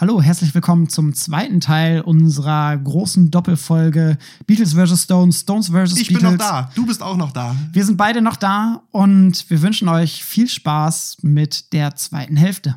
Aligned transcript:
Hallo, 0.00 0.22
herzlich 0.22 0.54
willkommen 0.54 0.88
zum 0.88 1.12
zweiten 1.12 1.58
Teil 1.58 2.02
unserer 2.02 2.76
großen 2.76 3.32
Doppelfolge 3.32 4.16
Beatles 4.46 4.74
vs. 4.74 5.02
Stones, 5.02 5.40
Stones 5.40 5.70
vs. 5.70 5.96
Ich 5.96 6.06
Beatles. 6.06 6.22
bin 6.22 6.22
noch 6.22 6.38
da. 6.38 6.70
Du 6.76 6.86
bist 6.86 7.02
auch 7.02 7.16
noch 7.16 7.32
da. 7.32 7.56
Wir 7.72 7.84
sind 7.84 7.96
beide 7.96 8.22
noch 8.22 8.36
da 8.36 8.82
und 8.92 9.50
wir 9.50 9.60
wünschen 9.60 9.88
euch 9.88 10.24
viel 10.24 10.48
Spaß 10.48 11.16
mit 11.22 11.72
der 11.72 11.96
zweiten 11.96 12.36
Hälfte. 12.36 12.76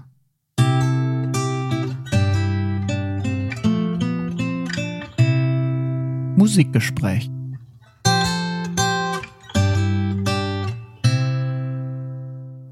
Musikgespräch. 6.36 7.30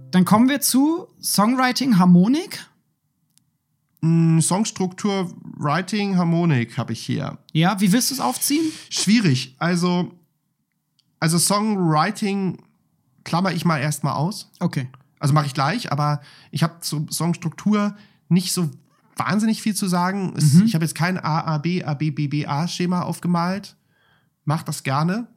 Dann 0.09 0.25
kommen 0.25 0.49
wir 0.49 0.59
zu 0.59 1.05
Songwriting 1.21 1.99
Harmonik. 1.99 2.65
Mm, 4.01 4.39
Songstruktur, 4.39 5.33
Writing, 5.57 6.17
Harmonik 6.17 6.77
habe 6.77 6.93
ich 6.93 7.01
hier. 7.01 7.37
Ja, 7.51 7.79
wie 7.81 7.91
willst 7.91 8.11
du 8.11 8.15
es 8.15 8.21
aufziehen? 8.21 8.71
Schwierig. 8.89 9.55
Also, 9.59 10.11
also 11.19 11.37
Songwriting 11.37 12.57
klammer 13.23 13.51
ich 13.51 13.65
mal 13.65 13.79
erstmal 13.79 14.13
aus. 14.13 14.49
Okay. 14.59 14.87
Also 15.19 15.33
mache 15.33 15.47
ich 15.47 15.53
gleich, 15.53 15.91
aber 15.91 16.21
ich 16.51 16.63
habe 16.63 16.79
zur 16.79 17.05
Songstruktur 17.11 17.95
nicht 18.29 18.53
so 18.53 18.69
wahnsinnig 19.17 19.61
viel 19.61 19.75
zu 19.75 19.87
sagen. 19.87 20.33
Es, 20.37 20.53
Mhm. 20.53 20.65
Ich 20.65 20.75
habe 20.75 20.85
jetzt 20.85 20.95
kein 20.95 21.17
A, 21.17 21.41
A, 21.41 21.57
B, 21.57 21.83
A, 21.83 21.93
B, 21.93 22.11
B, 22.11 22.27
B, 22.27 22.45
A-Schema 22.45 23.01
aufgemalt. 23.01 23.75
Mach 24.45 24.63
das 24.63 24.83
gerne. 24.83 25.27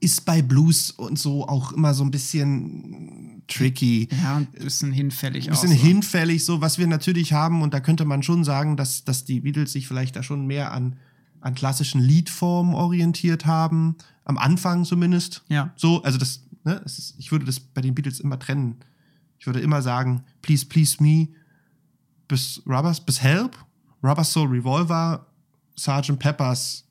Ist 0.00 0.24
bei 0.24 0.40
Blues 0.40 0.90
und 0.90 1.18
so 1.18 1.46
auch 1.46 1.72
immer 1.72 1.92
so 1.92 2.02
ein 2.02 2.10
bisschen 2.10 3.33
tricky. 3.48 4.08
Ja, 4.22 4.36
ein 4.38 4.46
bisschen 4.46 4.92
hinfällig 4.92 5.46
Ein 5.46 5.50
bisschen 5.52 5.70
so. 5.70 5.74
hinfällig, 5.76 6.44
so 6.44 6.60
was 6.60 6.78
wir 6.78 6.86
natürlich 6.86 7.32
haben, 7.32 7.62
und 7.62 7.74
da 7.74 7.80
könnte 7.80 8.04
man 8.04 8.22
schon 8.22 8.44
sagen, 8.44 8.76
dass, 8.76 9.04
dass 9.04 9.24
die 9.24 9.40
Beatles 9.40 9.72
sich 9.72 9.86
vielleicht 9.88 10.16
da 10.16 10.22
schon 10.22 10.46
mehr 10.46 10.72
an, 10.72 10.96
an 11.40 11.54
klassischen 11.54 12.00
Liedformen 12.00 12.74
orientiert 12.74 13.46
haben. 13.46 13.96
Am 14.24 14.38
Anfang 14.38 14.84
zumindest. 14.84 15.42
Ja. 15.48 15.72
So, 15.76 16.02
also 16.02 16.16
das, 16.18 16.44
ne, 16.64 16.80
es 16.84 16.98
ist, 16.98 17.14
ich 17.18 17.30
würde 17.32 17.44
das 17.44 17.60
bei 17.60 17.80
den 17.82 17.94
Beatles 17.94 18.20
immer 18.20 18.38
trennen. 18.38 18.76
Ich 19.38 19.46
würde 19.46 19.60
immer 19.60 19.82
sagen, 19.82 20.24
Please, 20.40 20.64
Please 20.64 21.02
Me, 21.02 21.28
bis 22.28 22.62
Rubbers, 22.66 23.04
bis 23.04 23.20
Help, 23.22 23.58
Rubber 24.02 24.24
Soul 24.24 24.48
Revolver, 24.48 25.26
Sgt. 25.76 26.18
Peppers 26.18 26.84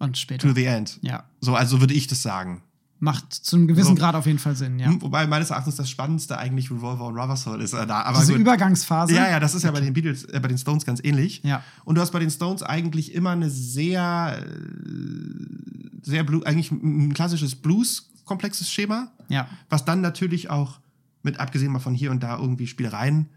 Und 0.00 0.18
später. 0.18 0.48
to 0.48 0.54
the 0.54 0.64
End. 0.64 0.98
Ja. 1.02 1.24
So, 1.40 1.54
also 1.54 1.80
würde 1.80 1.94
ich 1.94 2.06
das 2.08 2.22
sagen. 2.22 2.62
Macht 3.02 3.32
zu 3.32 3.56
einem 3.56 3.66
gewissen 3.66 3.96
So. 3.96 4.02
Grad 4.02 4.14
auf 4.14 4.26
jeden 4.26 4.38
Fall 4.38 4.54
Sinn, 4.54 4.78
ja. 4.78 4.86
Hm, 4.88 5.00
Wobei 5.00 5.26
meines 5.26 5.48
Erachtens 5.48 5.76
das 5.76 5.88
Spannendste 5.88 6.36
eigentlich 6.36 6.70
Revolver 6.70 7.06
und 7.06 7.16
Rubber 7.18 7.34
Soul 7.36 7.62
ist. 7.62 7.72
Äh, 7.72 7.86
da. 7.86 8.02
Aber 8.02 8.18
Diese 8.20 8.32
gut. 8.32 8.42
Übergangsphase. 8.42 9.14
Ja, 9.14 9.28
ja, 9.30 9.40
das 9.40 9.54
ist 9.54 9.62
ja 9.62 9.70
bei 9.70 9.80
den 9.80 9.94
Beatles, 9.94 10.24
äh, 10.24 10.38
bei 10.38 10.48
den 10.48 10.58
Stones 10.58 10.84
ganz 10.84 11.00
ähnlich. 11.02 11.40
Ja. 11.42 11.64
Und 11.84 11.94
du 11.94 12.02
hast 12.02 12.10
bei 12.10 12.18
den 12.18 12.30
Stones 12.30 12.62
eigentlich 12.62 13.14
immer 13.14 13.30
eine 13.30 13.48
sehr, 13.48 14.38
äh, 14.38 16.00
sehr 16.02 16.24
Blue, 16.24 16.44
eigentlich 16.46 16.70
ein 16.70 17.08
ein 17.08 17.14
klassisches 17.14 17.54
Blues-komplexes 17.56 18.70
Schema, 18.70 19.10
Ja. 19.28 19.48
was 19.70 19.84
dann 19.86 20.02
natürlich 20.02 20.50
auch 20.50 20.78
mit 21.22 21.40
abgesehen 21.40 21.72
mal 21.72 21.78
von 21.78 21.94
hier 21.94 22.10
und 22.10 22.22
da 22.22 22.38
irgendwie 22.38 22.66
Spielereien 22.66 23.28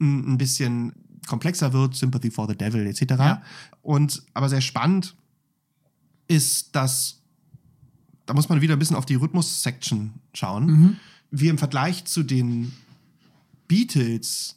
ein 0.00 0.32
ein 0.32 0.38
bisschen 0.38 0.92
komplexer 1.26 1.72
wird, 1.74 1.94
Sympathy 1.94 2.30
for 2.30 2.48
the 2.48 2.56
Devil 2.56 2.86
etc. 2.86 3.02
Ja. 3.18 3.42
Und 3.82 4.22
aber 4.34 4.48
sehr 4.48 4.60
spannend 4.62 5.14
ist, 6.26 6.74
dass 6.74 7.19
da 8.30 8.34
muss 8.34 8.48
man 8.48 8.60
wieder 8.60 8.76
ein 8.76 8.78
bisschen 8.78 8.94
auf 8.94 9.06
die 9.06 9.16
Rhythmus-Section 9.16 10.12
schauen. 10.34 10.66
Mhm. 10.66 10.96
Wir 11.32 11.50
im 11.50 11.58
Vergleich 11.58 12.04
zu 12.04 12.22
den 12.22 12.70
Beatles 13.66 14.56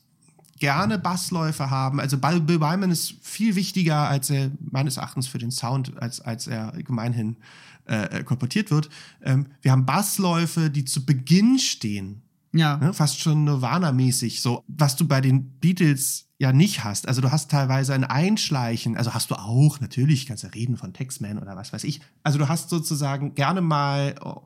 gerne 0.59 0.99
Bassläufe 0.99 1.71
haben. 1.71 1.99
Also 1.99 2.19
Bill 2.19 2.61
Wyman 2.61 2.91
ist 2.91 3.15
viel 3.23 3.55
wichtiger, 3.55 4.07
als 4.07 4.29
er 4.29 4.51
meines 4.69 4.97
Erachtens 4.97 5.25
für 5.25 5.39
den 5.39 5.49
Sound, 5.49 5.99
als, 5.99 6.21
als 6.21 6.45
er 6.45 6.71
gemeinhin 6.83 7.37
äh, 7.85 8.23
kolportiert 8.23 8.69
wird. 8.69 8.89
Ähm, 9.23 9.47
wir 9.63 9.71
haben 9.71 9.87
Bassläufe, 9.87 10.69
die 10.69 10.85
zu 10.85 11.03
Beginn 11.03 11.57
stehen. 11.57 12.21
Ja. 12.51 12.77
Ne? 12.77 12.93
Fast 12.93 13.21
schon 13.21 13.43
Nirvana-mäßig. 13.43 14.39
So, 14.39 14.63
was 14.67 14.95
du 14.95 15.07
bei 15.07 15.19
den 15.19 15.49
Beatles 15.59 16.27
ja 16.43 16.51
nicht 16.53 16.83
hast. 16.83 17.07
Also 17.07 17.21
du 17.21 17.31
hast 17.31 17.49
teilweise 17.49 17.93
ein 17.93 18.03
Einschleichen, 18.03 18.97
also 18.97 19.13
hast 19.13 19.31
du 19.31 19.35
auch, 19.35 19.79
natürlich, 19.79 20.25
kannst 20.25 20.43
du 20.43 20.47
reden 20.53 20.75
von 20.77 20.93
Textman 20.93 21.39
oder 21.39 21.55
was 21.55 21.71
weiß 21.71 21.85
ich. 21.85 22.01
Also 22.21 22.37
du 22.37 22.49
hast 22.49 22.69
sozusagen 22.69 23.33
gerne 23.33 23.61
mal, 23.61 24.15
oh, 24.21 24.41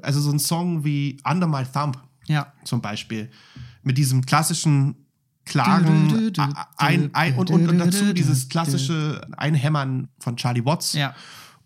also 0.00 0.20
so 0.20 0.30
ein 0.30 0.38
Song 0.38 0.84
wie 0.84 1.18
Under 1.28 1.48
My 1.48 1.64
Thumb 1.64 1.98
Ja. 2.28 2.52
zum 2.64 2.80
Beispiel, 2.80 3.30
mit 3.82 3.98
diesem 3.98 4.24
klassischen 4.24 4.94
klaren 5.44 6.32
ein, 6.76 7.12
ein, 7.14 7.34
und, 7.34 7.50
und, 7.50 7.68
und 7.68 7.78
dazu 7.78 8.12
dieses 8.12 8.48
klassische 8.48 9.26
Einhämmern 9.36 10.08
von 10.20 10.36
Charlie 10.36 10.64
Watts 10.64 10.92
Ja. 10.92 11.16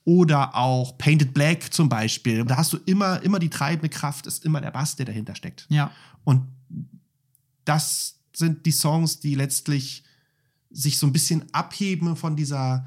oder 0.06 0.54
auch 0.54 0.96
Painted 0.96 1.34
Black 1.34 1.74
zum 1.74 1.90
Beispiel. 1.90 2.42
Da 2.46 2.56
hast 2.56 2.72
du 2.72 2.78
immer, 2.86 3.22
immer 3.22 3.38
die 3.38 3.50
treibende 3.50 3.90
Kraft, 3.90 4.26
ist 4.26 4.46
immer 4.46 4.62
der 4.62 4.70
Bass, 4.70 4.96
der 4.96 5.04
dahinter 5.04 5.34
steckt. 5.34 5.66
Ja. 5.68 5.90
Und 6.24 6.48
das 7.66 8.15
sind 8.36 8.66
die 8.66 8.72
Songs, 8.72 9.18
die 9.20 9.34
letztlich 9.34 10.04
sich 10.70 10.98
so 10.98 11.06
ein 11.06 11.12
bisschen 11.12 11.44
abheben 11.52 12.16
von 12.16 12.36
dieser 12.36 12.86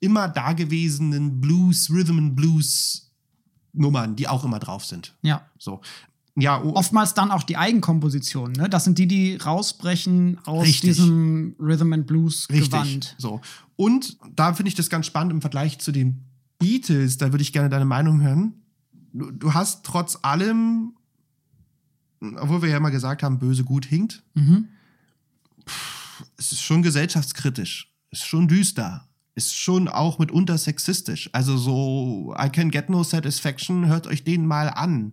immer 0.00 0.28
dagewesenen 0.28 1.40
Blues, 1.40 1.90
Rhythm 1.90 2.18
and 2.18 2.36
Blues 2.36 3.10
Nummern, 3.72 4.16
die 4.16 4.26
auch 4.26 4.44
immer 4.44 4.58
drauf 4.58 4.86
sind. 4.86 5.14
Ja. 5.22 5.46
So. 5.58 5.80
Ja, 6.38 6.62
Oftmals 6.62 7.14
dann 7.14 7.30
auch 7.30 7.42
die 7.42 7.56
Eigenkompositionen, 7.56 8.52
ne? 8.56 8.68
Das 8.68 8.84
sind 8.84 8.98
die, 8.98 9.06
die 9.06 9.36
rausbrechen 9.36 10.38
aus 10.46 10.64
Richtig. 10.64 10.96
diesem 10.96 11.56
Rhythm 11.58 11.92
and 11.92 12.06
Blues 12.06 12.46
Richtig. 12.50 12.70
Gewand. 12.70 13.14
So. 13.18 13.40
Und 13.76 14.18
da 14.34 14.54
finde 14.54 14.68
ich 14.68 14.74
das 14.74 14.88
ganz 14.90 15.06
spannend 15.06 15.32
im 15.32 15.40
Vergleich 15.40 15.78
zu 15.78 15.92
den 15.92 16.22
Beatles, 16.58 17.18
da 17.18 17.32
würde 17.32 17.42
ich 17.42 17.52
gerne 17.52 17.68
deine 17.68 17.84
Meinung 17.84 18.20
hören. 18.22 18.54
Du, 19.12 19.30
du 19.30 19.52
hast 19.54 19.84
trotz 19.84 20.18
allem, 20.22 20.94
obwohl 22.20 22.62
wir 22.62 22.68
ja 22.70 22.78
immer 22.78 22.90
gesagt 22.90 23.22
haben, 23.22 23.38
böse 23.38 23.64
gut 23.64 23.84
hinkt, 23.84 24.22
Mhm. 24.34 24.68
Es 26.36 26.52
ist 26.52 26.62
schon 26.62 26.82
gesellschaftskritisch, 26.82 27.92
ist 28.10 28.26
schon 28.26 28.48
düster, 28.48 29.06
ist 29.34 29.54
schon 29.54 29.88
auch 29.88 30.18
mitunter 30.18 30.56
sexistisch. 30.58 31.28
Also 31.32 31.56
so 31.56 32.34
I 32.38 32.48
can 32.48 32.70
get 32.70 32.88
no 32.88 33.02
satisfaction, 33.02 33.86
hört 33.86 34.06
euch 34.06 34.24
den 34.24 34.46
mal 34.46 34.68
an 34.68 35.12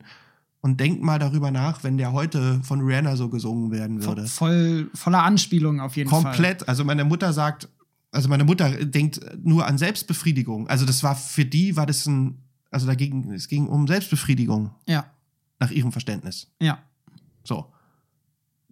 und 0.61 0.79
denkt 0.79 1.03
mal 1.03 1.19
darüber 1.19 1.51
nach, 1.51 1.83
wenn 1.83 1.97
der 1.97 2.13
heute 2.13 2.61
von 2.63 2.81
Rihanna 2.81 3.15
so 3.17 3.29
gesungen 3.29 3.71
werden 3.71 4.03
würde. 4.03 4.25
Voll, 4.27 4.89
voller 4.93 5.23
Anspielungen 5.23 5.81
auf 5.81 5.97
jeden 5.97 6.09
Fall. 6.09 6.23
Komplett. 6.23 6.67
Also 6.69 6.85
meine 6.85 7.03
Mutter 7.03 7.33
sagt, 7.33 7.67
also 8.11 8.29
meine 8.29 8.45
Mutter 8.45 8.85
denkt 8.85 9.19
nur 9.43 9.65
an 9.65 9.77
Selbstbefriedigung. 9.77 10.67
Also 10.69 10.85
das 10.85 11.03
war 11.03 11.15
für 11.15 11.43
die 11.45 11.75
war 11.75 11.85
das 11.85 12.05
ein, 12.05 12.37
also 12.71 12.87
dagegen, 12.87 13.33
es 13.33 13.47
ging 13.49 13.67
um 13.67 13.87
Selbstbefriedigung 13.87 14.71
Ja. 14.87 15.05
nach 15.59 15.71
ihrem 15.71 15.91
Verständnis. 15.91 16.47
Ja. 16.61 16.79
So. 17.43 17.72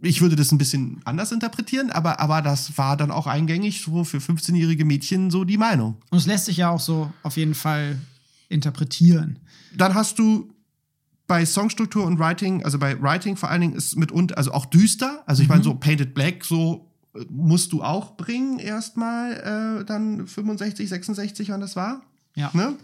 Ich 0.02 0.22
würde 0.22 0.36
das 0.36 0.52
ein 0.52 0.58
bisschen 0.58 1.00
anders 1.06 1.32
interpretieren, 1.32 1.92
aber, 1.92 2.20
aber 2.20 2.42
das 2.42 2.78
war 2.78 2.98
dann 2.98 3.12
auch 3.12 3.28
eingängig 3.28 3.82
so 3.82 4.04
für 4.04 4.18
15-jährige 4.18 4.84
Mädchen 4.84 5.30
so 5.30 5.44
die 5.44 5.58
Meinung. 5.58 5.98
Und 6.10 6.18
es 6.18 6.26
lässt 6.26 6.46
sich 6.46 6.58
ja 6.58 6.70
auch 6.70 6.80
so 6.80 7.12
auf 7.22 7.38
jeden 7.38 7.54
Fall 7.54 8.00
interpretieren. 8.50 9.40
Dann 9.76 9.94
hast 9.94 10.18
du 10.18 10.52
bei 11.28 11.46
Songstruktur 11.46 12.06
und 12.06 12.20
Writing, 12.20 12.66
also 12.66 12.78
bei 12.78 13.02
Writing 13.02 13.38
vor 13.38 13.50
allen 13.50 13.62
Dingen 13.62 13.74
ist 13.74 13.96
mitunter, 13.96 14.38
also 14.38 14.52
auch 14.52 14.66
düster. 14.66 15.24
Also 15.28 15.44
ich 15.44 15.50
meine, 15.50 15.64
so 15.64 15.74
Painted 15.76 16.14
Black, 16.14 16.44
so 16.44 16.92
äh, 17.16 17.24
musst 17.30 17.72
du 17.72 17.84
auch 17.84 18.18
bringen 18.18 18.60
erstmal, 18.60 19.80
äh, 19.82 19.86
dann 19.86 20.28
65, 20.28 20.90
66, 20.90 21.50
wann 21.50 21.62
das 21.62 21.76
war. 21.76 22.02
Ja. 22.36 22.50
Ne? 22.54 22.76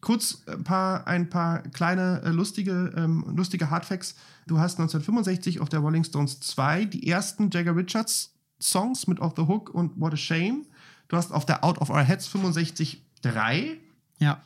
Kurz 0.00 0.42
ein 0.46 0.64
paar, 0.64 1.06
ein 1.06 1.28
paar 1.28 1.62
kleine 1.62 2.22
äh, 2.24 2.30
lustige, 2.30 2.92
ähm, 2.96 3.24
lustige 3.36 3.70
Hardfacts. 3.70 4.14
Du 4.46 4.58
hast 4.58 4.78
1965 4.78 5.60
auf 5.60 5.68
der 5.68 5.80
Rolling 5.80 6.04
Stones 6.04 6.40
2 6.40 6.84
die 6.84 7.08
ersten 7.08 7.50
Jagger 7.50 7.74
Richards 7.74 8.34
Songs 8.60 9.06
mit 9.06 9.20
Off 9.20 9.34
the 9.36 9.42
Hook 9.42 9.70
und 9.70 10.00
What 10.00 10.14
a 10.14 10.16
Shame. 10.16 10.66
Du 11.08 11.16
hast 11.16 11.32
auf 11.32 11.46
der 11.46 11.64
Out 11.64 11.78
of 11.78 11.90
Our 11.90 12.02
Heads 12.02 12.26
65 12.28 13.04
drei. 13.22 13.78
Ja. 14.18 14.42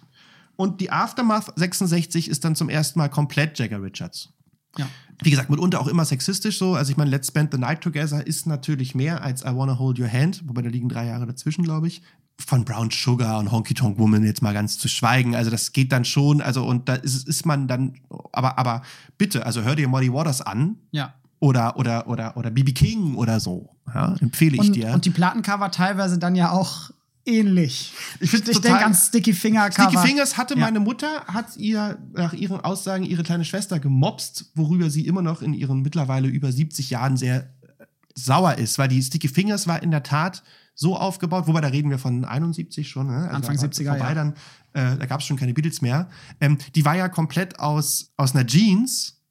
Und 0.56 0.80
die 0.80 0.90
Aftermath 0.90 1.52
66 1.56 2.28
ist 2.28 2.44
dann 2.44 2.54
zum 2.54 2.68
ersten 2.68 2.98
Mal 2.98 3.08
komplett 3.08 3.58
Jagger 3.58 3.82
Richards. 3.82 4.30
Ja. 4.78 4.88
Wie 5.22 5.30
gesagt, 5.30 5.50
mitunter 5.50 5.80
auch 5.80 5.86
immer 5.86 6.04
sexistisch 6.04 6.58
so. 6.58 6.74
Also 6.74 6.90
ich 6.90 6.96
meine, 6.96 7.10
Let's 7.10 7.28
Spend 7.28 7.52
the 7.52 7.58
Night 7.58 7.80
Together 7.80 8.26
ist 8.26 8.46
natürlich 8.46 8.94
mehr 8.94 9.22
als 9.22 9.42
I 9.42 9.54
Wanna 9.54 9.78
Hold 9.78 9.98
Your 9.98 10.10
Hand, 10.10 10.42
wobei 10.46 10.62
da 10.62 10.68
liegen 10.68 10.88
drei 10.88 11.06
Jahre 11.06 11.26
dazwischen, 11.26 11.62
glaube 11.62 11.88
ich. 11.88 12.02
Von 12.38 12.64
Brown 12.64 12.90
Sugar 12.90 13.38
und 13.38 13.52
Honky 13.52 13.74
Tonk 13.74 13.98
Woman 13.98 14.24
jetzt 14.24 14.42
mal 14.42 14.52
ganz 14.54 14.78
zu 14.78 14.88
schweigen. 14.88 15.34
Also 15.36 15.50
das 15.50 15.72
geht 15.72 15.92
dann 15.92 16.04
schon, 16.04 16.40
also 16.40 16.64
und 16.64 16.88
da 16.88 16.94
ist, 16.94 17.28
ist 17.28 17.46
man 17.46 17.68
dann, 17.68 17.94
aber, 18.32 18.58
aber 18.58 18.82
bitte, 19.18 19.46
also 19.46 19.62
hör 19.62 19.76
dir 19.76 19.86
Muddy 19.88 20.12
Waters 20.12 20.40
an 20.40 20.76
Ja. 20.90 21.14
oder, 21.40 21.76
oder, 21.76 22.08
oder, 22.08 22.36
oder 22.36 22.50
BB 22.50 22.72
King 22.74 23.14
oder 23.14 23.38
so. 23.38 23.70
Ja, 23.94 24.16
empfehle 24.20 24.54
ich 24.54 24.60
Und, 24.60 24.76
dir. 24.76 24.92
und 24.92 25.04
die 25.04 25.10
Plattencover 25.10 25.70
teilweise 25.70 26.18
dann 26.18 26.34
ja 26.34 26.50
auch 26.50 26.90
ähnlich. 27.24 27.92
Ich 28.18 28.32
ich 28.34 28.60
denke 28.60 28.84
an 28.84 28.94
Sticky 28.94 29.32
Finger 29.34 29.70
Cover. 29.70 29.90
Sticky 29.90 30.06
Fingers 30.08 30.36
hatte 30.36 30.54
Ja. 30.54 30.60
meine 30.60 30.80
Mutter, 30.80 31.24
hat 31.26 31.56
ihr 31.56 31.98
nach 32.14 32.32
ihren 32.32 32.60
Aussagen 32.60 33.04
ihre 33.04 33.22
kleine 33.22 33.44
Schwester 33.44 33.78
gemobst, 33.78 34.46
worüber 34.56 34.90
sie 34.90 35.06
immer 35.06 35.22
noch 35.22 35.42
in 35.42 35.54
ihren 35.54 35.82
mittlerweile 35.82 36.26
über 36.28 36.50
70 36.50 36.90
Jahren 36.90 37.16
sehr 37.16 37.50
sauer 38.16 38.56
ist, 38.58 38.78
weil 38.78 38.88
die 38.88 39.00
Sticky 39.02 39.28
Fingers 39.28 39.66
war 39.68 39.82
in 39.82 39.90
der 39.90 40.02
Tat 40.02 40.42
so 40.74 40.96
aufgebaut, 40.96 41.46
wobei 41.46 41.60
da 41.60 41.68
reden 41.68 41.90
wir 41.90 41.98
von 41.98 42.24
71 42.24 42.88
schon, 42.88 43.08
ne? 43.08 43.16
also 43.16 43.36
Anfang 43.36 43.56
da 43.56 43.62
war 43.62 43.68
70er, 43.68 43.88
vorbei 43.88 44.08
ja. 44.08 44.14
dann, 44.14 44.32
äh, 44.72 44.96
da 44.96 45.06
gab 45.06 45.20
es 45.20 45.26
schon 45.26 45.36
keine 45.36 45.54
Beatles 45.54 45.82
mehr. 45.82 46.08
Ähm, 46.40 46.58
die 46.74 46.84
war 46.84 46.96
ja 46.96 47.08
komplett 47.08 47.58
aus, 47.60 48.12
aus 48.16 48.34
einer 48.34 48.46
Jeans 48.46 49.21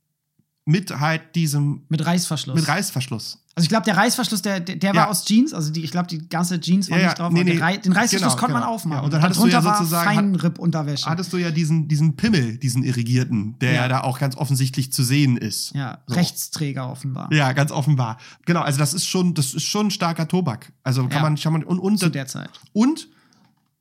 mit 0.66 1.00
halt 1.00 1.36
diesem, 1.36 1.84
Mit 1.90 2.06
Reißverschluss. 2.06 2.56
mit 2.56 2.68
Reißverschluss. 2.68 3.40
also 3.56 3.64
ich 3.66 3.70
glaube, 3.70 3.84
der 3.86 3.98
Reißverschluss, 3.98 4.44
der, 4.44 4.60
der, 4.60 4.76
der 4.76 4.94
Ja. 4.94 5.02
war 5.02 5.10
aus 5.10 5.26
Jeans, 5.26 5.54
also 5.56 5.72
die, 5.72 5.84
ich 5.84 5.90
glaube, 5.90 6.08
die 6.08 6.30
ganze 6.30 6.60
Jeans 6.62 6.90
war 6.92 7.00
Ja, 7.00 7.08
nicht 7.08 7.20
drauf. 7.20 7.34
nee, 7.34 7.44
nee, 7.44 7.58
Rei- 7.58 7.78
den 7.78 7.92
Reißverschluss 7.94 8.34
genau, 8.34 8.40
konnte 8.40 8.54
man 8.54 8.62
genau. 8.62 8.74
aufmachen. 8.76 9.00
Ja, 9.00 9.06
und 9.06 9.12
dann 9.14 9.22
hattest 9.24 9.40
du 9.42 9.48
Darunter 9.48 9.70
ja 9.72 9.78
sozusagen- 9.78 10.16
Feinripp-Unterwäsche. 10.16 11.06
Hattest 11.10 11.34
du 11.34 11.38
ja 11.38 11.50
diesen, 11.50 11.88
diesen 11.88 12.16
Pimmel, 12.16 12.58
diesen 12.58 12.84
irrigierten, 12.84 13.58
der 13.60 13.74
ja. 13.74 13.88
Da 13.88 14.02
auch 14.02 14.20
ganz 14.20 14.36
offensichtlich 14.38 14.94
zu 14.94 15.04
sehen 15.04 15.36
ist. 15.38 15.74
Ja, 15.74 15.98
So. 16.06 16.14
Rechtsträger 16.16 16.90
offenbar. 16.92 17.28
Ja, 17.34 17.54
ganz 17.54 17.72
offenbar. 17.72 18.18
Genau, 18.46 18.62
also 18.62 18.78
das 18.78 18.94
ist 18.94 19.08
schon, 19.08 19.34
das 19.34 19.56
ist 19.56 19.64
schon 19.64 19.88
ein 19.88 19.92
starker 19.92 20.28
Tobak. 20.28 20.72
Also 20.84 21.08
kann 21.08 21.24
man, 21.24 21.36
kann 21.38 21.54
man 21.54 21.64
und, 21.64 21.80
und, 21.80 21.98
Zu 21.98 22.10
der 22.10 22.28
Zeit. 22.28 22.52
und 22.74 23.08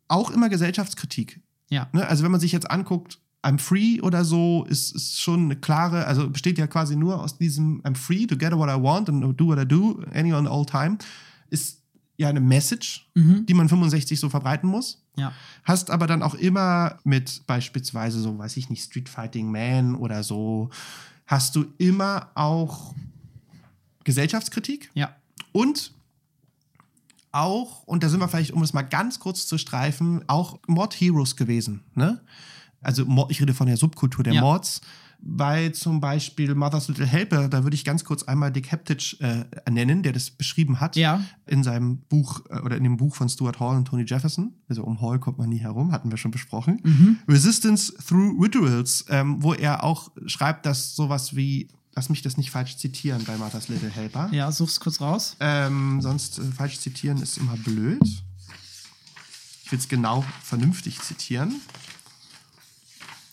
auch 0.08 0.30
immer 0.30 0.48
Gesellschaftskritik. 0.48 1.40
Ja. 1.68 1.88
Ne? 1.92 2.06
Also 2.08 2.24
wenn 2.24 2.30
man 2.32 2.40
sich 2.40 2.52
jetzt 2.52 2.68
anguckt, 2.70 3.18
I'm 3.42 3.58
free 3.58 4.00
oder 4.02 4.24
so, 4.24 4.64
ist, 4.68 4.94
ist 4.94 5.20
schon 5.20 5.44
eine 5.44 5.56
klare, 5.56 6.06
also 6.06 6.28
besteht 6.28 6.58
ja 6.58 6.66
quasi 6.66 6.94
nur 6.96 7.22
aus 7.22 7.38
diesem 7.38 7.80
I'm 7.82 7.96
free 7.96 8.26
to 8.26 8.36
get 8.36 8.52
what 8.52 8.68
I 8.68 8.80
want 8.82 9.08
and 9.08 9.38
do 9.40 9.46
what 9.46 9.58
I 9.58 9.66
do, 9.66 10.02
any 10.12 10.32
on 10.34 10.46
all 10.46 10.66
time, 10.66 10.98
ist 11.48 11.78
ja 12.18 12.28
eine 12.28 12.40
Message, 12.40 13.08
Mhm. 13.14 13.46
die 13.46 13.54
man 13.54 13.68
65 13.68 14.20
so 14.20 14.28
verbreiten 14.28 14.68
muss. 14.68 15.02
Ja. 15.16 15.32
Hast 15.64 15.90
aber 15.90 16.06
dann 16.06 16.22
auch 16.22 16.34
immer 16.34 16.98
mit 17.02 17.42
beispielsweise 17.46 18.20
so, 18.20 18.36
weiß 18.38 18.58
ich 18.58 18.68
nicht, 18.68 18.84
Street 18.84 19.08
Fighting 19.08 19.50
Man 19.50 19.94
oder 19.94 20.22
so, 20.22 20.68
hast 21.26 21.56
du 21.56 21.64
immer 21.78 22.28
auch 22.34 22.94
Gesellschaftskritik 24.04 24.90
Ja. 24.94 25.14
und 25.52 25.92
auch, 27.32 27.84
und 27.84 28.02
da 28.02 28.08
sind 28.08 28.20
wir 28.20 28.28
vielleicht, 28.28 28.50
um 28.52 28.62
es 28.62 28.72
mal 28.72 28.82
ganz 28.82 29.20
kurz 29.20 29.46
zu 29.46 29.56
streifen, 29.56 30.24
auch 30.26 30.58
Mod-Heroes 30.66 31.36
gewesen. 31.36 31.82
Ne? 31.94 32.20
Also 32.82 33.04
ich 33.28 33.40
rede 33.40 33.54
von 33.54 33.66
der 33.66 33.76
Subkultur 33.76 34.24
der 34.24 34.34
Ja. 34.34 34.40
Mords. 34.40 34.80
Weil 35.22 35.72
zum 35.72 36.00
Beispiel 36.00 36.54
Mother's 36.54 36.88
Little 36.88 37.04
Helper, 37.04 37.48
da 37.50 37.62
würde 37.62 37.74
ich 37.74 37.84
ganz 37.84 38.04
kurz 38.04 38.22
einmal 38.22 38.50
Dick 38.50 38.72
Heptich 38.72 39.20
äh, 39.20 39.44
nennen, 39.70 40.02
der 40.02 40.14
das 40.14 40.30
beschrieben 40.30 40.80
hat 40.80 40.96
Ja. 40.96 41.22
in 41.46 41.62
seinem 41.62 41.98
Buch 42.08 42.40
äh, 42.48 42.58
oder 42.60 42.78
in 42.78 42.84
dem 42.84 42.96
Buch 42.96 43.14
von 43.14 43.28
Stuart 43.28 43.60
Hall 43.60 43.76
und 43.76 43.84
Tony 43.84 44.04
Jefferson. 44.06 44.54
Also 44.70 44.82
um 44.82 45.02
Hall 45.02 45.18
kommt 45.18 45.36
man 45.36 45.50
nie 45.50 45.58
herum, 45.58 45.92
hatten 45.92 46.10
wir 46.10 46.16
schon 46.16 46.30
besprochen. 46.30 46.80
Mhm. 46.82 47.18
Resistance 47.28 47.92
Through 48.08 48.40
Rituals, 48.42 49.04
ähm, 49.10 49.42
wo 49.42 49.52
er 49.52 49.84
auch 49.84 50.10
schreibt, 50.24 50.64
dass 50.64 50.96
sowas 50.96 51.36
wie, 51.36 51.68
lass 51.94 52.08
mich 52.08 52.22
das 52.22 52.38
nicht 52.38 52.50
falsch 52.50 52.78
zitieren 52.78 53.22
bei 53.26 53.36
Mother's 53.36 53.68
Little 53.68 53.90
Helper. 53.90 54.30
Ja, 54.32 54.50
such's 54.50 54.80
kurz 54.80 55.02
raus. 55.02 55.36
Ähm, 55.40 56.00
sonst 56.00 56.38
äh, 56.38 56.42
falsch 56.44 56.78
zitieren 56.80 57.20
ist 57.20 57.36
immer 57.36 57.58
blöd. 57.58 58.00
Ich 59.64 59.70
will 59.70 59.78
es 59.78 59.88
genau 59.88 60.24
vernünftig 60.42 60.98
zitieren. 61.02 61.56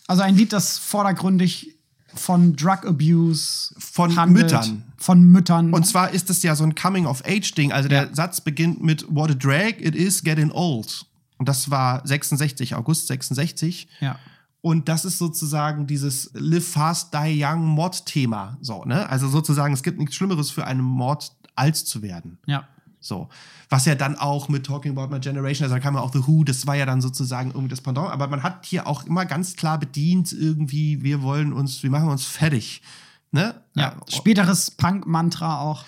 Also 0.08 0.22
ein 0.22 0.34
Lied, 0.36 0.52
das 0.52 0.78
vordergründig 0.78 1.76
von 2.14 2.56
Drug 2.56 2.84
Abuse 2.86 3.74
Von 3.78 4.16
handelt, 4.16 4.46
Müttern. 4.46 4.84
Von 4.96 5.22
Müttern. 5.22 5.72
Und 5.72 5.86
zwar 5.86 6.10
ist 6.10 6.30
es 6.30 6.42
ja 6.42 6.56
so 6.56 6.64
ein 6.64 6.74
Coming-of-Age-Ding. 6.74 7.72
Also 7.72 7.88
der 7.88 8.04
Ja. 8.06 8.14
Satz 8.14 8.40
beginnt 8.40 8.82
mit 8.82 9.06
What 9.08 9.30
a 9.30 9.34
drag 9.34 9.74
it 9.78 9.94
is 9.94 10.24
getting 10.24 10.50
old. 10.50 11.04
Und 11.36 11.48
das 11.48 11.70
war 11.70 12.04
66, 12.06 12.74
August 12.74 13.06
66. 13.06 13.88
ja. 14.00 14.18
Und 14.60 14.88
das 14.88 15.04
ist 15.04 15.18
sozusagen 15.18 15.86
dieses 15.86 16.30
Live 16.34 16.66
Fast, 16.66 17.14
Die 17.14 17.40
Young 17.44 17.64
Mod-Thema. 17.64 18.58
So, 18.60 18.84
ne? 18.84 19.08
Also 19.08 19.28
sozusagen, 19.28 19.72
es 19.72 19.84
gibt 19.84 20.00
nichts 20.00 20.16
Schlimmeres 20.16 20.50
für 20.50 20.66
einen 20.66 20.80
Mord, 20.80 21.30
als 21.54 21.84
zu 21.84 22.02
werden. 22.02 22.38
Ja. 22.44 22.66
So. 23.00 23.28
Was 23.68 23.84
ja 23.84 23.94
dann 23.94 24.16
auch 24.16 24.48
mit 24.48 24.66
Talking 24.66 24.96
About 24.96 25.12
My 25.14 25.20
Generation, 25.20 25.64
also 25.64 25.74
da 25.74 25.80
kam 25.80 25.94
ja 25.94 26.00
auch 26.00 26.12
The 26.12 26.26
Who, 26.26 26.44
das 26.44 26.66
war 26.66 26.74
ja 26.74 26.86
dann 26.86 27.00
sozusagen 27.00 27.50
irgendwie 27.50 27.68
das 27.68 27.80
Pendant. 27.80 28.10
Aber 28.10 28.26
man 28.28 28.42
hat 28.42 28.64
hier 28.66 28.86
auch 28.86 29.04
immer 29.06 29.24
ganz 29.26 29.56
klar 29.56 29.78
bedient, 29.78 30.32
irgendwie, 30.32 31.02
wir 31.02 31.22
wollen 31.22 31.52
uns, 31.52 31.82
wir 31.82 31.90
machen 31.90 32.08
uns 32.08 32.24
fertig. 32.24 32.82
Ne? 33.30 33.54
Ja. 33.74 33.96
Späteres 34.08 34.70
Punk-Mantra 34.70 35.60
auch. 35.60 35.84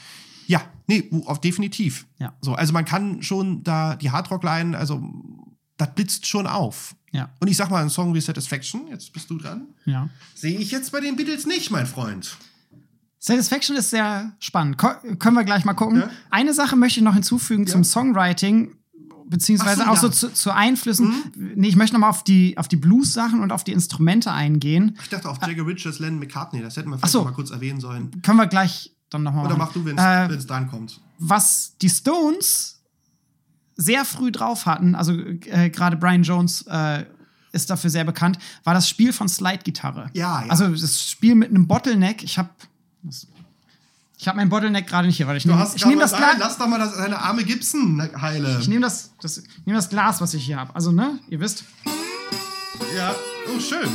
Ja, 0.46 0.62
nee, 0.86 1.08
auf 1.26 1.40
definitiv. 1.40 2.06
Ja. 2.18 2.34
So, 2.40 2.54
also 2.54 2.72
man 2.72 2.84
kann 2.84 3.22
schon 3.22 3.62
da 3.62 3.96
die 3.96 4.10
Hardrock-Line, 4.10 4.76
also 4.76 5.02
das 5.76 5.94
blitzt 5.94 6.26
schon 6.26 6.46
auf. 6.46 6.94
Ja. 7.12 7.30
Und 7.40 7.48
ich 7.48 7.56
sag 7.56 7.70
mal, 7.70 7.82
ein 7.82 7.90
Song 7.90 8.14
wie 8.14 8.20
Satisfaction, 8.20 8.86
jetzt 8.88 9.12
bist 9.12 9.30
du 9.30 9.38
dran, 9.38 9.68
Ja. 9.84 10.08
sehe 10.34 10.58
ich 10.58 10.70
jetzt 10.70 10.92
bei 10.92 11.00
den 11.00 11.16
Beatles 11.16 11.46
nicht, 11.46 11.70
mein 11.70 11.86
Freund. 11.86 12.36
Satisfaction 13.22 13.76
ist 13.76 13.90
sehr 13.90 14.32
spannend. 14.40 14.78
Ko 14.78 14.88
können 15.18 15.36
wir 15.36 15.44
gleich 15.44 15.64
mal 15.66 15.74
gucken. 15.74 16.00
Ja. 16.00 16.10
Eine 16.30 16.54
Sache 16.54 16.74
möchte 16.74 17.00
ich 17.00 17.04
noch 17.04 17.14
hinzufügen 17.14 17.66
Ja. 17.66 17.72
zum 17.72 17.84
Songwriting, 17.84 18.74
beziehungsweise 19.26 19.82
so, 19.84 19.86
auch 19.90 19.96
so 19.96 20.06
ja. 20.06 20.08
Mhm. 20.08 20.16
zu, 20.16 20.32
zu 20.32 20.50
Einflüssen. 20.54 21.14
Nee, 21.54 21.68
ich 21.68 21.76
möchte 21.76 21.94
noch 21.94 22.00
mal 22.00 22.08
auf 22.08 22.24
die, 22.24 22.56
auf 22.56 22.66
die 22.66 22.76
Blues-Sachen 22.76 23.40
und 23.40 23.52
auf 23.52 23.62
die 23.62 23.72
Instrumente 23.72 24.32
eingehen. 24.32 24.96
Ich 25.02 25.10
dachte 25.10 25.28
auf 25.28 25.38
Jagger 25.46 25.66
Richards, 25.66 25.98
Lennon 25.98 26.18
McCartney, 26.18 26.62
das 26.62 26.76
hätten 26.78 26.88
wir 26.88 26.96
vielleicht 26.96 27.12
so. 27.12 27.22
mal 27.22 27.32
kurz 27.32 27.50
erwähnen 27.50 27.78
sollen. 27.80 28.22
Können 28.22 28.38
wir 28.38 28.46
gleich 28.46 28.96
dann 29.10 29.22
noch 29.22 29.34
mal 29.34 29.44
Oder 29.44 29.56
mach 29.56 29.72
du, 29.72 29.84
wenn 29.84 29.98
Äh, 29.98 30.26
es 30.32 30.46
dran 30.46 30.68
kommt. 30.68 31.00
was 31.18 31.74
die 31.82 31.90
Stones 31.90 32.80
sehr 33.76 34.04
früh 34.04 34.30
drauf 34.32 34.64
hatten, 34.66 34.94
also 34.94 35.12
äh, 35.12 35.68
gerade 35.70 35.96
Brian 35.96 36.22
Jones 36.22 36.62
äh, 36.68 37.04
ist 37.52 37.68
dafür 37.70 37.90
sehr 37.90 38.04
bekannt, 38.04 38.38
war 38.64 38.72
das 38.74 38.88
Spiel 38.88 39.12
von 39.12 39.28
Slide-Gitarre. 39.28 40.10
Ja, 40.14 40.42
ja. 40.44 40.50
Also 40.50 40.68
das 40.68 41.04
Spiel 41.10 41.34
mit 41.34 41.50
einem 41.50 41.66
Bottleneck. 41.66 42.22
Ich 42.22 42.38
habe 42.38 42.50
ich 44.18 44.28
habe 44.28 44.36
mein 44.36 44.48
Bottleneck 44.48 44.86
gerade 44.86 45.06
nicht 45.06 45.16
hier, 45.16 45.26
weil 45.26 45.36
ich 45.36 45.46
nehme 45.46 45.58
nehm 45.58 45.98
das, 45.98 46.12
Glas- 46.12 46.36
lass 46.38 46.58
doch 46.58 46.66
mal 46.66 46.78
das, 46.78 46.96
deine 46.96 47.18
arme 47.18 47.42
Gibson 47.44 48.00
heile. 48.20 48.58
ich 48.60 48.68
nehm 48.68 48.82
das, 48.82 49.12
das, 49.20 49.42
nehm 49.64 49.74
das 49.76 49.88
Glas, 49.88 50.20
was 50.20 50.34
ich 50.34 50.44
hier 50.44 50.58
habe. 50.58 50.74
Also, 50.74 50.92
ne, 50.92 51.18
ihr 51.28 51.40
wisst. 51.40 51.64
Ja, 52.96 53.14
oh, 53.54 53.60
schön. 53.60 53.88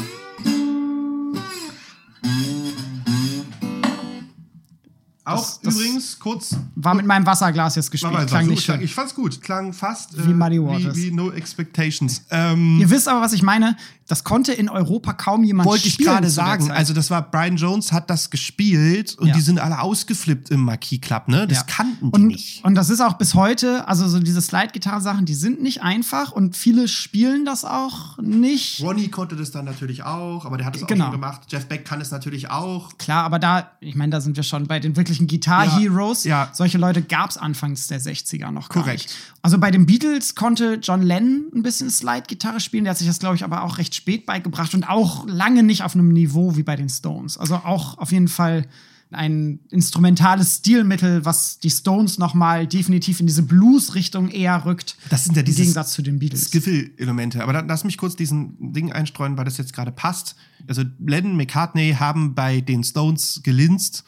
Auch 5.25 5.37
Das- 5.39 5.59
das- 5.61 5.73
übrigens 5.75 6.19
kurz 6.19 6.55
War 6.75 6.93
mit 6.93 7.05
meinem 7.05 7.25
Wasserglas 7.25 7.75
jetzt 7.75 7.89
gespielt. 7.91 8.27
Klang 8.27 8.45
so, 8.45 8.51
nicht 8.51 8.63
schön. 8.63 8.79
ich 8.81 8.93
fand's 8.93 9.15
gut. 9.15 9.41
Klang 9.41 9.73
fast 9.73 10.15
Wie 10.25 10.33
Muddy 10.33 10.61
Waters. 10.61 10.95
Wie, 10.95 11.07
wie 11.07 11.11
No 11.11 11.31
Expectations. 11.31 12.21
Ähm, 12.29 12.79
Ihr 12.79 12.89
wisst 12.89 13.07
aber, 13.07 13.21
was 13.21 13.33
ich 13.33 13.41
meine. 13.41 13.75
Das 14.07 14.23
konnte 14.23 14.53
in 14.53 14.69
Europa 14.69 15.13
kaum 15.13 15.43
jemand 15.43 15.67
wollte 15.67 15.87
ich 15.87 15.93
spielen 15.95 16.11
gerade 16.11 16.27
zu 16.27 16.35
der 16.35 16.45
sagen. 16.45 16.69
Also 16.71 16.93
das 16.93 17.09
war 17.09 17.23
Brian 17.31 17.55
Jones 17.57 17.91
hat 17.91 18.07
das 18.11 18.29
gespielt 18.29 19.15
und 19.17 19.29
Ja. 19.29 19.33
die 19.33 19.41
sind 19.41 19.59
alle 19.59 19.81
ausgeflippt 19.81 20.51
im 20.51 20.59
Marquis 20.61 21.01
Club, 21.01 21.27
ne? 21.27 21.47
Das 21.47 21.57
Ja. 21.59 21.63
kannten 21.63 22.11
die 22.11 22.15
und, 22.21 22.27
nicht. 22.27 22.63
Und 22.63 22.75
das 22.75 22.91
ist 22.91 23.01
auch 23.01 23.13
bis 23.13 23.33
heute, 23.33 23.87
also 23.87 24.07
so 24.07 24.19
diese 24.19 24.43
Slide-Gitarre-Sachen, 24.43 25.25
die 25.25 25.33
sind 25.33 25.59
nicht 25.63 25.81
einfach 25.81 26.31
und 26.31 26.55
viele 26.55 26.87
spielen 26.87 27.45
das 27.45 27.65
auch 27.65 28.19
nicht. 28.19 28.79
Ronnie 28.83 29.07
konnte 29.07 29.35
das 29.35 29.49
dann 29.49 29.65
natürlich 29.65 30.03
auch, 30.03 30.45
aber 30.45 30.57
der 30.57 30.67
hat 30.67 30.75
es 30.75 30.83
auch 30.83 30.87
Genau. 30.87 31.05
schon 31.05 31.13
gemacht. 31.13 31.41
Jeff 31.47 31.65
Beck 31.65 31.83
kann 31.85 31.99
es 31.99 32.11
natürlich 32.11 32.51
auch. 32.51 32.95
Klar, 32.99 33.23
aber 33.23 33.39
da, 33.39 33.71
ich 33.79 33.95
meine, 33.95 34.11
da 34.11 34.21
sind 34.21 34.35
wir 34.37 34.43
schon 34.43 34.67
bei 34.67 34.79
den 34.79 34.95
wirklichen 35.15 35.27
Guitar-Heroes. 35.27 36.23
Ja, 36.23 36.45
ja. 36.45 36.49
Solche 36.53 36.77
Leute 36.77 37.01
gab 37.01 37.29
es 37.29 37.37
anfangs 37.37 37.87
der 37.87 38.01
60er 38.01 38.51
noch 38.51 38.69
gar 38.69 38.83
Korrekt. 38.83 39.03
nicht. 39.03 39.17
Also 39.41 39.57
bei 39.57 39.71
den 39.71 39.85
Beatles 39.85 40.35
konnte 40.35 40.79
John 40.81 41.01
Lennon 41.01 41.47
ein 41.53 41.63
bisschen 41.63 41.89
Slide-Gitarre 41.89 42.59
spielen. 42.59 42.83
Der 42.85 42.91
hat 42.91 42.97
sich 42.97 43.07
das, 43.07 43.19
glaube 43.19 43.35
ich, 43.35 43.43
aber 43.43 43.63
auch 43.63 43.77
recht 43.77 43.95
spät 43.95 44.25
beigebracht 44.25 44.73
und 44.73 44.87
auch 44.87 45.27
lange 45.27 45.63
nicht 45.63 45.83
auf 45.83 45.95
einem 45.95 46.09
Niveau 46.09 46.55
wie 46.55 46.63
bei 46.63 46.75
den 46.75 46.89
Stones. 46.89 47.37
Also 47.37 47.55
auch 47.55 47.97
auf 47.97 48.11
jeden 48.11 48.27
Fall 48.27 48.67
ein 49.11 49.59
instrumentales 49.69 50.57
Stilmittel, 50.57 51.23
was 51.25 51.59
die 51.59 51.69
Stones 51.69 52.17
noch 52.17 52.33
mal 52.33 52.67
definitiv 52.67 53.19
in 53.19 53.27
diese 53.27 53.43
Blues-Richtung 53.43 54.29
eher 54.29 54.65
rückt. 54.65 54.97
Das 55.09 55.25
sind 55.25 55.35
ja 55.35 55.41
im 55.41 55.45
dieses 55.45 55.61
Gegensatz 55.61 55.93
zu 55.93 56.01
den 56.01 56.19
Beatles. 56.19 56.45
Skiffle-Elemente. 56.45 57.41
Aber 57.43 57.53
dann 57.53 57.67
lass 57.67 57.83
mich 57.83 57.97
kurz 57.97 58.15
diesen 58.15 58.73
Ding 58.73 58.91
einstreuen, 58.91 59.37
weil 59.37 59.45
das 59.45 59.57
jetzt 59.57 59.73
gerade 59.73 59.91
passt. 59.91 60.35
Also 60.67 60.83
Lennon, 60.99 61.37
McCartney 61.37 61.95
haben 61.97 62.33
bei 62.33 62.61
den 62.61 62.83
Stones 62.83 63.41
gelinst 63.43 64.03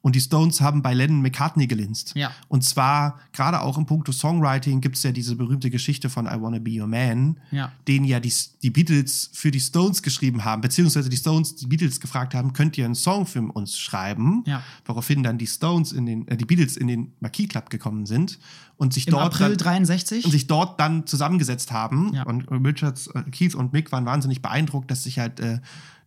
und 0.00 0.14
die 0.14 0.20
Stones 0.20 0.60
haben 0.60 0.82
bei 0.82 0.94
Lennon 0.94 1.22
McCartney 1.22 1.66
gelinst. 1.66 2.12
Ja. 2.14 2.30
Und 2.48 2.62
zwar 2.64 3.18
gerade 3.32 3.60
auch 3.60 3.76
im 3.78 3.86
Punkto 3.86 4.12
Songwriting 4.12 4.80
gibt 4.80 4.96
es 4.96 5.02
ja 5.02 5.12
diese 5.12 5.36
berühmte 5.36 5.70
Geschichte 5.70 6.08
von 6.08 6.26
I 6.26 6.40
Wanna 6.40 6.58
Be 6.60 6.80
Your 6.80 6.86
Man, 6.86 7.40
Ja. 7.50 7.72
den 7.88 8.04
ja 8.04 8.20
die, 8.20 8.32
die 8.62 8.70
Beatles 8.70 9.30
für 9.32 9.50
die 9.50 9.60
Stones 9.60 10.02
geschrieben 10.02 10.44
haben, 10.44 10.60
beziehungsweise 10.62 11.08
die 11.08 11.16
Stones 11.16 11.56
die 11.56 11.66
Beatles 11.66 12.00
gefragt 12.00 12.34
haben, 12.34 12.52
könnt 12.52 12.78
ihr 12.78 12.84
einen 12.84 12.94
Song 12.94 13.26
für 13.26 13.42
uns 13.42 13.76
schreiben? 13.78 14.44
Ja. 14.46 14.62
Woraufhin 14.84 15.22
dann 15.22 15.38
die 15.38 15.46
Stones 15.46 15.92
in 15.92 16.06
den, 16.06 16.28
äh, 16.28 16.36
die 16.36 16.44
Beatles 16.44 16.76
in 16.76 16.86
den 16.86 17.12
Marquis 17.20 17.48
Club 17.48 17.70
gekommen 17.70 18.06
sind 18.06 18.38
und 18.76 18.94
sich 18.94 19.06
Im 19.08 19.12
dort 19.12 19.34
April 19.34 19.56
dann, 19.56 19.58
63. 19.58 20.24
und 20.24 20.30
sich 20.30 20.46
dort 20.46 20.78
dann 20.78 21.06
zusammengesetzt 21.06 21.72
haben. 21.72 22.14
Ja. 22.14 22.22
Und 22.24 22.42
Richards, 22.50 23.08
äh, 23.08 23.22
Keith 23.30 23.54
und 23.54 23.72
Mick 23.72 23.90
waren 23.92 24.06
wahnsinnig 24.06 24.40
beeindruckt, 24.42 24.90
dass 24.90 25.02
sich 25.04 25.18
halt 25.18 25.40
äh, 25.40 25.58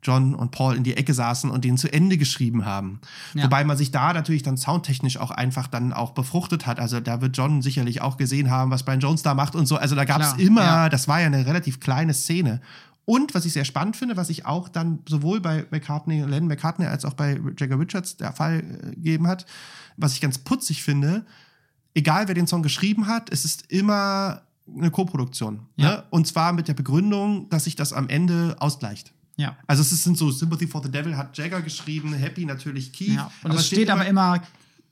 John 0.04 0.34
und 0.34 0.52
Paul 0.52 0.76
in 0.76 0.84
die 0.84 0.98
Ecke 0.98 1.14
saßen 1.14 1.50
und 1.50 1.64
den 1.64 1.78
zu 1.78 1.92
Ende 1.92 2.18
geschrieben 2.18 2.66
haben. 2.66 3.00
Ja. 3.34 3.46
Wobei 3.46 3.64
man 3.64 3.78
sich 3.78 3.92
da 3.92 4.14
natürlich 4.14 4.44
dann 4.44 4.58
soundtechnisch 4.58 5.18
auch 5.18 5.32
einfach 5.32 5.68
dann 5.68 5.94
auch 5.94 6.12
befruchtet 6.12 6.66
hat. 6.66 6.80
Also 6.80 7.00
da 7.00 7.22
wird 7.22 7.38
John 7.38 7.62
sicherlich 7.62 8.02
auch 8.02 8.18
gesehen 8.18 8.50
haben, 8.50 8.72
was 8.72 8.84
Brian 8.84 9.00
Jones 9.00 9.22
da 9.22 9.34
macht 9.34 9.56
und 9.56 9.68
so. 9.68 9.78
Also 9.78 9.96
da 9.96 10.06
gab 10.06 10.22
es 10.22 10.34
immer, 10.34 10.64
ja. 10.64 10.90
das 10.90 11.08
war 11.08 11.20
ja 11.20 11.28
eine 11.28 11.46
relativ 11.46 11.80
kleine 11.80 12.14
Szene. 12.14 12.62
Und 13.06 13.34
was 13.34 13.46
ich 13.46 13.54
sehr 13.54 13.66
spannend 13.66 13.98
finde, 13.98 14.16
was 14.16 14.30
ich 14.30 14.46
auch 14.46 14.70
dann 14.70 15.00
sowohl 15.08 15.42
bei 15.42 15.66
McCartney, 15.72 16.22
Lennon 16.22 16.48
McCartney 16.48 16.86
als 16.86 17.04
auch 17.04 17.14
bei 17.14 17.40
Jagger 17.58 17.80
Richards 17.80 18.18
der 18.18 18.32
Fall 18.32 18.60
äh, 18.60 18.96
gegeben 18.96 19.28
hat, 19.28 19.46
was 19.98 20.14
ich 20.14 20.22
ganz 20.22 20.38
putzig 20.38 20.84
finde, 20.84 21.26
egal 21.94 22.28
wer 22.28 22.36
den 22.36 22.48
Song 22.48 22.64
geschrieben 22.64 23.08
hat, 23.08 23.32
es 23.32 23.44
ist 23.44 23.72
immer 23.72 24.44
eine 24.68 24.92
Koproduktion. 24.92 25.68
Ja. 25.76 25.90
Ne? 25.90 26.04
Und 26.10 26.28
zwar 26.28 26.54
mit 26.54 26.68
der 26.68 26.74
Begründung, 26.74 27.50
dass 27.50 27.66
sich 27.66 27.76
das 27.76 27.92
am 27.94 28.08
Ende 28.08 28.56
ausgleicht. 28.60 29.14
Ja. 29.42 29.58
Also 29.68 29.82
es 29.82 29.90
sind 30.04 30.18
so 30.18 30.30
Sympathy 30.32 30.68
for 30.68 30.82
the 30.84 30.90
Devil 30.92 31.18
hat 31.18 31.38
Jagger 31.38 31.62
geschrieben, 31.62 32.14
Happy 32.14 32.46
natürlich 32.46 32.94
Keith. 32.94 33.16
ja. 33.16 33.32
Und 33.44 33.54
es 33.54 33.68
steht 33.68 33.90
aber 33.90 34.06
immer 34.06 34.42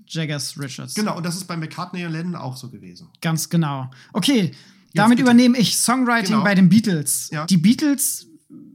Jaggers 0.08 0.60
Richards. 0.60 0.96
Genau, 0.96 1.16
und 1.18 1.26
das 1.26 1.36
ist 1.36 1.46
bei 1.46 1.56
McCartney 1.56 2.06
und 2.06 2.12
Lennon 2.14 2.36
auch 2.36 2.58
so 2.58 2.70
gewesen. 2.70 3.08
Ganz 3.22 3.48
genau. 3.50 3.90
Okay, 4.12 4.52
damit 4.94 5.18
bitte. 5.18 5.22
übernehme 5.30 5.58
ich 5.58 5.78
Songwriting 5.78 6.32
Genau. 6.32 6.44
bei 6.44 6.56
den 6.56 6.68
Beatles. 6.68 7.30
Ja. 7.32 7.46
Die 7.46 7.58
Beatles 7.58 8.26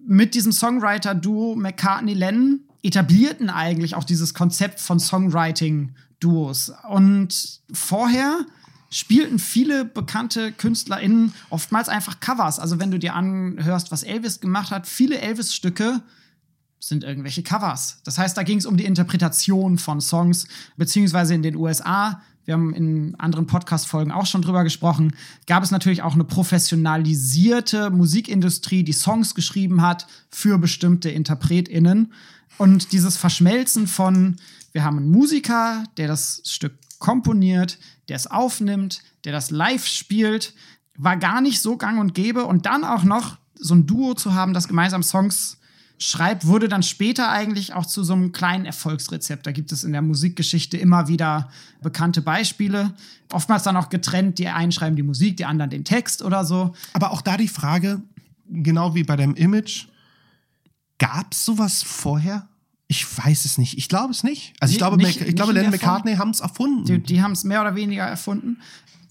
mit 0.07 0.35
diesem 0.35 0.53
Songwriter-Duo 0.53 1.57
McCartney-Lennon 1.57 2.61
etablierten 2.85 3.51
eigentlich 3.51 3.95
auch 3.97 4.05
dieses 4.05 4.33
Konzept 4.35 4.79
von 4.79 5.01
Songwriting-Duos. 5.01 6.73
Und 6.89 7.61
vorher 7.73 8.47
spielten 8.95 9.41
viele 9.41 9.85
bekannte 9.85 10.53
KünstlerInnen 10.53 11.35
oftmals 11.51 11.89
einfach 11.89 12.21
Covers. 12.21 12.61
Also 12.61 12.79
wenn 12.79 12.93
du 12.93 13.01
dir 13.01 13.15
anhörst, 13.15 13.91
was 13.91 14.05
Elvis 14.05 14.39
gemacht 14.39 14.71
hat, 14.71 14.87
viele 14.87 15.19
Elvis-Stücke 15.19 16.01
sind 16.79 17.03
irgendwelche 17.03 17.43
Covers. 17.43 17.99
Das 18.05 18.19
heißt, 18.19 18.37
da 18.37 18.45
ging 18.45 18.59
es 18.59 18.67
um 18.67 18.77
die 18.77 18.85
Interpretation 18.85 19.79
von 19.79 20.01
Songs, 20.01 20.47
beziehungsweise 20.77 21.35
in 21.35 21.43
den 21.43 21.57
USA, 21.57 22.23
wir 22.45 22.55
haben 22.55 22.73
in 22.73 23.17
anderen 23.17 23.49
Podcast-Folgen 23.49 24.13
auch 24.13 24.27
schon 24.27 24.43
drüber 24.43 24.63
gesprochen, 24.63 25.17
gab 25.49 25.65
es 25.65 25.73
natürlich 25.73 26.03
auch 26.03 26.15
eine 26.15 26.23
professionalisierte 26.25 27.91
Musikindustrie, 27.91 28.85
die 28.85 28.93
Songs 28.93 29.35
geschrieben 29.35 29.83
hat 29.83 30.07
für 30.31 30.57
bestimmte 30.57 31.11
InterpretInnen. 31.11 32.13
Und 32.59 32.93
dieses 32.93 33.17
Verschmelzen 33.17 33.89
von, 33.89 34.37
wir 34.71 34.85
haben 34.85 34.99
einen 34.99 35.11
Musiker, 35.11 35.83
der 35.97 36.07
das 36.07 36.43
Stück 36.45 36.75
komponiert, 37.05 37.79
der 38.09 38.17
es 38.17 38.27
aufnimmt, 38.27 39.03
der 39.25 39.33
das 39.33 39.51
live 39.51 39.87
spielt, 39.87 40.55
war 40.97 41.19
gar 41.19 41.43
nicht 41.43 41.61
so 41.61 41.77
gang 41.77 42.01
und 42.01 42.15
gäbe. 42.15 42.47
Und 42.47 42.65
dann 42.65 42.83
auch 42.83 43.05
noch 43.05 43.37
so 43.57 43.75
ein 43.75 43.87
Duo 43.87 44.15
zu 44.15 44.33
haben, 44.33 44.55
das 44.55 44.69
gemeinsam 44.69 45.03
Songs 45.03 45.59
schreibt, 45.99 46.47
wurde 46.47 46.67
dann 46.67 46.83
später 46.83 47.29
eigentlich 47.29 47.75
auch 47.75 47.85
zu 47.85 48.05
so 48.05 48.15
einem 48.15 48.33
kleinen 48.33 48.65
Erfolgsrezept. 48.65 49.47
Da 49.47 49.53
gibt 49.53 49.71
es 49.71 49.85
in 49.85 49.93
der 49.93 50.01
Musikgeschichte 50.01 50.79
immer 50.79 51.07
wieder 51.07 51.51
bekannte 51.83 52.23
Beispiele. 52.23 52.95
Oftmals 53.31 53.65
dann 53.65 53.77
auch 53.77 53.91
getrennt, 53.91 54.39
die 54.39 54.49
einen 54.49 54.73
schreiben 54.73 54.97
die 54.97 55.03
Musik, 55.03 55.37
die 55.37 55.45
anderen 55.45 55.71
den 55.71 55.85
Text 55.85 56.23
oder 56.23 56.47
so. 56.47 56.75
Aber 56.95 57.11
auch 57.11 57.21
da 57.21 57.37
die 57.37 57.49
Frage, 57.49 58.01
genau 58.49 58.95
wie 58.95 59.05
bei 59.05 59.17
dem 59.17 59.35
Image, 59.35 59.89
gab 60.99 61.33
es 61.33 61.45
sowas 61.45 61.83
vorher? 61.83 62.49
Ich 62.87 63.07
weiß 63.19 63.45
es 63.47 63.57
nicht. 63.59 63.79
Ich 63.79 63.89
glaube 63.89 64.13
es 64.13 64.23
nicht. 64.25 64.53
Also 64.61 64.73
ich 64.73 64.79
glaube, 64.79 64.97
nicht- 64.99 65.21
ich 65.21 65.35
glaube 65.37 65.53
Lennon. 65.53 65.71
McCartney 65.71 66.17
haben 66.17 66.31
es 66.31 66.41
erfunden. 66.41 66.85
Die, 66.85 67.03
die 67.03 67.23
haben 67.23 67.33
es 67.33 67.45
mehr 67.45 67.61
oder 67.63 67.75
weniger 67.75 68.05
erfunden. 68.05 68.59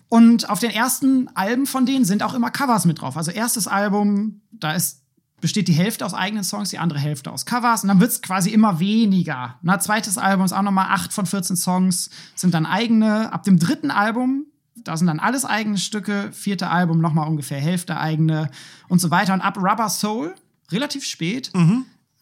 Und 0.10 0.48
auf 0.50 0.60
den 0.60 0.70
ersten 0.70 1.28
Alben 1.36 1.66
von 1.66 1.86
denen 1.88 2.06
sind 2.06 2.22
auch 2.22 2.36
immer 2.36 2.52
Covers 2.52 2.86
mit 2.86 3.02
drauf. 3.02 3.18
Also 3.18 3.32
erstes 3.32 3.68
Album, 3.68 4.42
da 4.52 4.74
ist, 4.74 5.02
besteht 5.42 5.68
die 5.68 5.74
Hälfte 5.74 6.06
aus 6.06 6.14
eigenen 6.14 6.44
Songs, 6.44 6.70
die 6.70 6.78
andere 6.78 7.00
Hälfte 7.00 7.32
aus 7.32 7.48
Covers. 7.48 7.82
Und 7.84 7.88
dann 7.88 8.00
wird 8.00 8.12
es 8.12 8.22
quasi 8.22 8.52
immer 8.52 8.80
weniger. 8.80 9.58
Na, 9.64 9.80
zweites 9.80 10.20
Album 10.20 10.46
ist 10.46 10.54
auch 10.54 10.62
nochmal 10.62 10.88
acht 10.90 11.12
von 11.12 11.26
14 11.26 11.56
Songs 11.56 12.12
sind 12.36 12.54
dann 12.54 12.68
eigene. 12.68 13.34
Ab 13.34 13.42
dem 13.44 13.58
dritten 13.58 13.90
Album, 13.90 14.46
da 14.76 14.96
sind 14.98 15.08
dann 15.08 15.20
alles 15.20 15.46
eigene 15.46 15.80
Stücke. 15.80 16.30
Vierte 16.32 16.70
Album 16.70 17.02
nochmal 17.02 17.28
ungefähr 17.28 17.60
Hälfte 17.60 17.98
eigene 18.00 18.52
und 18.90 19.00
so 19.02 19.10
weiter. 19.10 19.34
Und 19.34 19.42
ab 19.42 19.58
Rubber 19.58 19.90
Soul, 19.90 20.36
relativ 20.72 21.04
spät, 21.06 21.52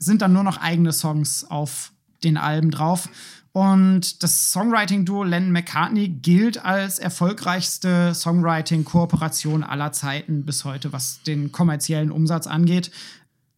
sind 0.02 0.22
dann 0.22 0.34
nur 0.34 0.44
noch 0.44 0.58
eigene 0.58 0.92
Songs 0.92 1.46
auf 1.50 1.94
den 2.24 2.36
Alben 2.36 2.72
drauf. 2.72 3.08
Und 3.54 4.24
das 4.24 4.52
Songwriting-Duo 4.52 5.24
Lennon 5.24 5.52
McCartney 5.52 6.08
gilt 6.08 6.64
als 6.64 7.00
erfolgreichste 7.00 8.14
Songwriting-Kooperation 8.16 9.64
aller 9.64 9.92
Zeiten 9.92 10.46
bis 10.46 10.64
heute, 10.66 10.94
was 10.94 11.22
den 11.24 11.52
kommerziellen 11.52 12.12
Umsatz 12.12 12.48
angeht. 12.48 12.92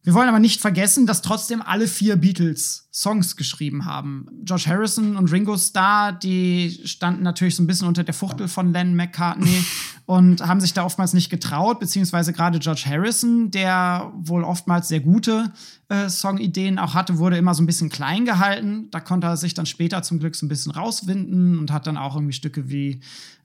Wir 0.04 0.12
wollen 0.12 0.28
aber 0.28 0.38
nicht 0.38 0.60
vergessen, 0.60 1.06
dass 1.06 1.22
trotzdem 1.22 1.62
alle 1.62 1.88
vier 1.88 2.16
Beatles 2.16 2.90
Songs 2.92 3.36
geschrieben 3.36 3.86
haben. 3.86 4.26
George 4.42 4.64
Harrison 4.66 5.16
und 5.16 5.32
Ringo 5.32 5.56
Starr, 5.56 6.12
die 6.12 6.78
standen 6.84 7.22
natürlich 7.22 7.56
so 7.56 7.62
ein 7.62 7.66
bisschen 7.66 7.88
unter 7.88 8.04
der 8.04 8.12
Fuchtel 8.12 8.46
von 8.46 8.70
Lennon 8.70 8.96
McCartney 8.96 9.64
und 10.06 10.46
haben 10.46 10.60
sich 10.60 10.74
da 10.74 10.84
oftmals 10.84 11.14
nicht 11.14 11.30
getraut, 11.30 11.80
beziehungsweise 11.80 12.34
gerade 12.34 12.58
George 12.58 12.84
Harrison, 12.86 13.50
der 13.50 14.12
wohl 14.14 14.44
oftmals 14.44 14.88
sehr 14.88 15.00
gute 15.00 15.50
äh, 15.88 16.10
Songideen 16.10 16.78
auch 16.78 16.92
hatte, 16.92 17.16
wurde 17.16 17.38
immer 17.38 17.54
so 17.54 17.62
ein 17.62 17.66
bisschen 17.66 17.88
klein 17.88 18.26
gehalten. 18.26 18.90
Da 18.90 19.00
konnte 19.00 19.26
er 19.26 19.38
sich 19.38 19.54
dann 19.54 19.64
später 19.64 20.02
zum 20.02 20.18
Glück 20.18 20.36
so 20.36 20.44
ein 20.44 20.50
bisschen 20.50 20.72
rauswinden 20.72 21.58
und 21.58 21.72
hat 21.72 21.86
dann 21.86 21.96
auch 21.96 22.14
irgendwie 22.14 22.34
Stücke 22.34 22.68
wie 22.68 23.00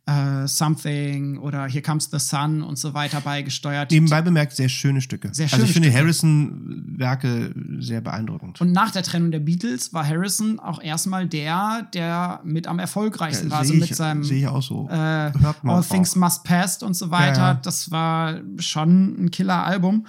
äh, 0.09 0.47
Something 0.47 1.37
oder 1.37 1.67
Here 1.67 1.81
Comes 1.81 2.09
the 2.11 2.19
Sun 2.19 2.63
und 2.63 2.77
so 2.77 2.93
weiter 2.93 3.21
beigesteuert. 3.21 3.91
Nebenbei 3.91 4.21
bemerkt, 4.21 4.55
sehr 4.55 4.69
schöne 4.69 5.01
Stücke. 5.01 5.29
Sehr 5.33 5.45
also 5.45 5.57
schöne 5.57 5.67
ich 5.67 5.73
finde. 5.73 5.93
Harrison-Werke 5.93 7.53
sehr 7.79 8.01
beandruckend. 8.01 8.59
Und 8.61 8.71
nach 8.71 8.91
der 8.91 9.03
Trennung 9.03 9.31
der 9.31 9.39
Beatles 9.39 9.93
war 9.93 10.07
Harrison 10.07 10.59
auch 10.59 10.81
erstmal 10.81 11.27
der, 11.27 11.87
der 11.93 12.41
mit 12.43 12.67
am 12.67 12.79
erfolgreichsten 12.79 13.51
war. 13.51 13.59
Also 13.59 13.73
sehe 13.73 13.81
mit 13.81 13.91
ich, 13.91 13.95
seinem 13.95 14.23
sehe 14.23 14.39
ich 14.39 14.47
auch 14.47 14.63
so. 14.63 14.87
äh, 14.89 14.93
Hört 14.93 15.63
man 15.63 15.75
All 15.75 15.81
auch. 15.81 15.85
Things 15.85 16.15
Must 16.15 16.43
Pass 16.43 16.81
und 16.81 16.95
so 16.95 17.11
weiter. 17.11 17.41
Ja, 17.41 17.51
ja. 17.53 17.59
Das 17.61 17.91
war 17.91 18.35
schon 18.57 19.25
ein 19.25 19.31
Killer-Album. 19.31 20.07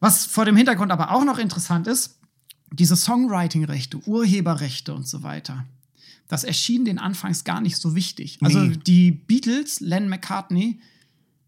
Was 0.00 0.24
vor 0.26 0.44
dem 0.44 0.56
Hintergrund 0.56 0.92
aber 0.92 1.12
auch 1.12 1.24
noch 1.24 1.38
interessant 1.38 1.86
ist, 1.86 2.18
diese 2.72 2.96
Songwriting-Rechte, 2.96 3.98
Urheberrechte 4.06 4.94
und 4.94 5.06
so 5.06 5.22
weiter. 5.22 5.64
Das 6.30 6.44
erschien 6.44 6.84
den 6.84 7.00
anfangs 7.00 7.42
gar 7.42 7.60
nicht 7.60 7.76
so 7.76 7.96
wichtig. 7.96 8.38
Also 8.40 8.60
Nee. 8.60 8.76
die 8.86 9.10
Beatles, 9.10 9.80
Len 9.80 10.08
McCartney, 10.08 10.78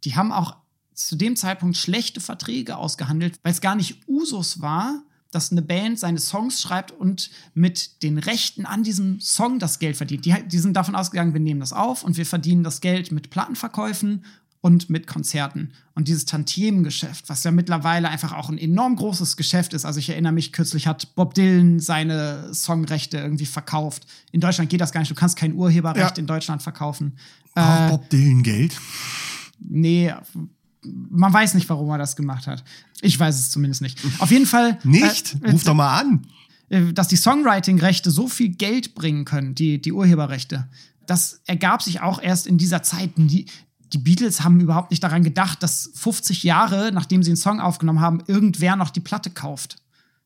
die 0.02 0.16
haben 0.16 0.32
auch 0.32 0.56
zu 0.92 1.14
dem 1.14 1.36
Zeitpunkt 1.36 1.76
schlechte 1.76 2.20
Verträge 2.20 2.76
ausgehandelt, 2.76 3.38
weil 3.44 3.52
es 3.52 3.60
gar 3.60 3.76
nicht 3.76 4.00
Usus 4.08 4.60
war, 4.60 5.04
dass 5.30 5.52
eine 5.52 5.62
Band 5.62 6.00
seine 6.00 6.18
Songs 6.18 6.60
schreibt 6.60 6.90
und 6.90 7.30
mit 7.54 8.02
den 8.02 8.18
Rechten 8.18 8.66
an 8.66 8.82
diesem 8.82 9.20
Song 9.20 9.60
das 9.60 9.78
Geld 9.78 9.96
verdient. 9.96 10.24
Die, 10.24 10.34
die 10.48 10.58
sind 10.58 10.74
davon 10.74 10.96
ausgegangen, 10.96 11.32
wir 11.32 11.40
nehmen 11.40 11.60
das 11.60 11.72
auf 11.72 12.02
und 12.02 12.16
wir 12.16 12.26
verdienen 12.26 12.64
das 12.64 12.80
Geld 12.80 13.12
mit 13.12 13.30
Plattenverkäufen 13.30 14.24
und 14.62 14.88
mit 14.88 15.06
Konzerten. 15.06 15.72
Und 15.94 16.08
dieses 16.08 16.24
Tantiemengeschäft, 16.24 17.28
was 17.28 17.44
ja 17.44 17.50
mittlerweile 17.50 18.08
einfach 18.08 18.32
auch 18.32 18.48
ein 18.48 18.56
enorm 18.58 18.96
großes 18.96 19.36
Geschäft 19.36 19.74
ist. 19.74 19.84
Also 19.84 19.98
ich 19.98 20.08
erinnere 20.08 20.32
mich, 20.32 20.52
kürzlich 20.52 20.86
hat 20.86 21.14
Bob 21.16 21.34
Dylan 21.34 21.80
seine 21.80 22.54
Songrechte 22.54 23.18
irgendwie 23.18 23.44
verkauft. 23.44 24.06
In 24.30 24.40
Deutschland 24.40 24.70
geht 24.70 24.80
das 24.80 24.92
gar 24.92 25.00
nicht. 25.00 25.10
Du 25.10 25.14
kannst 25.16 25.36
kein 25.36 25.52
Urheberrecht 25.54 26.16
Ja. 26.16 26.20
in 26.20 26.26
Deutschland 26.26 26.62
verkaufen. 26.62 27.18
Braucht 27.54 27.90
Bob 27.90 28.08
Dylan 28.10 28.42
Geld? 28.42 28.74
Nee, 29.58 30.14
man 30.84 31.32
weiß 31.32 31.54
nicht, 31.54 31.68
warum 31.68 31.90
er 31.90 31.98
das 31.98 32.16
gemacht 32.16 32.46
hat. 32.46 32.64
Ich 33.00 33.18
weiß 33.18 33.34
es 33.38 33.50
zumindest 33.50 33.82
nicht. 33.82 33.98
Auf 34.20 34.30
jeden 34.30 34.46
Fall. 34.46 34.78
Nicht? 34.84 35.36
Äh, 35.42 35.50
Ruf 35.50 35.64
doch 35.64 35.74
mal 35.74 35.98
an. 36.00 36.26
äh, 36.70 36.92
dass 36.92 37.08
die 37.08 37.16
Songwriting-Rechte 37.16 38.10
so 38.10 38.28
viel 38.28 38.50
Geld 38.50 38.94
bringen 38.94 39.24
können, 39.24 39.54
die, 39.54 39.80
die 39.82 39.92
Urheberrechte, 39.92 40.68
das 41.06 41.40
ergab 41.46 41.82
sich 41.82 42.00
auch 42.00 42.22
erst 42.22 42.46
in 42.46 42.58
dieser 42.58 42.82
Zeit. 42.84 43.10
Die, 43.16 43.46
die 43.92 43.98
Beatles 43.98 44.42
haben 44.42 44.60
überhaupt 44.60 44.90
nicht 44.90 45.02
daran 45.02 45.22
gedacht, 45.22 45.62
dass 45.62 45.90
50 45.94 46.42
Jahre, 46.42 46.90
nachdem 46.92 47.22
sie 47.22 47.30
einen 47.30 47.36
Song 47.36 47.60
aufgenommen 47.60 48.00
haben, 48.00 48.22
irgendwer 48.26 48.76
noch 48.76 48.90
die 48.90 49.00
Platte 49.00 49.30
kauft. 49.30 49.76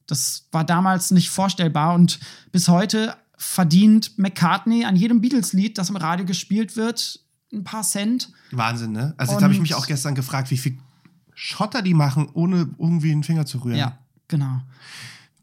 Das 0.06 0.46
war 0.52 0.64
damals 0.64 1.10
nicht 1.10 1.30
vorstellbar 1.30 1.94
und 1.94 2.20
bis 2.52 2.68
heute 2.68 3.16
verdient 3.36 4.18
McCartney 4.18 4.84
an 4.84 4.96
jedem 4.96 5.20
Beatles-Lied, 5.20 5.78
das 5.78 5.90
im 5.90 5.96
Radio 5.96 6.24
gespielt 6.24 6.76
wird, 6.76 7.20
ein 7.52 7.64
paar 7.64 7.82
Cent. 7.82 8.30
Wahnsinn, 8.52 8.92
ne? 8.92 9.14
Also 9.16 9.32
jetzt 9.32 9.42
habe 9.42 9.52
ich 9.52 9.60
mich 9.60 9.74
auch 9.74 9.86
gestern 9.86 10.14
gefragt, 10.14 10.50
wie 10.50 10.58
viel 10.58 10.78
Schotter 11.34 11.82
die 11.82 11.94
machen, 11.94 12.28
ohne 12.32 12.68
irgendwie 12.78 13.12
einen 13.12 13.24
Finger 13.24 13.46
zu 13.46 13.58
rühren. 13.58 13.78
Ja, 13.78 13.98
genau. 14.28 14.62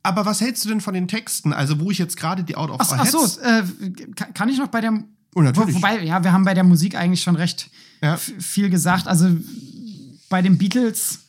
Aber 0.02 0.26
was 0.26 0.42
hältst 0.42 0.66
du 0.66 0.70
denn 0.70 0.82
von 0.82 0.94
den 0.94 1.08
Texten? 1.08 1.54
Also, 1.54 1.80
wo 1.80 1.92
ich 1.92 1.98
jetzt 1.98 2.18
gerade 2.18 2.44
die 2.44 2.58
Out 2.58 2.72
of 2.72 2.78
Ach, 2.82 2.96
ach 2.98 3.06
so, 3.06 3.26
äh, 3.42 3.64
kann, 4.16 4.34
kann 4.34 4.50
ich 4.50 4.58
noch 4.58 4.68
bei 4.68 4.82
der. 4.82 5.04
Oh, 5.36 5.42
natürlich. 5.42 5.74
Wo, 5.76 5.78
wobei, 5.80 6.04
ja, 6.04 6.24
wir 6.24 6.32
haben 6.32 6.46
bei 6.46 6.54
der 6.54 6.64
Musik 6.64 6.96
eigentlich 6.96 7.22
schon 7.22 7.36
recht 7.36 7.70
Ja. 8.02 8.18
viel 8.18 8.70
gesagt. 8.70 9.08
Also 9.08 9.30
bei 10.30 10.42
den 10.42 10.58
Beatles 10.58 11.20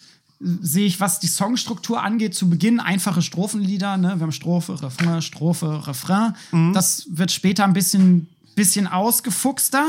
sehe 0.41 0.87
ich, 0.87 1.01
was 1.01 1.21
die 1.21 1.27
Songstruktur 1.27 2.03
angeht, 2.03 2.35
zu 2.35 2.51
Beginn 2.51 2.81
einfache 2.81 3.23
Strophenlieder. 3.23 3.97
Ne? 3.97 4.15
Wir 4.17 4.23
haben 4.23 4.33
Strophe, 4.33 4.83
Refrain, 4.83 5.23
Strophe, 5.23 5.87
Refrain. 5.87 6.35
Mhm. 6.53 6.73
Das 6.75 7.07
wird 7.09 7.31
später 7.33 7.65
ein 7.65 7.73
bisschen, 7.73 8.27
bisschen 8.55 8.87
ausgefuchster. 8.87 9.87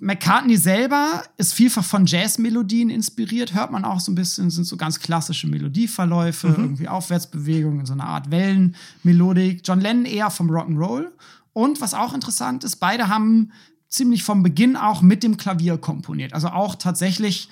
McCartney 0.00 0.56
selber 0.56 1.22
ist 1.36 1.54
vielfach 1.54 1.84
von 1.84 2.06
Jazzmelodien 2.06 2.90
inspiriert, 2.90 3.54
hört 3.54 3.70
man 3.70 3.84
auch 3.84 4.00
so 4.00 4.10
ein 4.10 4.16
bisschen, 4.16 4.50
sind 4.50 4.64
so 4.64 4.76
ganz 4.76 4.98
klassische 4.98 5.46
Melodieverläufe, 5.46 6.48
Mhm. 6.48 6.54
irgendwie 6.64 6.88
Aufwärtsbewegungen, 6.88 7.86
so 7.86 7.92
eine 7.92 8.02
Art 8.04 8.28
Wellenmelodik. 8.32 9.60
John 9.64 9.80
Lennon 9.80 10.04
eher 10.06 10.30
vom 10.30 10.50
Rock'n'Roll. 10.50 11.06
Und 11.52 11.80
was 11.80 11.94
auch 11.94 12.14
interessant 12.14 12.64
ist, 12.64 12.76
beide 12.76 13.08
haben 13.08 13.52
ziemlich 13.88 14.22
vom 14.22 14.42
Beginn 14.42 14.76
auch 14.76 15.02
mit 15.02 15.22
dem 15.22 15.36
Klavier 15.36 15.76
komponiert. 15.78 16.32
Also 16.32 16.48
auch 16.48 16.74
tatsächlich 16.76 17.48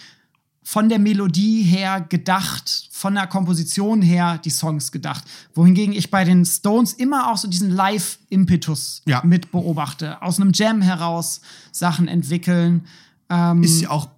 von 0.62 0.88
der 0.88 0.98
Melodie 0.98 1.62
her 1.62 2.00
gedacht, 2.00 2.88
von 2.92 3.14
der 3.14 3.26
Komposition 3.26 4.02
her 4.02 4.38
die 4.38 4.50
Songs 4.50 4.92
gedacht. 4.92 5.24
Wohingegen 5.54 5.94
ich 5.94 6.10
bei 6.10 6.24
den 6.24 6.44
Stones 6.44 6.92
immer 6.92 7.30
auch 7.30 7.36
so 7.36 7.48
diesen 7.48 7.70
Live-Impetus 7.70 9.02
Ja. 9.06 9.22
mit 9.24 9.50
beobachte. 9.52 10.20
Aus 10.22 10.40
einem 10.40 10.52
Jam 10.54 10.80
heraus 10.82 11.40
Sachen 11.72 12.08
entwickeln. 12.08 12.86
Ähm, 13.28 13.62
Ist 13.62 13.80
ja 13.80 13.90
auch 13.90 14.08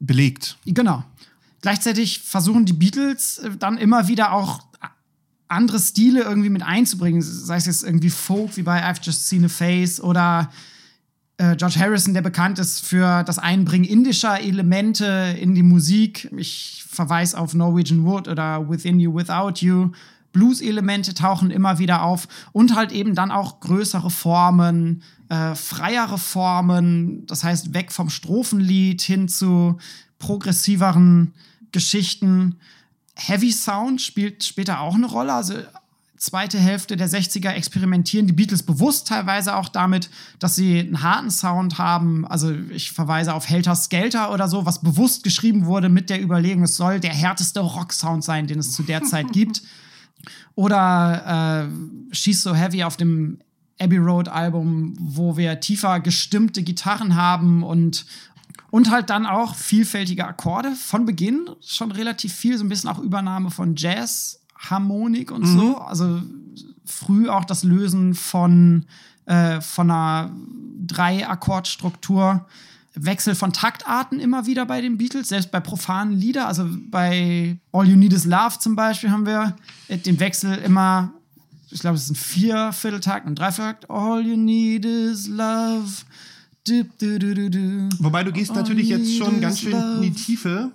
belegt. 0.00 0.56
Genau. 0.64 1.04
Gleichzeitig 1.60 2.20
versuchen 2.20 2.64
die 2.64 2.72
Beatles 2.72 3.38
äh, 3.38 3.50
dann 3.58 3.76
immer 3.78 4.08
wieder 4.08 4.32
auch 4.32 4.60
andere 5.50 5.78
Stile 5.78 6.22
irgendwie 6.22 6.48
mit 6.48 6.62
einzubringen. 6.62 7.22
Sei 7.22 7.56
es 7.56 7.66
jetzt 7.66 7.84
irgendwie 7.84 8.10
Folk 8.10 8.56
wie 8.56 8.62
bei 8.62 8.82
I've 8.82 9.02
Just 9.02 9.28
Seen 9.28 9.44
a 9.44 9.48
Face 9.48 10.00
oder 10.00 10.50
äh, 11.38 11.56
George 11.56 11.78
Harrison, 11.78 12.14
der 12.14 12.22
bekannt 12.22 12.58
ist 12.58 12.84
für 12.84 13.22
das 13.24 13.38
Einbringen 13.38 13.84
indischer 13.84 14.40
Elemente 14.40 15.36
in 15.40 15.54
die 15.54 15.62
Musik. 15.62 16.30
Ich 16.36 16.84
verweise 16.88 17.38
auf 17.38 17.54
Norwegian 17.54 18.04
Wood 18.04 18.28
oder 18.28 18.68
Within 18.68 19.00
You, 19.00 19.14
Without 19.14 19.64
You. 19.64 19.90
Blues-Elemente 20.32 21.14
tauchen 21.14 21.50
immer 21.50 21.78
wieder 21.78 22.02
auf 22.02 22.28
und 22.52 22.76
halt 22.76 22.92
eben 22.92 23.14
dann 23.14 23.32
auch 23.32 23.58
größere 23.60 24.10
Formen, 24.10 25.02
äh, 25.28 25.54
freiere 25.54 26.18
Formen, 26.18 27.26
das 27.26 27.42
heißt 27.42 27.74
weg 27.74 27.90
vom 27.90 28.10
Strophenlied 28.10 29.02
hin 29.02 29.26
zu 29.26 29.78
progressiveren 30.18 31.32
Geschichten. 31.72 32.56
Heavy 33.14 33.52
Sound 33.52 34.00
spielt 34.00 34.44
später 34.44 34.80
auch 34.80 34.94
eine 34.94 35.06
Rolle. 35.06 35.32
Also 35.34 35.54
zweite 36.20 36.58
Hälfte 36.58 36.96
der 36.96 37.08
60er 37.08 37.50
experimentieren 37.50 38.26
die 38.26 38.32
Beatles 38.32 38.62
bewusst 38.62 39.08
teilweise 39.08 39.56
auch 39.56 39.68
damit, 39.68 40.10
dass 40.38 40.54
sie 40.54 40.78
einen 40.78 41.02
harten 41.02 41.30
Sound 41.30 41.78
haben. 41.78 42.26
Also 42.26 42.52
ich 42.70 42.92
verweise 42.92 43.34
auf 43.34 43.48
Helter 43.48 43.74
Skelter 43.74 44.32
oder 44.32 44.46
so, 44.46 44.66
was 44.66 44.82
bewusst 44.82 45.24
geschrieben 45.24 45.64
wurde 45.64 45.88
mit 45.88 46.10
der 46.10 46.22
Überlegung, 46.22 46.62
es 46.62 46.76
soll 46.76 47.00
der 47.00 47.14
härteste 47.14 47.60
Rock-Sound 47.60 48.22
sein, 48.22 48.46
den 48.46 48.58
es 48.58 48.72
zu 48.72 48.82
der 48.82 49.02
Zeit 49.02 49.32
gibt. 49.32 49.62
Oder 50.54 51.68
äh, 52.10 52.14
She's 52.14 52.42
So 52.42 52.54
Heavy 52.54 52.84
auf 52.84 52.98
dem 52.98 53.38
Abbey 53.80 53.96
Road 53.96 54.28
Album, 54.28 54.94
wo 54.98 55.38
wir 55.38 55.58
tiefer 55.60 56.00
gestimmte 56.00 56.62
Gitarren 56.62 57.16
haben 57.16 57.62
und 57.62 58.04
und 58.70 58.90
halt 58.90 59.10
dann 59.10 59.26
auch 59.26 59.54
vielfältige 59.54 60.26
Akkorde 60.26 60.72
von 60.72 61.04
Beginn 61.04 61.50
schon 61.60 61.92
relativ 61.92 62.32
viel, 62.32 62.56
so 62.56 62.64
ein 62.64 62.68
bisschen 62.68 62.90
auch 62.90 62.98
Übernahme 62.98 63.50
von 63.50 63.74
Jazz, 63.76 64.40
Harmonik 64.56 65.30
und 65.30 65.46
so. 65.46 65.78
Also 65.78 66.22
früh 66.84 67.28
auch 67.28 67.44
das 67.44 67.64
Lösen 67.64 68.14
von, 68.14 68.86
äh, 69.26 69.60
von 69.60 69.90
einer 69.90 70.30
Drei-Akkordstruktur. 70.86 72.46
Wechsel 72.94 73.34
von 73.34 73.52
Taktarten 73.52 74.18
immer 74.18 74.46
wieder 74.46 74.66
bei 74.66 74.80
den 74.80 74.98
Beatles, 74.98 75.28
selbst 75.28 75.50
bei 75.52 75.60
profanen 75.60 76.18
Lieder. 76.18 76.46
Also 76.48 76.66
bei 76.90 77.56
All 77.72 77.88
You 77.88 77.96
Need 77.96 78.12
Is 78.12 78.24
Love 78.24 78.58
zum 78.58 78.76
Beispiel 78.76 79.10
haben 79.10 79.26
wir 79.26 79.56
den 79.88 80.18
Wechsel 80.18 80.58
immer, 80.58 81.12
ich 81.70 81.80
glaube, 81.80 81.96
es 81.96 82.04
ist 82.04 82.10
ein 82.10 82.16
Viervierteltakt 82.16 83.26
und 83.26 83.38
Dreivierteltakt. 83.38 83.88
All 83.90 84.26
You 84.26 84.36
Need 84.36 84.84
Is 84.84 85.28
Love. 85.28 85.88
Wobei 87.98 88.24
du 88.24 88.32
gehst 88.32 88.54
natürlich 88.54 88.88
jetzt 88.88 89.16
schon 89.16 89.40
ganz 89.40 89.60
schön 89.60 89.72
in 89.72 90.02
die 90.02 90.08
love. 90.08 90.20
Tiefe. 90.20 90.70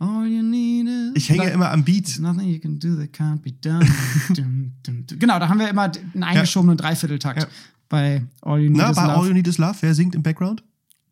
All 0.00 0.26
you 0.26 0.42
need 0.42 0.86
is 0.88 1.12
Ich 1.14 1.28
hänge 1.30 1.42
ja 1.44 1.48
love. 1.50 1.54
immer 1.54 1.70
am 1.70 1.84
Beat. 1.84 2.18
Nothing 2.18 2.48
you 2.48 2.58
can 2.58 2.78
do 2.78 2.96
that 2.96 3.12
can't 3.12 3.38
be 3.38 3.52
done. 3.52 3.86
Genau, 5.18 5.38
da 5.38 5.48
haben 5.48 5.58
wir 5.58 5.68
immer 5.68 5.90
einen 6.14 6.22
eingeschobenen 6.22 6.76
Dreivierteltakt 6.76 7.42
Ja. 7.42 7.48
bei 7.88 8.24
All 8.42 8.58
You 8.60 8.70
Need 8.70 8.76
Na, 8.78 8.90
Is 8.90 8.96
bei 8.96 9.02
Love. 9.06 9.14
All 9.16 9.26
You 9.28 9.32
Need 9.34 9.46
Is 9.48 9.58
Love, 9.58 9.76
wer 9.80 9.94
singt 9.94 10.14
im 10.14 10.22
Background? 10.22 10.62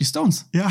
Die 0.01 0.05
Stones, 0.05 0.47
Ja. 0.53 0.71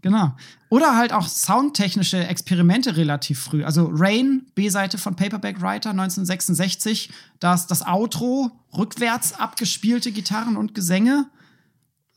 genau. 0.00 0.34
Oder 0.68 0.96
halt 0.96 1.12
auch 1.12 1.28
soundtechnische 1.28 2.26
Experimente 2.26 2.96
relativ 2.96 3.38
früh. 3.38 3.62
Also 3.62 3.88
Rain, 3.92 4.46
B-Seite 4.54 4.98
von 4.98 5.14
Paperback 5.14 5.60
Writer 5.60 5.90
1966, 5.90 7.10
da 7.38 7.54
ist 7.54 7.66
das 7.68 7.86
Outro, 7.86 8.50
rückwärts 8.76 9.34
abgespielte 9.34 10.10
Gitarren 10.10 10.56
und 10.56 10.74
Gesänge. 10.74 11.26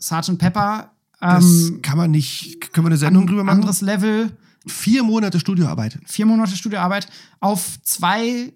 Sgt. 0.06 0.38
Pepper, 0.38 0.92
Das 1.20 1.44
ähm, 1.70 1.82
kann 1.82 1.98
man 1.98 2.12
nicht. 2.12 2.72
Können 2.74 2.86
wir 2.86 2.90
eine 2.90 2.98
Sendung 2.98 3.28
drüber 3.28 3.44
machen? 3.44 3.60
anderes 3.60 3.82
Level. 3.82 4.32
Vier 4.68 5.04
Monate 5.04 5.40
Studioarbeit. 5.40 6.00
vier 6.06 6.26
Monate 6.26 6.56
Studioarbeit 6.56 7.08
auf 7.40 7.78
zwei 7.84 8.54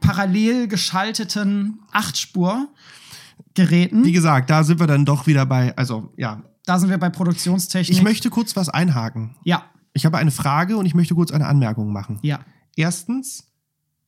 parallel 0.00 0.68
geschalteten 0.68 1.80
Achtspur-Geräten. 1.90 4.04
Wie 4.04 4.12
gesagt, 4.12 4.50
da 4.50 4.64
sind 4.64 4.80
wir 4.80 4.86
dann 4.86 5.04
doch 5.04 5.26
wieder 5.26 5.46
bei. 5.46 5.76
Also, 5.76 6.12
ja. 6.16 6.42
Da 6.64 6.78
sind 6.78 6.90
wir 6.90 6.98
bei 6.98 7.10
Produktionstechnik. 7.10 7.96
Ich 7.96 8.02
möchte 8.02 8.28
kurz 8.28 8.56
was 8.56 8.68
einhaken. 8.68 9.36
ja, 9.44 9.64
Ich 9.92 10.04
habe 10.04 10.18
eine 10.18 10.32
Frage 10.32 10.76
und 10.76 10.86
ich 10.86 10.94
möchte 10.94 11.14
kurz 11.14 11.30
eine 11.30 11.46
Anmerkung 11.46 11.92
machen. 11.92 12.18
ja, 12.22 12.40
Erstens, 12.78 13.46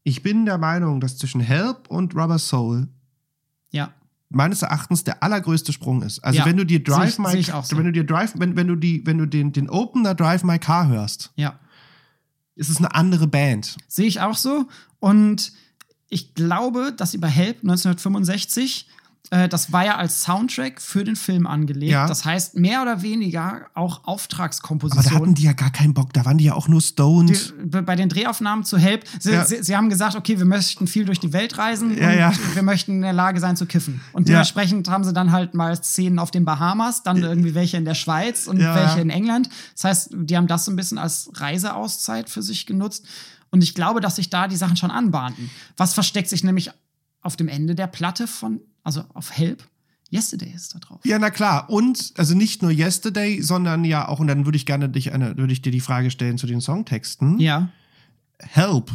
ich 0.03 0.22
bin 0.22 0.44
der 0.44 0.59
Meinung, 0.59 1.01
dass 1.01 1.16
zwischen 1.16 1.40
Help 1.40 1.88
und 1.88 2.14
Rubber 2.14 2.38
Soul 2.38 2.88
ja. 3.70 3.94
Meines 4.31 4.62
Erachtens 4.62 5.05
der 5.05 5.23
allergrößte 5.23 5.73
Sprung 5.73 6.03
ist. 6.03 6.19
Also 6.21 6.41
Ja, 6.41 6.45
wenn 6.45 6.57
du 6.57 6.67
dir 6.67 6.79
sehe 6.79 6.85
Drive 6.85 7.09
ich- 7.11 7.19
My 7.19 7.31
sehe 7.31 7.41
so. 7.64 7.77
wenn 7.79 7.85
du 7.87 7.93
dir 7.93 8.05
Drive 8.05 8.35
wenn, 8.37 8.57
wenn 8.57 8.67
du 8.69 8.77
die 8.77 9.05
wenn 9.07 9.19
du 9.19 9.27
den 9.27 9.53
den 9.53 9.69
Opener 9.71 10.14
Drive 10.14 10.45
My 10.45 10.59
Car 10.59 10.88
hörst, 10.88 11.33
Ja, 11.37 11.59
ist 12.55 12.69
es 12.69 12.77
eine 12.79 12.95
andere 12.95 13.27
Band. 13.27 13.77
sehe 13.88 14.07
ich 14.07 14.21
auch 14.21 14.37
so. 14.37 14.69
Und 15.01 15.53
ich 16.11 16.35
glaube, 16.35 16.93
dass 16.97 17.14
über 17.14 17.29
Help 17.29 17.62
1965, 17.62 18.87
äh, 19.31 19.49
das 19.49 19.73
war 19.73 19.85
ja 19.85 19.97
als 19.97 20.23
Soundtrack 20.23 20.81
für 20.81 21.05
den 21.05 21.17
Film 21.17 21.47
angelegt. 21.47 21.93
Ja. 21.93 22.07
Das 22.07 22.25
heißt, 22.25 22.57
mehr 22.57 22.83
oder 22.83 23.03
weniger 23.03 23.67
auch 23.75 23.99
Aber 23.99 24.03
da 24.07 24.12
Auftragskomposition. 24.12 25.14
hatten 25.14 25.35
die 25.35 25.43
ja 25.43 25.53
gar 25.53 25.71
keinen 25.71 25.95
Bock, 25.95 26.12
da 26.12 26.25
waren 26.25 26.38
die 26.38 26.45
ja 26.45 26.55
auch 26.55 26.69
nur 26.69 26.81
Stones. 26.81 27.53
Die- 27.62 27.83
bei 27.83 27.97
den 27.97 28.09
Drehaufnahmen 28.09 28.64
zu 28.64 28.79
Help, 28.79 29.05
sie, 29.21 29.33
Ja. 29.33 29.45
sie, 29.45 29.62
sie 29.62 29.77
haben 29.77 29.88
gesagt, 29.88 30.14
okay, 30.17 30.38
wir 30.38 30.45
möchten 30.47 30.87
viel 30.87 31.05
durch 31.05 31.21
die 31.21 31.33
Welt 31.33 31.59
reisen 31.59 31.97
Ja, 31.99 32.09
und 32.11 32.19
ja. 32.19 32.33
wir 32.55 32.62
möchten 32.62 32.93
in 32.93 33.03
der 33.03 33.12
Lage 33.12 33.41
sein 33.41 33.57
zu 33.57 33.67
kiffen. 33.67 34.01
Und 34.12 34.29
dementsprechend 34.29 34.88
haben 34.88 35.05
sie 35.05 35.12
dann 35.12 35.33
halt 35.33 35.55
mal 35.55 35.77
Szenen 35.77 36.19
auf 36.19 36.31
den 36.31 36.45
Bahamas, 36.45 37.03
dann 37.03 37.19
irgendwie 37.19 37.55
welche 37.55 37.77
in 37.77 37.85
der 37.85 37.95
Schweiz 37.95 38.47
und 38.47 38.59
welche 38.59 39.01
in 39.01 39.11
England. 39.11 39.49
Das 39.75 39.85
heißt, 39.85 40.11
die 40.14 40.37
haben 40.37 40.47
das 40.47 40.64
so 40.64 40.71
ein 40.73 40.77
bisschen 40.77 40.99
als 40.99 41.31
Reiseauszeit 41.35 42.31
für 42.31 42.43
sich 42.43 42.67
genutzt. 42.67 43.05
Und 43.51 43.62
ich 43.62 43.75
glaube, 43.75 44.01
dass 44.01 44.17
sich 44.17 44.29
da 44.31 44.47
die 44.49 44.57
Sachen 44.57 44.77
schon 44.77 44.91
anbahnten. 44.91 45.51
Was 45.77 45.95
versteckt 45.95 46.29
sich 46.29 46.45
nämlich 46.45 46.71
auf 47.22 47.37
dem 47.37 47.48
Ende 47.48 47.74
der 47.74 47.87
Platte 47.87 48.26
von, 48.26 48.61
also 48.83 49.04
auf 49.14 49.37
Help? 49.37 49.64
Yesterday 50.11 50.50
ist 50.54 50.74
da 50.74 50.78
drauf. 50.78 51.00
Ja, 51.04 51.18
na 51.18 51.28
klar. 51.31 51.68
Und 51.68 52.14
also 52.16 52.35
nicht 52.35 52.62
nur 52.62 52.70
Yesterday, 52.70 53.42
sondern 53.42 53.85
ja 53.85 54.09
auch, 54.09 54.20
und 54.20 54.26
dann 54.28 54.46
würde 54.46 54.57
ich 54.57 54.64
gerne 54.64 54.88
dich 54.88 55.12
eine, 55.12 55.37
würde 55.37 55.52
ich 55.52 55.61
dir 55.61 55.70
die 55.72 55.81
Frage 55.81 56.11
stellen 56.11 56.38
zu 56.38 56.46
den 56.46 56.62
Songtexten. 56.62 57.38
Ja, 57.40 57.68
Help. 58.38 58.90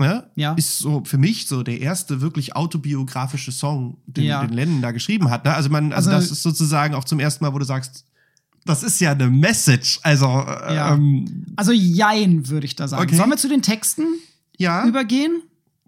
Ne? 0.00 0.28
Ja. 0.36 0.54
Ist 0.54 0.78
so 0.78 1.02
für 1.04 1.18
mich 1.18 1.46
so 1.46 1.62
der 1.62 1.80
erste 1.80 2.20
wirklich 2.20 2.54
autobiografische 2.56 3.50
Song, 3.52 3.98
den, 4.06 4.24
Ja. 4.24 4.44
den 4.44 4.54
Lennon 4.54 4.80
da 4.82 4.92
geschrieben 4.92 5.28
hat. 5.30 5.44
Ne? 5.44 5.52
Also 5.54 5.70
man, 5.70 5.92
also, 5.92 6.10
Also- 6.10 6.20
das 6.22 6.30
ist 6.32 6.42
sozusagen 6.42 6.94
auch 6.94 7.04
zum 7.04 7.18
ersten 7.20 7.44
Mal, 7.44 7.52
wo 7.52 7.58
du 7.58 7.64
sagst, 7.64 8.04
das 8.64 8.82
ist 8.82 9.00
ja 9.00 9.12
eine 9.12 9.28
Message. 9.28 9.98
Also 10.02 10.26
äh, 10.26 10.74
Ja. 10.74 10.94
ähm, 10.94 11.46
also 11.56 11.72
Jein, 11.72 12.48
würde 12.48 12.66
ich 12.66 12.76
da 12.76 12.86
sagen. 12.88 13.02
Okay. 13.04 13.16
Sollen 13.16 13.30
wir 13.30 13.36
zu 13.38 13.48
den 13.48 13.62
Texten 13.62 14.04
ja, 14.56 14.86
übergehen? 14.86 15.42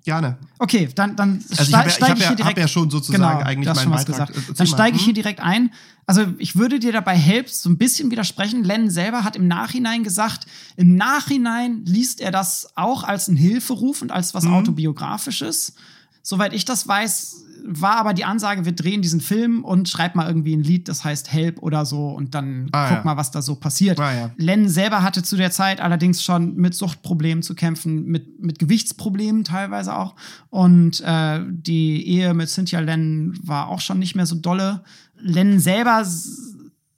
Gerne. 0.05 0.39
Okay, 0.59 0.89
dann, 0.95 1.17
dann 1.17 1.43
Also 1.51 1.63
ich 1.63 1.69
ste- 1.69 1.77
habe 1.77 1.85
ja, 1.85 1.89
ich 1.89 1.95
steige 1.95 2.13
ich 2.15 2.21
ja, 2.21 2.27
hier 2.29 2.37
direkt. 2.37 2.57
hab 2.57 2.63
ja 2.63 2.69
schon 2.69 2.91
sozusagen 2.91 3.23
genau, 3.39 3.45
eigentlich 3.45 3.75
meinen 3.75 3.91
Beitrag. 3.91 4.07
gesagt. 4.07 4.37
äh, 4.37 4.55
Dann 4.55 4.67
steige 4.67 4.97
ich 4.97 5.05
hier 5.05 5.15
direkt 5.15 5.41
ein. 5.41 5.71
Also 6.07 6.27
ich 6.39 6.57
würde 6.57 6.79
dir 6.81 6.93
dabei 6.93 7.17
helfen, 7.17 7.51
so 7.53 7.69
ein 7.71 7.79
bisschen 7.79 8.11
widersprechen. 8.11 8.65
Lennon 8.65 8.91
selber 8.91 9.23
hat 9.25 9.37
im 9.37 9.47
Nachhinein 9.47 10.03
gesagt, 10.03 10.47
im 10.77 10.97
Nachhinein 10.97 11.85
liest 11.85 12.21
er 12.21 12.31
das 12.33 12.69
auch 12.75 13.05
als 13.05 13.29
einen 13.29 13.37
Hilferuf 13.37 14.03
und 14.03 14.11
als 14.11 14.35
was 14.35 14.45
Mhm. 14.45 14.55
autobiografisches. 14.55 15.75
Soweit 16.23 16.53
ich 16.53 16.65
das 16.65 16.87
weiß, 16.87 17.45
war 17.65 17.97
aber 17.97 18.15
die 18.15 18.25
Ansage, 18.25 18.65
wir 18.65 18.73
drehen 18.73 19.03
diesen 19.03 19.21
Film 19.21 19.65
und 19.65 19.89
schreib 19.89 20.15
mal 20.15 20.27
irgendwie 20.27 20.57
ein 20.57 20.63
Lied, 20.63 20.89
das 20.89 21.05
heißt 21.05 21.33
Help 21.33 21.63
oder 21.63 21.85
so 21.85 22.09
und 22.09 22.35
dann 22.35 22.69
Ah, 22.73 22.89
guck 22.89 22.99
ja. 22.99 23.05
mal, 23.05 23.17
was 23.17 23.31
da 23.31 23.43
so 23.43 23.57
passiert. 23.57 23.99
Ah, 24.01 24.13
ja. 24.15 24.31
Lennon 24.37 24.69
selber 24.69 25.03
hatte 25.03 25.23
zu 25.23 25.37
der 25.37 25.51
Zeit 25.51 25.81
allerdings 25.81 26.23
schon 26.23 26.57
mit 26.57 26.75
Suchtproblemen 26.75 27.43
zu 27.43 27.55
kämpfen, 27.55 28.07
mit, 28.07 28.41
mit 28.41 28.59
Gewichtsproblemen 28.59 29.45
teilweise 29.45 29.97
auch. 29.97 30.15
Und 30.51 31.01
äh, 31.01 31.41
die 31.49 32.07
Ehe 32.07 32.35
mit 32.35 32.49
Cynthia 32.49 32.81
Lennon 32.81 33.39
war 33.43 33.69
auch 33.69 33.81
schon 33.81 33.99
nicht 33.99 34.15
mehr 34.15 34.27
so 34.27 34.37
dolle. 34.37 34.83
Lennon 35.19 35.59
selber 35.61 36.05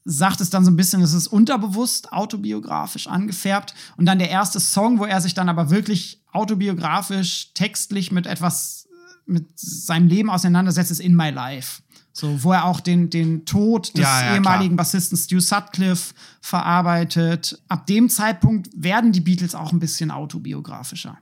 sagt 0.05 0.41
es 0.41 0.51
dann 0.51 0.65
so 0.65 0.71
ein 0.71 0.77
bisschen, 0.77 1.01
es 1.03 1.13
ist 1.13 1.29
unterbewusst 1.29 2.13
autobiografisch 2.13 3.07
angefärbt. 3.07 3.75
Und 3.97 4.07
dann 4.07 4.19
der 4.19 4.31
erste 4.31 4.59
Song, 4.59 4.99
wo 4.99 5.05
er 5.05 5.21
sich 5.21 5.35
dann 5.35 5.49
aber 5.49 5.71
wirklich 5.71 6.21
autobiografisch, 6.33 7.53
textlich 7.55 8.11
mit 8.11 8.27
etwas, 8.27 8.82
mit 9.33 9.59
seinem 9.59 10.09
Leben 10.09 10.31
auseinandersetzt, 10.31 10.91
ist 10.91 11.01
In 11.01 11.17
My 11.17 11.31
Life. 11.31 11.83
So, 12.13 12.45
wo 12.45 12.53
er 12.53 12.67
auch 12.67 12.81
den, 12.81 13.09
den 13.09 13.47
Tod 13.47 13.95
des 13.97 14.03
Ja, 14.03 14.27
ja, 14.27 14.35
ehemaligen 14.35 14.77
Bassisten 14.77 15.17
Stu 15.17 15.41
Sutcliffe 15.41 16.15
verarbeitet. 16.43 17.59
Ab 17.69 17.87
dem 17.87 18.11
Zeitpunkt 18.11 18.69
werden 18.77 19.13
die 19.13 19.21
Beatles 19.21 19.55
auch 19.55 19.73
ein 19.73 19.79
bisschen 19.79 20.11
autobiografischer. 20.11 21.17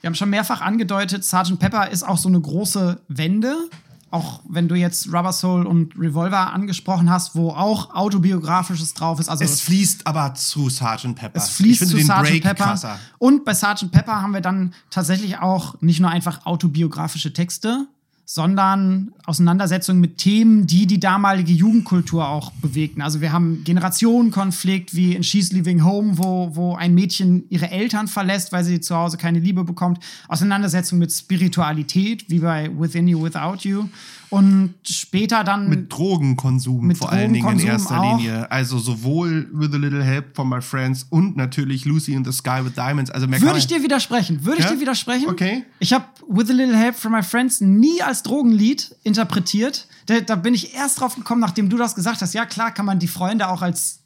Wir 0.00 0.08
haben 0.08 0.14
schon 0.14 0.30
mehrfach 0.30 0.60
angedeutet, 0.60 1.24
Sgt. 1.24 1.58
Pepper 1.58 1.90
ist 1.90 2.02
auch 2.02 2.18
so 2.18 2.28
eine 2.28 2.40
große 2.40 3.00
Wende. 3.08 3.68
Auch 4.10 4.40
wenn 4.48 4.66
du 4.66 4.74
jetzt 4.74 5.12
Rubber 5.12 5.32
Soul 5.32 5.66
und 5.66 5.94
Revolver 5.98 6.52
angesprochen 6.52 7.10
hast, 7.10 7.36
wo 7.36 7.50
auch 7.50 7.94
autobiografisches 7.94 8.92
drauf 8.94 9.20
ist. 9.20 9.28
Also 9.28 9.44
Es 9.44 9.60
fließt 9.60 10.06
aber 10.06 10.34
zu 10.34 10.68
Sgt. 10.68 11.14
Pepper. 11.14 11.36
es 11.36 11.48
fließt 11.50 11.88
zu 11.88 11.96
Sgt. 11.96 12.42
Pepper. 12.42 12.64
krasser. 12.64 12.98
Und 13.18 13.44
bei 13.44 13.54
Sgt. 13.54 13.90
Pepper 13.92 14.20
haben 14.20 14.34
wir 14.34 14.40
dann 14.40 14.74
tatsächlich 14.90 15.38
auch 15.38 15.80
nicht 15.80 16.00
nur 16.00 16.10
einfach 16.10 16.44
autobiografische 16.46 17.32
Texte, 17.32 17.86
sondern 18.32 19.10
Auseinandersetzungen 19.26 20.00
mit 20.00 20.18
Themen, 20.18 20.64
die 20.64 20.86
die 20.86 21.00
damalige 21.00 21.50
Jugendkultur 21.50 22.28
auch 22.28 22.52
bewegten. 22.52 23.02
Also 23.02 23.20
wir 23.20 23.32
haben 23.32 23.64
Generationenkonflikt 23.64 24.94
wie 24.94 25.16
in 25.16 25.24
She's 25.24 25.50
Leaving 25.50 25.84
Home, 25.84 26.16
wo, 26.16 26.54
wo 26.54 26.76
ein 26.76 26.94
Mädchen 26.94 27.46
ihre 27.48 27.72
Eltern 27.72 28.06
verlässt, 28.06 28.52
weil 28.52 28.62
sie 28.62 28.80
zu 28.80 28.94
Hause 28.94 29.16
keine 29.16 29.40
Liebe 29.40 29.64
bekommt. 29.64 29.98
Auseinandersetzung 30.28 31.00
mit 31.00 31.10
Spiritualität, 31.10 32.30
wie 32.30 32.38
bei 32.38 32.70
Within 32.78 33.08
You, 33.08 33.20
Without 33.20 33.68
You. 33.68 33.86
Und 34.30 34.74
später 34.88 35.42
dann 35.42 35.68
Mit 35.68 35.92
Drogenkonsum 35.92 36.86
Mit 36.86 36.98
vor 36.98 37.10
allen 37.10 37.32
Dingen 37.32 37.48
in 37.48 37.58
Drogenkonsum 37.58 37.68
erster 37.70 38.00
auch. 38.00 38.18
Linie. 38.18 38.50
Also 38.50 38.78
sowohl 38.78 39.48
With 39.52 39.74
a 39.74 39.76
Little 39.76 40.04
Help 40.04 40.36
from 40.36 40.50
My 40.50 40.60
Friends 40.60 41.06
und 41.10 41.36
natürlich 41.36 41.84
Lucy 41.84 42.14
in 42.14 42.24
the 42.24 42.32
Sky 42.32 42.60
with 42.64 42.74
Diamonds. 42.74 43.10
Also 43.10 43.28
Würde 43.30 43.58
ich 43.58 43.66
dir 43.66 43.82
widersprechen? 43.82 44.44
Würde 44.44 44.60
Ja? 44.60 44.66
ich 44.66 44.72
dir 44.74 44.80
widersprechen? 44.80 45.28
Okay. 45.28 45.64
Ich 45.80 45.92
habe 45.92 46.04
With 46.28 46.48
a 46.48 46.52
Little 46.52 46.76
Help 46.76 46.94
from 46.94 47.12
My 47.12 47.22
Friends 47.22 47.60
nie 47.60 48.00
als 48.02 48.22
Drogenlied 48.22 48.94
interpretiert. 49.02 49.86
Da, 50.06 50.20
da 50.20 50.36
bin 50.36 50.54
ich 50.54 50.74
erst 50.74 51.00
drauf 51.00 51.16
gekommen, 51.16 51.40
nachdem 51.40 51.68
du 51.68 51.76
das 51.76 51.94
gesagt 51.94 52.22
hast. 52.22 52.32
Ja, 52.34 52.46
klar 52.46 52.72
kann 52.72 52.86
man 52.86 52.98
die 52.98 53.08
Freunde 53.08 53.48
auch 53.48 53.62
als, 53.62 53.99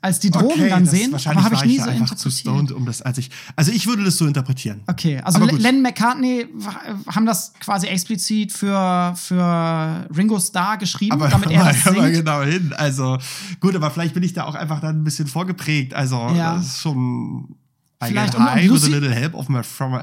als 0.00 0.20
die 0.20 0.30
Drogen 0.30 0.46
okay, 0.46 0.68
dann 0.68 0.84
das- 0.84 0.90
sehen. 0.92 1.12
Wahrscheinlich 1.12 1.44
aber 1.44 1.56
habe 1.56 1.66
ich 1.66 1.72
nie 1.78 1.82
so 1.82 1.88
einfach 1.90 2.14
zu 2.14 2.30
stoned, 2.30 2.72
um 2.72 2.86
das 2.86 3.02
als 3.02 3.18
ich. 3.18 3.30
Also 3.56 3.72
ich 3.72 3.86
würde 3.86 4.04
das 4.04 4.16
so 4.16 4.26
interpretieren. 4.26 4.82
Okay, 4.86 5.18
also 5.22 5.36
Aber 5.38 5.46
Le- 5.46 5.52
gut. 5.52 5.60
Lennon 5.62 5.82
McCartney 5.82 6.46
haben 7.08 7.26
das 7.26 7.52
quasi 7.60 7.86
explizit 7.86 8.52
für, 8.52 9.14
für 9.16 10.06
Ringo 10.16 10.38
Starr 10.40 10.76
geschrieben, 10.78 11.12
Aber 11.12 11.28
damit 11.28 11.50
er 11.50 11.64
das 11.64 11.84
mal 11.86 11.94
singt. 11.94 12.14
genau 12.14 12.42
hin. 12.42 12.72
Also 12.76 13.18
gut, 13.60 13.74
aber 13.76 13.90
vielleicht 13.90 14.14
bin 14.14 14.22
ich 14.22 14.32
da 14.32 14.44
auch 14.44 14.54
einfach 14.54 14.80
dann 14.80 15.00
ein 15.00 15.04
bisschen 15.04 15.26
vorgeprägt. 15.26 15.94
Also 15.94 16.16
Ja. 16.34 16.56
das 16.56 16.66
ist 16.66 16.80
schon. 16.82 17.56
I 18.04 18.08
Vielleicht. 18.08 18.32
get 18.32 18.40
Und- 18.40 18.46
und 18.46 18.54
high 18.54 18.70
with 18.70 18.84
a 18.84 18.88
little 18.88 19.10
help 19.14 19.34
of 19.34 19.48
my 19.48 19.62
from 19.62 19.92
my, 19.92 20.00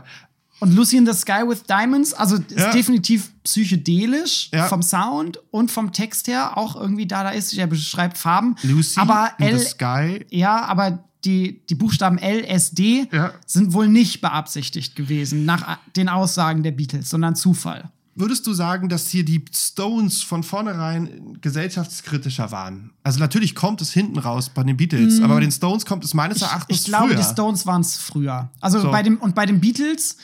Und 0.60 0.74
Lucy 0.76 0.98
in 0.98 1.06
the 1.06 1.14
Sky 1.14 1.44
with 1.46 1.64
Diamonds, 1.64 2.14
also 2.14 2.38
ist 2.38 2.52
Ja. 2.58 2.72
definitiv 2.72 3.32
psychedelisch 3.44 4.50
Ja. 4.54 4.68
vom 4.68 4.82
Sound 4.82 5.38
und 5.52 5.72
vom 5.72 5.92
Text 5.92 6.28
her 6.28 6.58
auch 6.58 6.76
irgendwie 6.80 7.06
da 7.06 7.24
da 7.24 7.30
ist. 7.32 7.54
Er 7.58 7.68
beschreibt 7.68 8.18
Farben. 8.18 8.56
Lucy 8.64 9.00
aber 9.00 9.32
in 9.40 9.46
L 9.48 9.60
the 9.60 9.66
Sky. 9.66 10.26
Ja, 10.30 10.64
aber 10.66 11.04
die, 11.26 11.62
die 11.70 11.76
Buchstaben 11.76 12.18
L, 12.18 12.44
S, 12.46 12.72
D 12.72 13.08
Ja. 13.12 13.34
sind 13.46 13.74
wohl 13.74 13.88
nicht 13.88 14.22
beabsichtigt 14.22 14.96
gewesen, 14.96 15.46
nach 15.46 15.78
den 15.96 16.08
Aussagen 16.10 16.64
der 16.64 16.72
Beatles, 16.72 17.10
sondern 17.10 17.36
Zufall. 17.36 17.90
Würdest 18.16 18.46
du 18.46 18.54
sagen, 18.54 18.90
dass 18.90 19.08
hier 19.10 19.26
die 19.26 19.44
Stones 19.52 20.22
von 20.22 20.44
vornherein 20.44 21.38
gesellschaftskritischer 21.42 22.52
waren? 22.52 22.92
Also 23.04 23.20
natürlich 23.20 23.56
kommt 23.56 23.82
es 23.82 23.92
hinten 23.92 24.20
raus 24.20 24.50
bei 24.50 24.64
den 24.64 24.78
Beatles, 24.78 25.20
aber 25.22 25.36
bei 25.36 25.40
den 25.42 25.52
Stones 25.52 25.86
kommt 25.86 26.04
es 26.06 26.14
meines 26.14 26.42
Erachtens 26.42 26.78
Mm. 26.78 26.80
Ich 26.80 26.86
glaube, 26.86 27.08
früher. 27.08 27.18
die 27.18 27.24
Stones 27.24 27.66
waren 27.66 27.82
es 27.82 27.98
früher. 27.98 28.50
Also 28.62 28.80
So. 28.82 28.92
bei 28.92 29.02
dem 29.02 29.18
und 29.18 29.34
bei 29.34 29.46
den 29.48 29.60
Beatles 29.60 30.18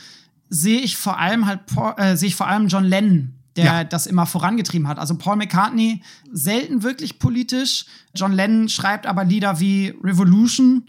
sehe 0.50 0.80
ich 0.80 0.98
vor 0.98 1.18
allem 1.20 1.46
halt 1.46 1.66
Paul, 1.68 1.94
äh, 1.98 2.16
sehe 2.18 2.28
ich 2.30 2.36
vor 2.36 2.48
allem 2.48 2.68
John 2.68 2.84
Lennon, 2.84 3.34
der 3.56 3.66
Ja. 3.66 3.84
das 3.84 4.08
immer 4.08 4.26
vorangetrieben 4.26 4.88
hat. 4.88 4.98
Also 5.00 5.16
Paul 5.16 5.36
McCartney 5.38 6.02
selten 6.32 6.84
wirklich 6.84 7.20
politisch. 7.20 7.86
John 8.16 8.32
Lennon 8.34 8.70
schreibt 8.70 9.06
aber 9.06 9.24
Lieder 9.24 9.60
wie 9.60 9.94
Revolution. 10.04 10.84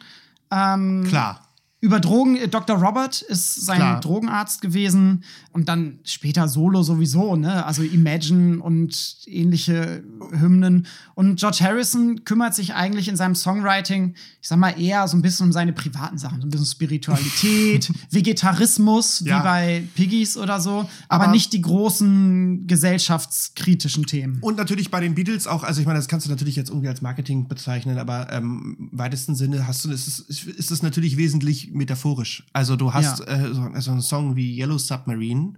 Ähm, 0.50 1.04
Klar. 1.08 1.46
Über 1.82 1.98
Drogen, 1.98 2.36
äh, 2.36 2.46
Dr. 2.48 2.76
Robert 2.76 3.22
ist 3.22 3.54
sein 3.64 3.78
Klar. 3.78 4.00
Drogenarzt 4.00 4.60
gewesen 4.60 5.24
und 5.52 5.68
dann 5.68 5.98
später 6.04 6.46
Solo 6.46 6.82
sowieso, 6.82 7.36
ne? 7.36 7.64
Also 7.64 7.82
Imagine 7.82 8.62
und 8.62 9.16
ähnliche 9.26 10.04
Hymnen. 10.30 10.86
Und 11.14 11.40
George 11.40 11.58
Harrison 11.62 12.24
kümmert 12.24 12.54
sich 12.54 12.74
eigentlich 12.74 13.08
in 13.08 13.16
seinem 13.16 13.34
Songwriting, 13.34 14.14
ich 14.42 14.48
sag 14.48 14.58
mal, 14.58 14.78
eher 14.80 15.08
so 15.08 15.16
ein 15.16 15.22
bisschen 15.22 15.46
um 15.46 15.52
seine 15.52 15.72
privaten 15.72 16.18
Sachen, 16.18 16.40
so 16.40 16.46
ein 16.46 16.50
bisschen 16.50 16.66
Spiritualität, 16.66 17.90
Vegetarismus, 18.10 19.20
Ja. 19.24 19.38
wie 19.40 19.42
bei 19.44 19.82
Piggies 19.94 20.36
oder 20.36 20.60
so, 20.60 20.88
aber, 21.08 21.24
Aber- 21.24 21.32
nicht 21.32 21.52
die 21.54 21.62
großen 21.62 22.66
gesellschaftskritischen 22.66 24.06
Themen. 24.06 24.38
Und 24.40 24.56
natürlich 24.56 24.90
bei 24.90 25.00
den 25.00 25.14
Beatles 25.14 25.46
auch, 25.46 25.64
also 25.64 25.80
ich 25.80 25.86
meine, 25.86 25.98
das 25.98 26.08
kannst 26.08 26.26
du 26.26 26.30
natürlich 26.30 26.56
jetzt 26.56 26.68
irgendwie 26.70 26.88
als 26.88 27.02
Marketing 27.02 27.48
bezeichnen, 27.48 27.98
aber 27.98 28.32
ähm, 28.32 28.76
im 28.92 28.98
weitesten 28.98 29.34
Sinne 29.34 29.66
hast 29.66 29.84
du, 29.84 29.90
ist 29.90 30.06
es, 30.06 30.44
ist 30.44 30.70
es 30.70 30.82
natürlich 30.82 31.16
wesentlich 31.16 31.69
metaphorisch. 31.70 32.44
Also 32.52 32.76
du 32.76 32.92
hast 32.92 33.20
Ja. 33.20 33.26
äh, 33.26 33.54
so, 33.54 33.70
so 33.80 33.90
einen 33.90 34.02
Song 34.02 34.36
wie 34.36 34.58
Yellow 34.58 34.78
Submarine, 34.78 35.54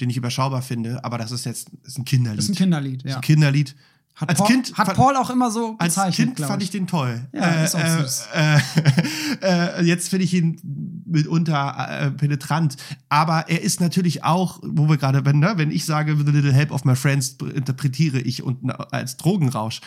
den 0.00 0.10
ich 0.10 0.16
überschaubar 0.16 0.62
finde, 0.62 1.02
aber 1.04 1.18
das 1.18 1.30
ist 1.32 1.44
jetzt 1.44 1.70
ist 1.84 1.98
ein 1.98 2.04
Kinderlied. 2.04 2.38
Das 2.38 2.44
ist 2.46 2.50
ein 2.52 2.56
Kinderlied, 2.56 3.00
Das 3.00 3.04
ist 3.04 3.10
ja. 3.10 3.16
ein 3.16 3.22
Kinderlied. 3.22 3.74
Hat, 4.16 4.28
als 4.28 4.38
Paul, 4.38 4.48
Kind 4.48 4.74
hat 4.76 4.94
Paul 4.94 5.16
auch 5.16 5.30
immer 5.30 5.50
so 5.50 5.76
Als 5.78 5.94
bezeichnet, 5.94 6.14
Kind 6.14 6.36
glaub 6.36 6.50
fand 6.50 6.62
ich 6.62 6.70
den 6.70 6.86
toll. 6.86 7.26
Ja, 7.32 7.64
ist 7.64 7.74
auch 7.74 7.80
äh, 7.80 8.02
süß. 8.02 8.28
Äh, 8.34 8.58
äh, 9.80 9.82
jetzt 9.84 10.10
finde 10.10 10.24
ich 10.26 10.34
ihn 10.34 10.60
mitunter 11.06 11.88
äh, 11.88 12.10
penetrant. 12.10 12.76
Aber 13.08 13.48
er 13.48 13.62
ist 13.62 13.80
natürlich 13.80 14.22
auch, 14.22 14.60
wo 14.62 14.88
wir 14.88 14.98
gerade, 14.98 15.24
wenn, 15.24 15.38
ne, 15.38 15.54
wenn 15.56 15.70
ich 15.70 15.84
sage, 15.86 16.18
with 16.18 16.26
a 16.28 16.30
little 16.30 16.52
help 16.52 16.70
of 16.70 16.84
my 16.84 16.94
friends, 16.94 17.36
interpretiere 17.54 18.18
ich 18.20 18.42
und 18.42 18.62
na- 18.62 18.74
als 18.90 19.16
Drogenrausch, 19.16 19.80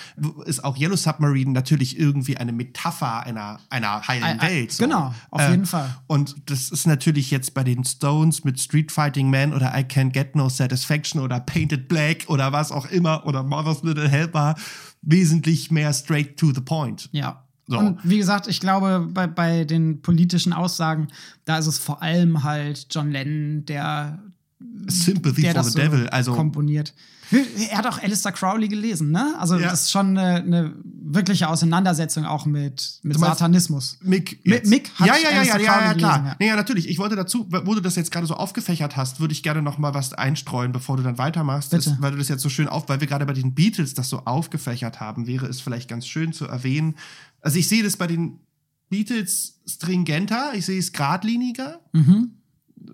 ist 0.45 0.63
auch 0.63 0.77
Yellow 0.77 0.95
Submarine 0.95 1.51
natürlich 1.51 1.99
irgendwie 1.99 2.37
eine 2.37 2.51
Metapher 2.53 3.21
einer, 3.23 3.59
einer 3.69 4.07
heilen 4.07 4.23
Ein- 4.23 4.39
ein- 4.39 4.49
Welt. 4.49 4.71
so. 4.71 4.83
Äh, 4.83 4.87
genau, 4.87 5.13
auf 5.29 5.49
jeden 5.49 5.65
Fall. 5.67 5.95
Und 6.07 6.35
das 6.49 6.69
ist 6.71 6.87
natürlich 6.87 7.29
jetzt 7.31 7.53
bei 7.53 7.63
den 7.63 7.83
Stones 7.83 8.43
mit 8.43 8.59
Street 8.59 8.91
Fighting 8.91 9.29
Man 9.29 9.53
oder 9.53 9.73
I 9.77 9.81
Can't 9.83 10.09
Get 10.11 10.35
No 10.35 10.49
Satisfaction 10.49 11.21
oder 11.21 11.39
Painted 11.39 11.87
Black 11.87 12.25
oder 12.27 12.51
was 12.51 12.71
auch 12.71 12.87
immer 12.87 13.25
oder 13.27 13.43
Mother's 13.43 13.83
Little 13.83 14.09
Helper 14.13 14.55
wesentlich 15.01 15.71
mehr 15.71 15.91
straight 15.93 16.37
to 16.37 16.53
the 16.53 16.61
point. 16.61 17.09
Ja. 17.11 17.43
So. 17.67 17.79
Und 17.79 17.99
wie 18.03 18.17
gesagt, 18.17 18.47
ich 18.47 18.59
glaube, 18.59 19.07
bei, 19.11 19.25
bei 19.25 19.63
den 19.63 20.01
politischen 20.01 20.51
Aussagen, 20.53 21.07
da 21.45 21.57
ist 21.57 21.67
es 21.67 21.79
vor 21.79 22.01
allem 22.01 22.43
halt 22.43 22.87
John 22.91 23.11
Lennon, 23.11 23.65
der, 23.65 24.19
Sympathy 24.87 25.43
der 25.43 25.53
for 25.53 25.61
das 25.61 25.67
the 25.67 25.71
so 25.73 25.79
Devil. 25.79 26.07
Also 26.09 26.33
komponiert. 26.33 26.93
Er 27.31 27.77
hat 27.77 27.87
auch 27.87 27.97
Alistair 28.01 28.31
Crowley 28.31 28.67
gelesen, 28.67 29.11
ne? 29.11 29.35
Also 29.39 29.57
Ja. 29.57 29.69
das 29.69 29.83
ist 29.83 29.91
schon 29.91 30.17
eine, 30.17 30.35
eine 30.43 30.73
wirkliche 30.83 31.47
Auseinandersetzung 31.49 32.25
auch 32.25 32.45
mit, 32.45 32.99
mit 33.03 33.17
meinst- 33.17 33.39
Satanismus. 33.39 33.97
Mick, 34.01 34.39
Mi- 34.43 34.51
jetzt. 34.51 34.69
Mick 34.69 34.91
hat 34.95 35.07
ja, 35.07 35.15
ja, 35.15 35.21
ja, 35.21 35.29
ja, 35.29 35.37
Alistair 35.39 35.59
ja, 35.61 35.65
ja, 35.65 35.79
Crowley 35.79 35.97
klar. 35.99 36.19
gelesen, 36.19 36.35
ja. 36.39 36.47
Ja, 36.47 36.55
natürlich. 36.55 36.89
Ich 36.89 36.97
wollte 36.99 37.15
dazu, 37.15 37.47
wo 37.49 37.73
du 37.75 37.81
das 37.81 37.95
jetzt 37.95 38.11
gerade 38.11 38.27
so 38.27 38.35
aufgefächert 38.35 38.97
hast, 38.97 39.19
würde 39.19 39.31
ich 39.33 39.41
gerne 39.43 39.61
noch 39.61 39.77
mal 39.77 39.93
was 39.93 40.13
einstreuen, 40.13 40.71
bevor 40.71 40.97
du 40.97 41.03
dann 41.03 41.17
weitermachst. 41.17 41.73
Das, 41.73 42.01
weil 42.01 42.11
du 42.11 42.17
das 42.17 42.27
jetzt 42.29 42.41
so 42.41 42.49
schön 42.49 42.67
auf, 42.67 42.89
weil 42.89 42.99
wir 42.99 43.07
gerade 43.07 43.25
bei 43.25 43.33
den 43.33 43.53
Beatles 43.55 43.93
das 43.93 44.09
so 44.09 44.19
aufgefächert 44.25 44.99
haben, 44.99 45.25
wäre 45.27 45.45
es 45.47 45.61
vielleicht 45.61 45.89
ganz 45.89 46.05
schön 46.07 46.33
zu 46.33 46.45
erwähnen. 46.45 46.95
Also 47.41 47.57
ich 47.57 47.67
sehe 47.67 47.83
das 47.83 47.97
bei 47.97 48.07
den 48.07 48.39
Beatles 48.89 49.59
stringenter, 49.65 50.51
ich 50.53 50.65
sehe 50.65 50.79
es 50.79 50.91
geradliniger, 50.91 51.79
Mhm. 51.93 52.31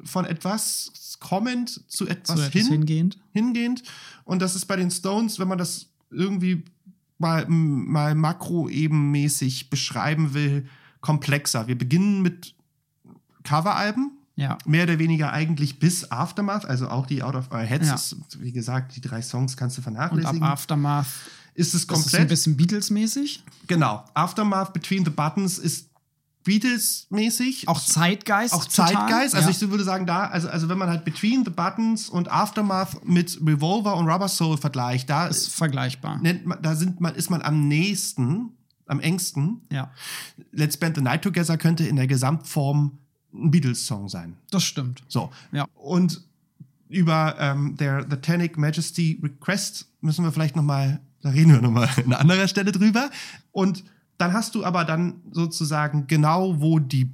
von 0.04 0.26
etwas 0.26 0.92
kommend 1.20 1.82
zu 1.92 2.08
etwas, 2.08 2.38
So 2.38 2.44
etwas 2.44 2.54
hin 2.54 2.68
hingehend. 2.68 3.18
hingehend. 3.34 3.84
Und 4.30 4.42
das 4.42 4.56
ist 4.56 4.66
bei 4.66 4.76
den 4.76 4.92
Stones, 4.92 5.40
wenn 5.40 5.48
man 5.48 5.58
das 5.58 5.88
irgendwie 6.12 6.64
mal, 7.18 7.46
mal 7.48 8.16
makroebenmäßig 8.16 9.70
beschreiben 9.70 10.34
will, 10.34 10.68
komplexer. 11.02 11.68
Wir 11.68 11.78
beginnen 11.78 12.22
mit 12.22 12.54
Coveralben, 13.44 14.12
Ja. 14.36 14.58
mehr 14.66 14.84
oder 14.84 15.00
weniger 15.00 15.32
eigentlich 15.34 15.80
bis 15.80 16.12
Aftermath, 16.12 16.66
also 16.66 16.90
auch 16.90 17.06
die 17.08 17.24
Out 17.24 17.36
of 17.36 17.52
Our 17.52 17.60
Heads. 17.62 17.88
Ja. 17.88 17.96
Ist, 17.96 18.18
wie 18.40 18.52
gesagt, 18.52 18.96
die 18.96 19.02
drei 19.02 19.22
Songs 19.22 19.58
kannst 19.58 19.78
du 19.78 19.82
Und 19.82 19.96
ab 19.98 20.10
vernachlässigen. 20.10 20.44
Aftermath 20.44 21.08
ist 21.56 21.74
es 21.74 21.74
ist 21.74 21.74
es 21.74 21.82
ein 21.84 21.88
komplett? 21.96 22.30
bisschen 22.30 22.56
Beatles-mäßig. 22.58 23.44
genau. 23.68 24.06
Aftermath 24.14 24.74
Between 24.74 25.04
the 25.04 25.12
Buttons 25.12 25.58
ist 25.58 25.89
Beatles-mäßig. 26.44 27.68
Auch 27.68 27.80
Zeitgeist. 27.80 28.54
Auch 28.54 28.66
total. 28.66 28.94
Zeitgeist. 28.94 29.36
Also 29.36 29.50
ja. 29.50 29.56
ich 29.56 29.70
würde 29.70 29.84
sagen, 29.84 30.06
da, 30.06 30.26
also, 30.26 30.50
also 30.50 30.70
wenn 30.70 30.78
man 30.78 30.90
halt 30.90 31.06
Between 31.06 31.44
the 31.44 31.52
Buttons 31.52 32.10
und 32.10 32.32
Aftermath 32.32 33.06
mit 33.06 33.40
Revolver 33.46 33.96
und 33.98 34.08
Rubber 34.08 34.28
Soul 34.28 34.58
vergleicht, 34.58 35.10
da 35.10 35.28
ist 35.28 35.50
vergleichbar. 35.50 36.20
nennt 36.22 36.46
man, 36.46 36.62
da 36.62 36.76
sind 36.76 37.02
man, 37.02 37.16
ist 37.16 37.30
man 37.30 37.42
am 37.42 37.68
nächsten, 37.68 38.52
am 38.86 39.00
engsten. 39.00 39.62
Ja, 39.72 39.92
Let's 40.52 40.76
Spend 40.76 40.96
the 40.96 41.02
Night 41.02 41.24
Together 41.24 41.58
könnte 41.58 41.86
in 41.86 41.98
der 41.98 42.08
Gesamtform 42.08 42.98
ein 43.34 43.52
Beatles-Song 43.52 44.10
sein. 44.10 44.38
das 44.50 44.64
stimmt. 44.64 45.04
So. 45.08 45.30
Ja. 45.52 45.66
Und 45.76 46.24
über 46.88 47.36
ähm, 47.40 47.76
der 47.78 48.08
The 48.10 48.18
Tanic 48.18 48.58
Majesty 48.58 49.20
Request 49.22 49.88
müssen 50.02 50.26
wir 50.26 50.32
vielleicht 50.32 50.56
noch 50.56 50.64
mal, 50.64 51.00
da 51.22 51.30
reden 51.30 51.52
wir 51.52 51.62
noch 51.62 51.72
mal 51.72 51.88
an 52.06 52.14
anderer 52.14 52.48
Stelle 52.48 52.72
drüber. 52.72 53.12
Und 53.52 53.84
dann 54.20 54.34
hast 54.34 54.54
du 54.54 54.64
aber 54.64 54.86
dann 54.86 55.22
sozusagen 55.32 56.06
genau, 56.06 56.62
wo 56.62 56.78
die 56.78 57.10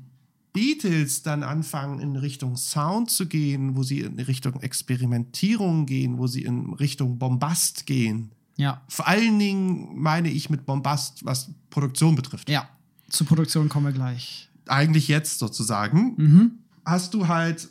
Beatles 0.51 1.21
dann 1.21 1.43
anfangen, 1.43 1.99
in 1.99 2.15
Richtung 2.15 2.57
Sound 2.57 3.11
zu 3.11 3.27
gehen, 3.27 3.75
wo 3.75 3.83
sie 3.83 3.99
in 4.01 4.19
Richtung 4.19 4.61
Experimentierung 4.61 5.85
gehen, 5.85 6.17
wo 6.17 6.27
sie 6.27 6.43
in 6.43 6.73
Richtung 6.73 7.17
Bombast 7.19 7.85
gehen. 7.85 8.31
Ja. 8.57 8.81
Vor 8.87 9.07
allen 9.07 9.37
Dingen 9.37 9.99
meine 10.01 10.29
ich 10.29 10.49
mit 10.49 10.65
Bombast, 10.65 11.25
was 11.25 11.51
Produktion 11.69 12.15
betrifft. 12.15 12.49
Ja. 12.49 12.67
Zur 13.09 13.27
Produktion 13.27 13.69
kommen 13.69 13.85
wir 13.87 13.93
gleich. 13.93 14.49
Eigentlich 14.67 15.07
jetzt 15.07 15.39
sozusagen. 15.39 16.13
Mhm. 16.17 16.51
Hast 16.85 17.13
du 17.13 17.27
halt 17.27 17.69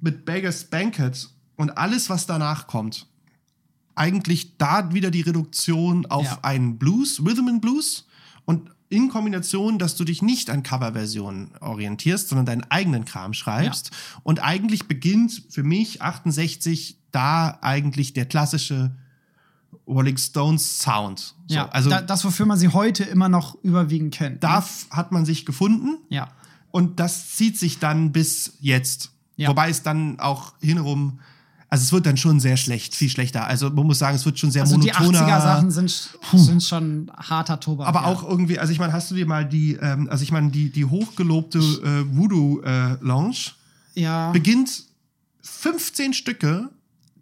mit 0.00 0.24
Beggars 0.24 0.64
Banquet 0.64 1.28
und 1.56 1.76
alles, 1.76 2.08
was 2.10 2.26
danach 2.26 2.66
kommt, 2.66 3.06
eigentlich 3.96 4.58
da 4.58 4.92
wieder 4.92 5.10
die 5.10 5.22
Reduktion 5.22 6.06
auf 6.06 6.26
Ja. 6.26 6.38
einen 6.42 6.78
Blues, 6.78 7.18
Rhythm 7.24 7.48
and 7.48 7.62
Blues 7.62 8.06
und 8.44 8.70
in 8.88 9.08
Kombination, 9.08 9.78
dass 9.78 9.96
du 9.96 10.04
dich 10.04 10.22
nicht 10.22 10.50
an 10.50 10.62
Coverversionen 10.62 11.50
orientierst, 11.60 12.28
sondern 12.28 12.46
deinen 12.46 12.64
eigenen 12.70 13.04
Kram 13.04 13.32
schreibst. 13.34 13.90
Und 14.22 14.42
eigentlich 14.42 14.86
beginnt 14.86 15.42
für 15.50 15.62
mich 15.62 16.02
68 16.02 16.98
da 17.10 17.58
eigentlich 17.62 18.12
der 18.12 18.26
klassische 18.26 18.94
Rolling 19.86 20.16
Stones 20.16 20.80
Sound. 20.80 21.34
So, 21.46 21.54
Ja. 21.54 21.68
also 21.68 21.90
da, 21.90 22.00
das, 22.02 22.24
wofür 22.24 22.46
man 22.46 22.58
sie 22.58 22.68
heute 22.68 23.04
immer 23.04 23.28
noch 23.28 23.56
überwiegend 23.62 24.14
kennt. 24.14 24.42
da 24.42 24.60
ne? 24.60 24.64
hat 24.90 25.12
man 25.12 25.24
sich 25.24 25.46
gefunden. 25.46 25.98
Ja. 26.08 26.28
Und 26.70 27.00
das 27.00 27.34
zieht 27.34 27.58
sich 27.58 27.78
dann 27.78 28.12
bis 28.12 28.54
jetzt. 28.60 29.12
Ja. 29.36 29.48
Wobei 29.48 29.70
es 29.70 29.82
dann 29.82 30.18
auch 30.20 30.54
hinrum, 30.60 31.20
also 31.76 31.84
es 31.84 31.92
wird 31.92 32.06
dann 32.06 32.16
schon 32.16 32.40
sehr 32.40 32.56
schlecht, 32.56 32.94
viel 32.94 33.10
schlechter. 33.10 33.46
Also 33.46 33.68
man 33.68 33.86
muss 33.86 33.98
sagen, 33.98 34.16
es 34.16 34.24
wird 34.24 34.38
schon 34.38 34.50
sehr 34.50 34.62
Also 34.62 34.78
die 34.78 34.90
monotoner. 34.90 35.28
80er-Sachen 35.28 35.70
sind, 35.70 35.90
sind 36.32 36.62
schon 36.62 37.12
harter 37.14 37.60
Tobak. 37.60 37.86
aber 37.86 38.00
ja. 38.00 38.06
auch 38.06 38.26
irgendwie, 38.26 38.58
also 38.58 38.72
ich 38.72 38.78
meine, 38.78 38.94
hast 38.94 39.10
du 39.10 39.14
dir 39.14 39.26
mal 39.26 39.44
die, 39.44 39.74
ähm, 39.74 40.08
also 40.10 40.22
ich 40.22 40.32
meine, 40.32 40.50
die, 40.50 40.70
die 40.70 40.86
hochgelobte 40.86 41.58
äh, 41.58 42.16
Voodoo-Lounge 42.16 43.36
Ja. 43.94 44.30
beginnt 44.32 44.84
15 45.42 46.14
Stücke 46.14 46.70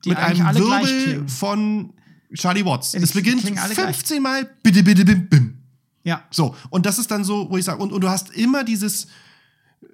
Die 0.05 0.11
mit 0.11 0.19
einem 0.19 0.55
Wirbel 0.55 1.29
von 1.29 1.91
Charlie 2.33 2.65
Watts. 2.65 2.93
Ja, 2.93 3.01
die 3.01 3.05
es 3.07 3.13
beginnt 3.13 3.41
klingen 3.43 3.59
alle 3.59 3.75
gleich. 3.75 3.97
15 3.97 4.23
Mal 4.23 4.49
bitte, 4.63 4.85
bitte, 4.85 5.05
bim, 5.05 5.29
bim. 5.29 5.59
Ja. 6.05 6.23
So, 6.31 6.55
und 6.71 6.87
das 6.87 7.01
ist 7.01 7.11
dann 7.11 7.25
so, 7.25 7.51
wo 7.51 7.57
ich 7.57 7.65
sage, 7.65 7.83
und, 7.83 7.93
und 7.93 8.01
du 8.03 8.09
hast 8.09 8.31
immer 8.31 8.63
dieses, 8.63 9.09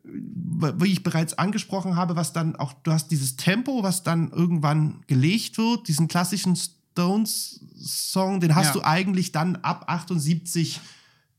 wie 0.05 0.93
ich 0.93 1.03
bereits 1.03 1.35
angesprochen 1.35 1.97
habe, 1.97 2.17
was 2.17 2.33
dann 2.33 2.57
auch, 2.57 2.73
du 2.83 2.93
hast 2.93 3.11
dieses 3.11 3.37
Tempo, 3.37 3.83
was 3.83 4.03
dann 4.03 4.31
irgendwann 4.31 5.03
gelegt 5.07 5.59
wird, 5.59 5.89
diesen 5.89 6.09
klassischen 6.09 6.57
Stones-Song, 6.57 8.41
den 8.41 8.55
hast 8.55 8.69
Ja. 8.69 8.73
du 8.73 8.85
eigentlich 8.85 9.33
dann 9.33 9.57
ab 9.57 9.85
78 9.89 10.81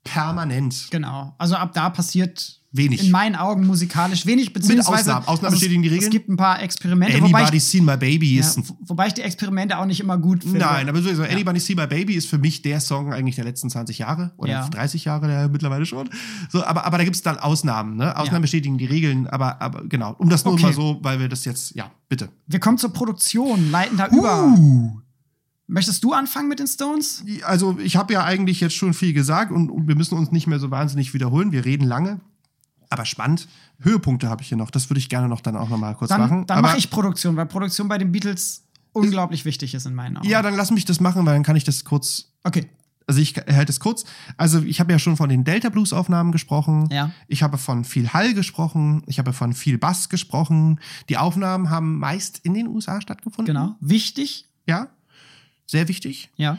permanent. 0.04 0.88
Genau. 0.92 1.36
Also 1.38 1.56
ab 1.56 1.74
da 1.74 1.90
passiert 1.90 2.61
Wenig. 2.74 3.04
in 3.04 3.12
meinen 3.12 3.36
Augen 3.36 3.68
musikalisch 3.68 4.26
wenig, 4.26 4.54
beziehungsweise 4.54 5.00
Ausnahmen. 5.00 5.28
Ausnahmen 5.28 5.46
also 5.46 5.56
bestätigen 5.56 5.84
die 5.84 5.90
Regeln. 5.90 6.08
es 6.08 6.10
gibt 6.10 6.30
ein 6.30 6.38
paar 6.38 6.62
Experimente, 6.62 7.18
Anybody 7.18 7.58
ich, 7.58 7.64
Seen 7.66 7.84
My 7.84 7.98
Baby 7.98 8.36
ja, 8.36 8.40
ist 8.40 8.58
ein 8.58 8.64
wobei 8.88 9.08
ich 9.08 9.14
die 9.14 9.22
Experimente 9.22 9.78
auch 9.78 9.86
nicht 9.86 10.00
immer 10.00 10.18
gut 10.18 10.44
finde. 10.44 10.60
Nein, 10.60 10.88
aber 10.88 11.02
sowieso, 11.02 11.24
Anybody 11.24 11.60
See 11.60 11.76
My 11.76 11.88
Baby 11.88 12.14
ist 12.14 12.28
für 12.28 12.38
mich 12.38 12.62
der 12.62 12.80
Song 12.80 13.12
eigentlich 13.12 13.36
der 13.36 13.44
letzten 13.44 13.70
20 13.70 13.98
Jahre 13.98 14.32
oder 14.38 14.52
Ja. 14.52 14.70
30 14.70 15.04
Jahre 15.04 15.28
der 15.28 15.50
mittlerweile 15.50 15.86
schon. 15.86 16.10
So, 16.50 16.64
aber, 16.64 16.86
aber 16.86 16.98
da 16.98 17.04
gibt 17.04 17.16
es 17.18 17.22
dann 17.22 17.38
Ausnahmen, 17.38 17.98
ne? 17.98 18.16
Ausnahmen 18.16 18.36
Ja. 18.36 18.40
bestätigen 18.40 18.78
die 18.78 18.86
Regeln, 18.86 19.28
aber, 19.28 19.62
aber 19.62 19.84
genau, 19.90 20.16
um 20.18 20.30
das 20.30 20.46
nur 20.46 20.54
Okay. 20.54 20.64
mal 20.64 20.74
so, 20.74 21.00
weil 21.02 21.20
wir 21.20 21.28
das 21.28 21.44
jetzt, 21.46 21.76
ja, 21.76 21.92
bitte. 22.08 22.30
Wir 22.48 22.60
kommen 22.60 22.78
zur 22.78 22.94
Produktion, 22.94 23.70
leiten 23.72 23.98
da 23.98 24.08
über. 24.08 24.44
Uh. 24.46 25.02
Möchtest 25.68 26.04
du 26.04 26.12
anfangen 26.12 26.50
mit 26.50 26.60
den 26.60 26.68
Stones? 26.68 27.24
Also 27.44 27.78
ich 27.82 27.96
habe 27.96 28.12
ja 28.14 28.24
eigentlich 28.26 28.60
jetzt 28.60 28.76
schon 28.76 28.94
viel 28.94 29.14
gesagt 29.14 29.52
und, 29.54 29.70
und 29.70 29.88
wir 29.88 29.96
müssen 29.96 30.18
uns 30.18 30.32
nicht 30.32 30.46
mehr 30.46 30.60
so 30.60 30.70
wahnsinnig 30.70 31.14
wiederholen. 31.14 31.54
Wir 31.54 31.64
reden 31.64 31.86
lange, 31.86 32.20
aber 32.92 33.06
spannend. 33.06 33.48
Höhepunkte 33.80 34.30
habe 34.30 34.42
ich 34.42 34.50
hier 34.50 34.58
noch. 34.58 34.72
Das 34.72 34.90
würde 34.90 35.00
ich 35.00 35.10
gerne 35.10 35.28
noch 35.28 35.42
dann 35.42 35.56
auch 35.56 35.70
noch 35.70 35.78
mal 35.78 35.96
kurz 35.96 36.10
Dann, 36.10 36.22
machen. 36.22 36.46
dann 36.46 36.62
mache 36.62 36.78
ich 36.78 36.90
Produktion, 36.90 37.36
weil 37.36 37.46
Produktion 37.46 37.88
bei 37.88 37.98
den 37.98 38.12
Beatles 38.12 38.64
unglaublich 38.94 39.46
wichtig 39.46 39.74
ist 39.74 39.86
in 39.86 39.96
meinen 39.96 40.18
Augen. 40.18 40.28
Ja, 40.28 40.42
dann 40.42 40.56
lass 40.56 40.72
mich 40.72 40.86
das 40.86 41.00
machen, 41.00 41.26
weil 41.26 41.34
dann 41.34 41.44
kann 41.44 41.56
ich 41.56 41.64
das 41.64 41.84
kurz 41.86 42.32
Okay. 42.44 42.70
Also 43.08 43.20
ich 43.20 43.36
halte 43.36 43.72
es 43.72 43.80
kurz. 43.80 44.06
Also 44.38 44.62
ich 44.62 44.80
habe 44.80 44.92
ja 44.92 45.00
schon 45.00 45.18
von 45.18 45.28
den 45.28 45.44
Delta 45.44 45.70
Blues 45.70 45.92
Aufnahmen 45.92 46.32
gesprochen. 46.32 46.88
Ja. 46.92 47.12
Ich 47.28 47.44
habe 47.44 47.58
von 47.58 47.84
viel 47.84 48.14
Hall 48.14 48.34
gesprochen. 48.34 49.04
Ich 49.08 49.20
habe 49.20 49.34
von 49.34 49.54
viel 49.54 49.78
Bass 49.78 50.08
gesprochen. 50.08 50.80
Die 51.10 51.18
Aufnahmen 51.18 51.70
haben 51.70 51.98
meist 51.98 52.40
in 52.44 52.54
den 52.54 52.68
USA 52.68 53.02
stattgefunden. 53.02 53.54
Genau. 53.54 53.76
Wichtig. 53.82 54.48
Ja. 54.66 54.88
Sehr 55.66 55.88
wichtig. 55.88 56.30
Ja. 56.38 56.58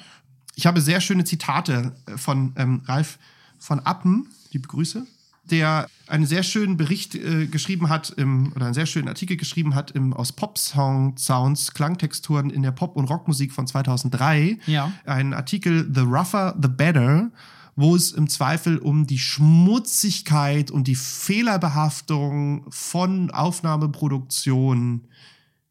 Ich 0.54 0.66
habe 0.66 0.80
sehr 0.80 1.00
schöne 1.00 1.24
Zitate 1.24 1.94
äh, 2.06 2.18
von 2.18 2.52
ähm, 2.56 2.82
Ralf 2.84 3.18
von 3.58 3.78
Appen, 3.80 4.28
liebe 4.50 4.66
Grüße, 4.66 5.06
der 5.44 5.88
einen 6.06 6.26
sehr 6.26 6.42
schönen 6.42 6.76
Bericht 6.76 7.14
äh, 7.14 7.46
geschrieben 7.46 7.88
hat 7.88 8.10
im, 8.10 8.52
oder 8.54 8.66
einen 8.66 8.74
sehr 8.74 8.86
schönen 8.86 9.08
Artikel 9.08 9.36
geschrieben 9.36 9.74
hat 9.74 9.90
im, 9.92 10.12
aus 10.12 10.32
Pop-Sounds, 10.32 11.74
Klangtexturen 11.74 12.50
in 12.50 12.62
der 12.62 12.70
Pop- 12.70 12.96
und 12.96 13.06
Rockmusik 13.06 13.52
von 13.52 13.66
2003. 13.66 14.58
Ja. 14.66 14.92
Ein 15.04 15.34
Artikel 15.34 15.90
The 15.92 16.02
Rougher, 16.02 16.56
The 16.60 16.68
Better, 16.68 17.30
wo 17.74 17.96
es 17.96 18.12
im 18.12 18.28
Zweifel 18.28 18.78
um 18.78 19.06
die 19.06 19.18
Schmutzigkeit 19.18 20.70
und 20.70 20.86
die 20.86 20.94
Fehlerbehaftung 20.94 22.66
von 22.70 23.30
Aufnahmeproduktion 23.30 25.08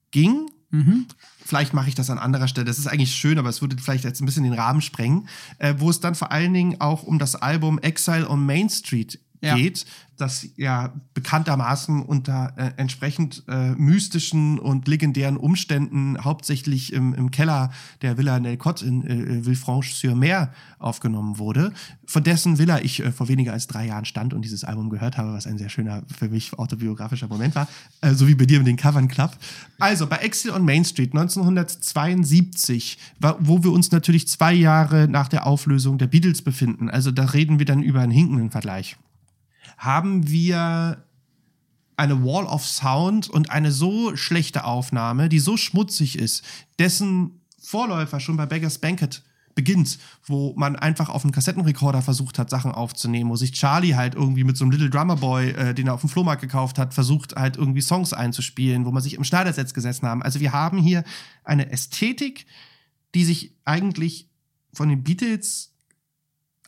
ging. 0.09 0.49
Mhm. 0.71 1.05
Vielleicht 1.45 1.73
mache 1.73 1.89
ich 1.89 1.95
das 1.95 2.09
an 2.09 2.17
anderer 2.17 2.47
Stelle. 2.47 2.65
Das 2.65 2.79
ist 2.79 2.87
eigentlich 2.87 3.13
schön, 3.13 3.37
aber 3.37 3.49
es 3.49 3.61
würde 3.61 3.77
vielleicht 3.77 4.03
jetzt 4.03 4.21
ein 4.21 4.25
bisschen 4.25 4.43
den 4.43 4.53
Rahmen 4.53 4.81
sprengen. 4.81 5.27
Äh, 5.59 5.75
wo 5.77 5.89
es 5.89 5.99
dann 5.99 6.15
vor 6.15 6.31
allen 6.31 6.53
Dingen 6.53 6.81
auch 6.81 7.03
um 7.03 7.19
das 7.19 7.35
Album 7.35 7.77
Exile 7.79 8.27
on 8.29 8.45
Main 8.45 8.69
Street 8.69 9.19
Ja. 9.43 9.55
geht, 9.55 9.85
das 10.17 10.45
ja 10.55 10.93
bekanntermaßen 11.15 12.03
unter 12.03 12.53
äh, 12.57 12.71
entsprechend 12.77 13.43
äh, 13.47 13.71
mystischen 13.71 14.59
und 14.59 14.87
legendären 14.87 15.35
Umständen 15.35 16.15
hauptsächlich 16.23 16.93
im, 16.93 17.15
im 17.15 17.31
Keller 17.31 17.71
der 18.03 18.19
Villa 18.19 18.39
Nelcott 18.39 18.83
in 18.83 19.01
äh, 19.03 19.43
Villefranche-sur-Mer 19.43 20.51
aufgenommen 20.77 21.39
wurde, 21.39 21.73
von 22.05 22.23
dessen 22.23 22.59
Villa 22.59 22.79
ich 22.81 22.99
äh, 23.03 23.11
vor 23.11 23.29
weniger 23.29 23.53
als 23.53 23.65
drei 23.65 23.87
Jahren 23.87 24.05
stand 24.05 24.35
und 24.35 24.43
dieses 24.43 24.63
Album 24.63 24.91
gehört 24.91 25.17
habe, 25.17 25.33
was 25.33 25.47
ein 25.47 25.57
sehr 25.57 25.69
schöner, 25.69 26.03
für 26.15 26.29
mich 26.29 26.53
autobiografischer 26.53 27.27
Moment 27.27 27.55
war, 27.55 27.67
äh, 28.01 28.13
so 28.13 28.27
wie 28.27 28.35
bei 28.35 28.45
dir 28.45 28.59
mit 28.59 28.67
den 28.67 28.77
Covern 28.77 29.07
Club. 29.07 29.31
Also 29.79 30.05
bei 30.05 30.17
Exile 30.17 30.53
on 30.53 30.63
Main 30.63 30.85
Street 30.85 31.15
1972, 31.15 32.97
wa- 33.19 33.37
wo 33.39 33.63
wir 33.63 33.71
uns 33.71 33.91
natürlich 33.91 34.27
zwei 34.27 34.53
Jahre 34.53 35.07
nach 35.07 35.27
der 35.27 35.47
Auflösung 35.47 35.97
der 35.97 36.07
Beatles 36.07 36.41
befinden, 36.41 36.89
also 36.89 37.11
da 37.11 37.25
reden 37.25 37.59
wir 37.59 37.65
dann 37.65 37.81
über 37.81 38.01
einen 38.01 38.11
hinkenden 38.11 38.51
Vergleich 38.51 38.97
haben 39.81 40.29
wir 40.29 41.03
eine 41.97 42.23
Wall 42.23 42.45
of 42.45 42.67
Sound 42.67 43.29
und 43.29 43.49
eine 43.49 43.71
so 43.71 44.15
schlechte 44.15 44.63
Aufnahme, 44.63 45.27
die 45.27 45.39
so 45.39 45.57
schmutzig 45.57 46.19
ist, 46.19 46.43
dessen 46.77 47.41
Vorläufer 47.59 48.19
schon 48.19 48.37
bei 48.37 48.45
Beggars 48.45 48.77
Banquet 48.77 49.23
beginnt, 49.55 49.97
wo 50.25 50.53
man 50.55 50.75
einfach 50.75 51.09
auf 51.09 51.23
einen 51.23 51.31
Kassettenrekorder 51.31 52.03
versucht 52.03 52.37
hat, 52.37 52.51
Sachen 52.51 52.71
aufzunehmen, 52.71 53.31
wo 53.31 53.35
sich 53.35 53.53
Charlie 53.53 53.95
halt 53.95 54.13
irgendwie 54.13 54.43
mit 54.43 54.55
so 54.55 54.63
einem 54.63 54.71
Little 54.71 54.91
Drummer 54.91 55.15
Boy, 55.15 55.49
äh, 55.49 55.73
den 55.73 55.87
er 55.87 55.95
auf 55.95 56.01
dem 56.01 56.09
Flohmarkt 56.09 56.43
gekauft 56.43 56.77
hat, 56.77 56.93
versucht 56.93 57.35
halt 57.35 57.57
irgendwie 57.57 57.81
Songs 57.81 58.13
einzuspielen, 58.13 58.85
wo 58.85 58.91
man 58.91 59.01
sich 59.01 59.15
im 59.15 59.23
Schneidersitz 59.23 59.73
gesessen 59.73 60.07
haben. 60.07 60.21
Also 60.21 60.39
wir 60.39 60.53
haben 60.53 60.77
hier 60.77 61.03
eine 61.43 61.71
Ästhetik, 61.71 62.45
die 63.15 63.25
sich 63.25 63.55
eigentlich 63.65 64.29
von 64.73 64.89
den 64.89 65.03
Beatles 65.03 65.73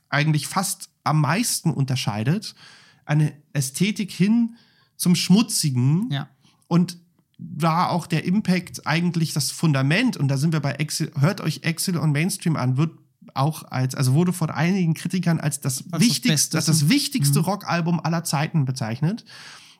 eigentlich 0.09 0.47
fast 0.47 0.89
am 1.03 1.21
meisten 1.21 1.69
unterscheidet. 1.69 2.55
Eine 3.05 3.33
Ästhetik 3.53 4.11
hin 4.11 4.55
zum 4.95 5.15
Schmutzigen. 5.15 6.09
Ja. 6.11 6.29
Und 6.67 6.97
war 7.37 7.89
auch 7.91 8.07
der 8.07 8.25
Impact 8.25 8.87
eigentlich 8.87 9.33
das 9.33 9.51
Fundament, 9.51 10.17
und 10.17 10.27
da 10.27 10.37
sind 10.37 10.53
wir 10.53 10.59
bei 10.59 10.73
Excel, 10.73 11.11
hört 11.19 11.41
euch 11.41 11.63
Excel 11.63 11.97
und 11.97 12.11
Mainstream 12.11 12.55
an, 12.55 12.77
wird 12.77 12.91
auch 13.33 13.63
als, 13.63 13.95
also 13.95 14.13
wurde 14.13 14.33
von 14.33 14.49
einigen 14.49 14.93
Kritikern 14.93 15.39
als 15.39 15.59
das 15.59 15.83
das 15.89 16.01
wichtigste, 16.01 16.57
das, 16.57 16.65
das 16.65 16.89
wichtigste 16.89 17.39
Mhm. 17.39 17.45
Rockalbum 17.45 17.99
aller 17.99 18.23
Zeiten 18.23 18.65
bezeichnet. 18.65 19.25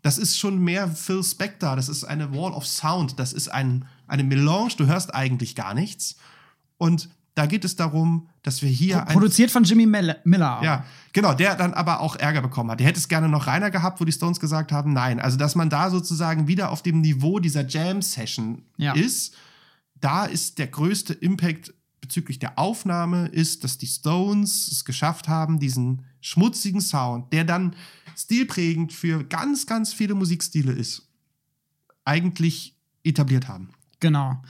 Das 0.01 0.17
ist 0.17 0.38
schon 0.38 0.57
mehr 0.57 0.89
Phil 0.89 1.23
Spector, 1.23 1.75
das 1.75 1.88
ist 1.88 2.03
eine 2.03 2.33
Wall 2.33 2.51
of 2.51 2.67
Sound, 2.67 3.19
das 3.19 3.31
ist 3.31 3.49
ein, 3.49 3.86
eine 4.07 4.23
Melange, 4.23 4.73
du 4.75 4.86
hörst 4.86 5.13
eigentlich 5.13 5.55
gar 5.55 5.73
nichts. 5.73 6.17
Und 6.77 7.09
da 7.36 7.45
geht 7.45 7.63
es 7.63 7.75
darum, 7.75 8.27
dass 8.43 8.62
wir 8.62 8.69
hier 8.69 9.08
ein 9.08 9.13
Produziert 9.13 9.49
von 9.51 9.63
Jimmy 9.63 9.86
Miller. 9.86 10.17
ja, 10.62 10.86
genau, 11.13 11.34
der 11.34 11.56
dann 11.56 11.73
aber 11.73 12.01
auch 12.01 12.15
Ärger 12.17 12.41
bekommen 12.41 12.69
hat. 12.69 12.79
Der 12.79 12.88
hätte 12.88 12.99
es 12.99 13.08
gerne 13.08 13.29
noch 13.29 13.47
reiner 13.47 13.71
gehabt, 13.71 13.99
wo 13.99 14.06
die 14.06 14.12
Stones 14.12 14.39
gesagt 14.39 14.71
haben, 14.71 14.93
nein. 14.93 15.19
Also, 15.19 15.38
dass 15.38 15.56
man 15.56 15.69
da 15.69 15.89
sozusagen 15.89 16.47
wieder 16.47 16.69
auf 16.69 16.84
dem 16.84 17.01
Niveau 17.01 17.39
dieser 17.39 17.65
Jam-Session 17.65 18.63
Ja. 18.77 18.93
ist, 18.93 19.36
da 19.99 20.25
ist 20.25 20.60
der 20.60 20.67
größte 20.67 21.13
Impact 21.13 21.73
bezüglich 22.01 22.38
der 22.38 22.60
Aufnahme, 22.60 23.27
ist, 23.27 23.63
dass 23.63 23.77
die 23.77 23.88
Stones 23.88 24.69
es 24.69 24.84
geschafft 24.84 25.29
haben, 25.29 25.58
diesen 25.60 26.03
schmutzigen 26.19 26.82
Sound, 26.82 27.32
der 27.32 27.45
dann 27.45 27.73
stilprägend 28.17 28.91
für 28.91 29.23
ganz, 29.23 29.65
ganz 29.65 29.93
viele 29.93 30.13
Musikstile 30.13 30.73
ist, 30.73 31.08
eigentlich 32.03 32.77
etabliert 33.03 33.47
haben. 33.47 33.69
Genau. 34.01 34.41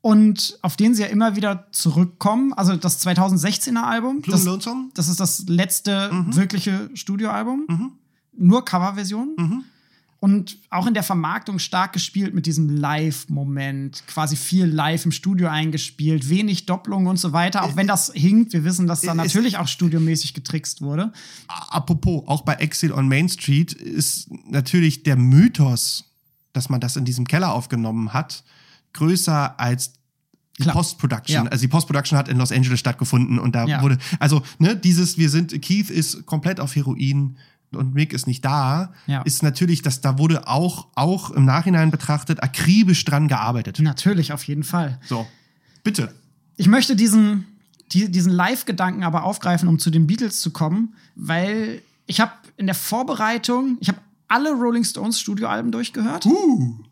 Und 0.00 0.58
auf 0.62 0.76
den 0.76 0.94
sie 0.94 1.02
ja 1.02 1.08
immer 1.08 1.34
wieder 1.36 1.66
zurückkommen. 1.72 2.52
Also 2.52 2.76
das 2.76 3.04
2016er 3.04 3.82
Album. 3.82 4.22
Blue 4.22 4.32
Das, 4.36 4.44
Lonesome? 4.44 4.90
das 4.94 5.08
ist 5.08 5.18
das 5.20 5.44
letzte 5.48 6.10
Mhm. 6.12 6.36
wirkliche 6.36 6.90
Studioalbum. 6.94 7.64
Mhm. 7.68 7.92
Nur 8.36 8.64
Coverversion. 8.64 9.34
Mhm. 9.36 9.64
und 10.20 10.58
auch 10.70 10.88
in 10.88 10.94
der 10.94 11.04
Vermarktung 11.04 11.60
stark 11.60 11.92
gespielt 11.92 12.34
mit 12.34 12.46
diesem 12.46 12.68
Live-Moment. 12.68 14.02
Quasi 14.08 14.34
viel 14.34 14.64
live 14.66 15.04
im 15.04 15.12
Studio 15.12 15.46
eingespielt, 15.48 16.28
wenig 16.28 16.66
Doppelungen 16.66 17.06
und 17.06 17.18
so 17.18 17.32
weiter. 17.32 17.62
Auch 17.62 17.76
wenn 17.76 17.86
das 17.86 18.10
hinkt, 18.12 18.52
wir 18.52 18.64
wissen, 18.64 18.88
dass 18.88 19.00
da 19.00 19.14
natürlich 19.14 19.58
auch 19.58 19.68
studiomäßig 19.68 20.34
getrickst 20.34 20.82
wurde. 20.82 21.12
Apropos, 21.46 22.24
auch 22.26 22.42
bei 22.42 22.54
Exit 22.54 22.90
on 22.90 23.06
Main 23.08 23.28
Street 23.28 23.72
ist 23.72 24.28
natürlich 24.46 25.04
der 25.04 25.14
Mythos, 25.14 26.04
dass 26.52 26.68
man 26.68 26.80
das 26.80 26.96
in 26.96 27.04
diesem 27.04 27.26
Keller 27.28 27.52
aufgenommen 27.52 28.12
hat, 28.12 28.42
größer 28.98 29.58
als 29.58 29.92
die. 30.60 30.64
Post-Production. 30.64 31.44
Ja. 31.44 31.50
Also 31.50 31.62
die 31.62 31.68
Post-Production 31.68 32.18
hat 32.18 32.28
in 32.28 32.36
Los 32.36 32.50
Angeles 32.52 32.80
stattgefunden 32.80 33.38
und 33.38 33.54
da 33.54 33.64
Ja. 33.66 33.80
wurde, 33.82 33.96
also 34.18 34.42
ne, 34.58 34.76
dieses, 34.76 35.16
wir 35.16 35.30
sind, 35.30 35.50
Keith 35.62 35.88
ist 35.90 36.26
komplett 36.26 36.58
auf 36.58 36.74
Heroin 36.74 37.36
und 37.72 37.94
Mick 37.94 38.12
ist 38.12 38.26
nicht 38.26 38.44
da, 38.44 38.92
Ja. 39.06 39.22
ist 39.22 39.42
natürlich, 39.42 39.82
dass 39.82 40.00
da 40.00 40.18
wurde 40.18 40.48
auch, 40.48 40.88
auch 40.96 41.30
im 41.30 41.44
Nachhinein 41.44 41.90
betrachtet 41.92 42.42
akribisch 42.42 43.04
dran 43.04 43.28
gearbeitet. 43.28 43.78
Natürlich, 43.78 44.32
auf 44.32 44.42
jeden 44.44 44.64
Fall. 44.64 44.98
So, 45.06 45.26
bitte. 45.84 46.12
Ich 46.56 46.66
möchte 46.66 46.96
diesen, 46.96 47.44
die, 47.92 48.10
diesen 48.10 48.32
Live-Gedanken 48.32 49.04
aber 49.04 49.22
aufgreifen, 49.22 49.68
um 49.68 49.78
zu 49.78 49.90
den 49.90 50.06
Beatles 50.08 50.40
zu 50.40 50.50
kommen, 50.50 50.94
weil 51.14 51.82
ich 52.06 52.20
habe 52.20 52.32
in 52.56 52.66
der 52.66 52.74
Vorbereitung, 52.74 53.76
ich 53.80 53.88
habe 53.88 53.98
alle 54.26 54.50
Rolling 54.52 54.82
Stones 54.84 55.20
Studioalben 55.20 55.70
durchgehört 55.72 56.26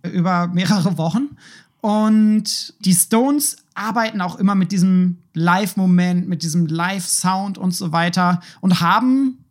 über 0.05 0.47
mehrere 0.49 0.97
Wochen 0.97 1.31
und 1.81 2.75
die 2.85 2.95
Stones 2.95 3.59
arbeiten 3.75 4.21
auch 4.21 4.37
immer 4.37 4.55
mit 4.55 4.73
diesem 4.73 5.19
Live-Moment, 5.35 6.29
mit 6.29 6.43
diesem 6.43 6.67
Live-Sound 6.67 7.59
und 7.59 7.73
so 7.73 7.93
weiter 7.93 8.41
und 8.61 8.81
haben 8.81 9.45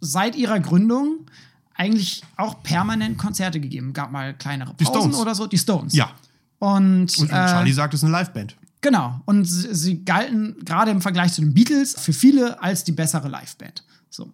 seit 0.00 0.36
ihrer 0.36 0.60
Gründung 0.60 1.26
eigentlich 1.74 2.22
auch 2.36 2.62
permanent 2.62 3.18
Konzerte 3.18 3.60
gegeben. 3.60 3.92
Gab 3.92 4.10
mal 4.12 4.34
kleinere 4.34 4.74
Die 4.78 4.84
Pausen 4.84 5.00
Stones. 5.12 5.16
oder 5.16 5.34
so. 5.34 5.46
Die 5.46 5.58
Stones. 5.58 5.94
Ja. 5.94 6.10
Und, 6.58 7.18
Und 7.18 7.28
äh, 7.28 7.28
Charlie 7.28 7.72
sagt, 7.72 7.94
es 7.94 8.00
ist 8.02 8.04
eine 8.04 8.16
Liveband. 8.18 8.56
Genau. 8.82 9.20
Und 9.24 9.44
sie, 9.44 9.74
sie 9.74 10.04
galten 10.04 10.56
gerade 10.64 10.90
im 10.90 11.00
Vergleich 11.00 11.32
zu 11.32 11.40
den 11.40 11.54
Beatles 11.54 11.94
für 11.98 12.12
viele 12.12 12.60
als 12.62 12.84
die 12.84 12.92
bessere 12.92 13.28
Liveband. 13.28 13.84
So. 14.10 14.30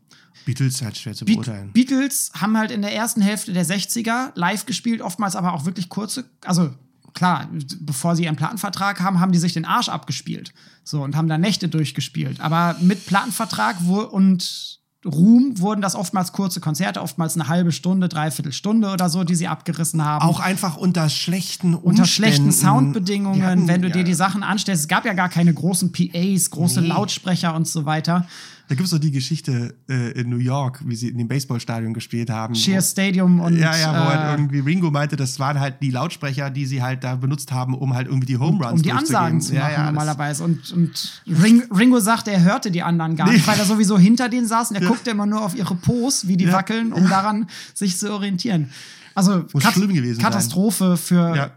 Beatles 0.47 0.83
halt 0.83 0.97
schwer 0.97 1.15
zu 1.15 1.27
Be 1.27 1.33
beurteilen. 1.35 1.71
Beatles 1.73 2.33
haben 2.35 2.57
halt 2.57 2.71
in 2.71 2.81
der 2.81 2.95
ersten 2.95 3.21
Hälfte 3.21 3.53
der 3.53 3.67
60er 3.67 4.33
live 4.35 4.65
gespielt, 4.65 5.03
oftmals 5.03 5.37
aber 5.37 5.53
auch 5.53 5.67
wirklich 5.67 5.91
kurze, 5.91 6.25
also 6.45 6.75
klar, 7.15 7.49
bevor 7.81 8.17
sie 8.17 8.25
ihren 8.25 8.37
Plattenvertrag 8.37 9.01
haben, 9.01 9.21
haben 9.21 9.33
die 9.33 9.39
sich 9.39 9.53
den 9.53 9.65
Arsch 9.65 9.89
abgespielt. 9.89 10.53
So 10.85 11.03
und 11.03 11.17
haben 11.17 11.29
da 11.29 11.39
Nächte 11.39 11.69
durchgespielt. 11.69 12.41
Aber 12.41 12.77
mit 12.81 13.07
Plattenvertrag 13.07 13.77
und 14.13 14.79
Ruhm 15.07 15.59
wurden 15.61 15.81
das 15.81 15.95
oftmals 15.95 16.33
kurze 16.33 16.61
Konzerte, 16.61 17.01
oftmals 17.01 17.37
eine 17.37 17.47
halbe 17.47 17.71
Stunde, 17.71 18.09
dreiviertel 18.09 18.53
Stunde 18.53 18.91
oder 18.91 19.09
so, 19.09 19.23
die 19.23 19.37
sie 19.37 19.47
abgerissen 19.47 20.05
haben. 20.05 20.25
Auch 20.25 20.41
einfach 20.41 20.77
unter 20.77 21.09
schlechten 21.09 21.75
unter 21.77 22.05
schlechten 22.05 22.47
Umständen. 22.47 22.53
Soundbedingungen, 22.85 23.43
hatten- 23.45 23.69
wenn 23.69 23.81
du 23.81 23.89
ja, 23.89 23.95
dir 23.95 24.05
die 24.05 24.15
Sachen 24.15 24.43
anstellst. 24.43 24.83
Es 24.83 24.89
gab 24.89 25.05
ja 25.05 25.13
gar 25.13 25.29
keine 25.29 25.55
großen 25.55 25.93
PAs, 25.93 26.51
große 26.51 26.81
Nee. 26.81 26.89
Lautsprecher 26.89 27.55
und 27.55 27.69
so 27.69 27.85
weiter. 27.85 28.27
Da 28.69 28.75
gibt 28.75 28.85
es 28.85 28.91
doch 28.91 28.99
die 28.99 29.11
Geschichte 29.11 29.75
äh, 29.89 30.13
in 30.13 30.29
New 30.29 30.37
York, 30.37 30.83
wie 30.85 30.95
sie 30.95 31.09
in 31.09 31.17
dem 31.17 31.27
Baseballstadion 31.27 31.95
gespielt 31.95 32.29
haben. 32.29 32.53
Cheer 32.53 32.79
wo, 32.79 32.83
Stadium 32.83 33.41
und 33.41 33.57
ja, 33.57 33.75
ja, 33.77 33.93
wo 33.93 34.11
äh, 34.11 34.15
halt 34.15 34.39
irgendwie 34.39 34.59
Ringo 34.61 34.91
meinte, 34.91 35.17
das 35.17 35.41
waren 35.41 35.59
halt 35.59 35.77
die 35.83 35.91
Lautsprecher, 35.91 36.51
die 36.51 36.67
sie 36.67 36.83
halt 36.83 37.03
da 37.03 37.17
benutzt 37.17 37.51
haben, 37.51 37.75
um 37.75 37.95
halt 37.95 38.09
irgendwie 38.09 38.27
die 38.27 38.37
Home 38.37 38.63
Runs 38.63 38.81
um 38.81 38.83
die. 38.83 38.93
Ansagen 38.93 39.41
zu 39.41 39.55
ja, 39.55 39.61
machen 39.63 39.73
ja, 39.73 39.79
das- 39.79 39.87
normalerweise. 39.93 40.45
Und, 40.45 40.71
und 40.73 41.23
Ring, 41.43 41.63
Ringo 41.75 41.99
sagte, 42.01 42.31
er 42.31 42.43
hörte 42.43 42.71
die 42.71 42.83
anderen 42.83 43.17
gar 43.17 43.33
nicht, 43.33 43.47
weil 43.47 43.59
er 43.59 43.65
sowieso 43.65 43.99
hinter 43.99 44.29
denen 44.29 44.47
saß 44.47 44.71
und 44.71 44.77
er 44.77 44.87
guckte 44.87 45.11
immer 45.13 45.25
nur 45.27 45.43
auf 45.45 45.57
ihre 45.57 45.75
Pos, 45.75 46.29
wie 46.29 46.37
die 46.37 46.45
Ja. 46.45 46.53
wackeln, 46.53 46.93
um 46.93 47.09
daran 47.09 47.47
sich 47.73 47.97
zu 47.97 48.13
orientieren. 48.13 48.69
Also 49.15 49.47
schlimm 49.73 49.95
gewesen 49.95 50.17
sein. 50.21 50.25
Katastrophe 50.25 50.97
für 50.97 51.35
Ja. 51.35 51.51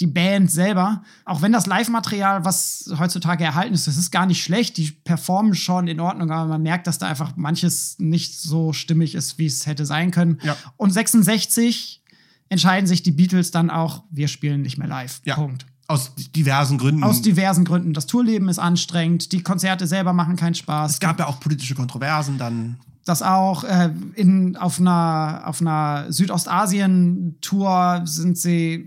Die 0.00 0.06
Band 0.06 0.50
selber. 0.50 1.02
Auch 1.24 1.42
wenn 1.42 1.52
das 1.52 1.66
Live-Material, 1.66 2.44
was 2.44 2.92
heutzutage 2.98 3.44
erhalten 3.44 3.74
ist, 3.74 3.86
das 3.86 3.96
ist 3.96 4.10
gar 4.10 4.26
nicht 4.26 4.42
schlecht. 4.42 4.76
Die 4.76 4.90
performen 4.90 5.54
schon 5.54 5.88
in 5.88 6.00
Ordnung, 6.00 6.30
aber 6.30 6.48
man 6.48 6.62
merkt, 6.62 6.86
dass 6.86 6.98
da 6.98 7.06
einfach 7.06 7.36
manches 7.36 7.96
nicht 7.98 8.38
so 8.38 8.72
stimmig 8.72 9.14
ist, 9.14 9.38
wie 9.38 9.46
es 9.46 9.66
hätte 9.66 9.86
sein 9.86 10.10
können. 10.10 10.40
Ja. 10.42 10.56
Und 10.76 10.92
66 10.92 12.02
entscheiden 12.48 12.86
sich 12.86 13.02
die 13.02 13.12
Beatles 13.12 13.50
dann 13.50 13.70
auch, 13.70 14.04
wir 14.10 14.28
spielen 14.28 14.62
nicht 14.62 14.78
mehr 14.78 14.88
live. 14.88 15.20
Ja. 15.24 15.34
Punkt. 15.34 15.66
Aus 15.86 16.12
diversen 16.14 16.76
Gründen. 16.76 17.02
Aus 17.02 17.22
diversen 17.22 17.64
Gründen. 17.64 17.94
Das 17.94 18.06
Tourleben 18.06 18.50
ist 18.50 18.58
anstrengend, 18.58 19.32
die 19.32 19.42
Konzerte 19.42 19.86
selber 19.86 20.12
machen 20.12 20.36
keinen 20.36 20.54
Spaß. 20.54 20.92
es 20.92 21.00
gab 21.00 21.18
ja 21.18 21.26
auch 21.26 21.40
politische 21.40 21.74
Kontroversen 21.74 22.36
dann. 22.36 22.76
das 23.06 23.22
auch 23.22 23.64
äh, 23.64 23.90
in, 24.14 24.54
auf 24.58 24.78
einer, 24.78 25.44
auf 25.46 25.62
einer 25.62 26.12
Südostasien-Tour 26.12 28.02
sind 28.04 28.36
sie, 28.36 28.86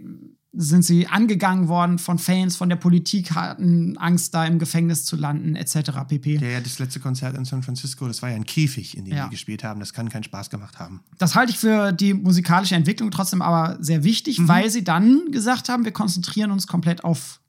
sind 0.53 0.83
sie 0.83 1.07
angegangen 1.07 1.69
worden 1.69 1.97
von 1.97 2.19
Fans, 2.19 2.57
von 2.57 2.67
der 2.67 2.75
Politik, 2.75 3.31
hatten 3.31 3.97
Angst, 3.97 4.33
da 4.33 4.45
im 4.45 4.59
Gefängnis 4.59 5.05
zu 5.05 5.15
landen, 5.15 5.55
etc. 5.55 5.91
pp. 6.09 6.35
Ja, 6.39 6.47
ja, 6.49 6.59
das 6.59 6.77
letzte 6.77 6.99
Konzert 6.99 7.37
in 7.37 7.45
San 7.45 7.63
Francisco, 7.63 8.05
das 8.05 8.21
war 8.21 8.29
ja 8.29 8.35
ein 8.35 8.45
Käfig, 8.45 8.97
in 8.97 9.05
dem 9.05 9.15
Ja. 9.15 9.23
die 9.25 9.29
gespielt 9.31 9.63
haben. 9.63 9.79
Das 9.79 9.93
kann 9.93 10.09
keinen 10.09 10.23
Spaß 10.23 10.49
gemacht 10.49 10.77
haben. 10.77 11.01
Das 11.17 11.35
halte 11.35 11.53
ich 11.53 11.57
für 11.57 11.93
die 11.93 12.13
musikalische 12.13 12.75
Entwicklung 12.75 13.11
trotzdem 13.11 13.41
aber 13.41 13.77
sehr 13.81 14.03
wichtig, 14.03 14.45
weil 14.47 14.69
sie 14.69 14.83
dann 14.83 15.31
gesagt 15.31 15.69
haben, 15.69 15.85
wir 15.85 15.93
konzentrieren 15.93 16.51
uns 16.51 16.67
komplett 16.67 17.05
auf 17.05 17.39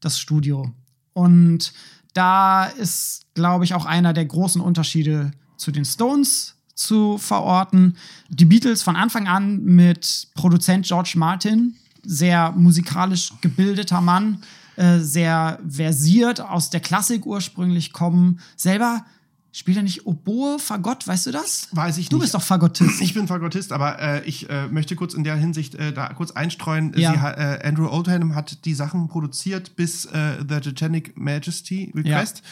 das 0.00 0.18
Studio. 0.18 0.72
Und 1.12 1.74
da 2.14 2.64
ist, 2.64 3.26
glaube 3.34 3.64
ich, 3.64 3.74
auch 3.74 3.84
einer 3.84 4.14
der 4.14 4.24
großen 4.24 4.62
Unterschiede 4.62 5.32
zu 5.58 5.72
den 5.72 5.84
Stones 5.84 6.54
zu 6.74 7.18
verorten. 7.18 7.96
Die 8.30 8.44
Beatles 8.46 8.82
von 8.82 8.96
Anfang 8.96 9.28
an 9.28 9.62
mit 9.62 10.28
Produzent 10.34 10.86
George 10.86 11.12
Martin, 11.16 11.74
sehr 12.06 12.52
musikalisch 12.52 13.32
gebildeter 13.40 14.00
Mann, 14.00 14.38
äh, 14.76 14.98
sehr 15.00 15.58
versiert, 15.68 16.40
aus 16.40 16.70
der 16.70 16.80
Klassik 16.80 17.26
ursprünglich 17.26 17.92
kommen, 17.92 18.40
selber 18.56 19.04
spielt 19.52 19.78
er 19.78 19.82
nicht 19.82 20.04
Oboe, 20.06 20.58
Fagott, 20.58 21.08
weißt 21.08 21.26
du 21.26 21.30
das? 21.30 21.68
Weiß 21.72 21.96
ich 21.96 22.10
Du 22.10 22.16
nicht. 22.16 22.24
bist 22.24 22.34
doch 22.34 22.42
Fagottist. 22.42 23.00
Ich 23.00 23.14
bin 23.14 23.26
Fagottist, 23.26 23.72
aber 23.72 23.98
äh, 23.98 24.22
ich 24.26 24.50
äh, 24.50 24.68
möchte 24.68 24.96
kurz 24.96 25.14
in 25.14 25.24
der 25.24 25.34
Hinsicht 25.36 25.74
äh, 25.76 25.94
da 25.94 26.12
kurz 26.12 26.30
einstreuen. 26.32 26.92
Ja. 26.94 27.12
Sie, 27.12 27.16
äh, 27.40 27.66
Andrew 27.66 27.88
Oldham 27.88 28.34
hat 28.34 28.66
die 28.66 28.74
Sachen 28.74 29.08
produziert 29.08 29.74
bis 29.74 30.04
äh, 30.04 30.44
The 30.46 30.60
Titanic 30.60 31.16
Majesty 31.16 31.90
Request. 31.94 32.42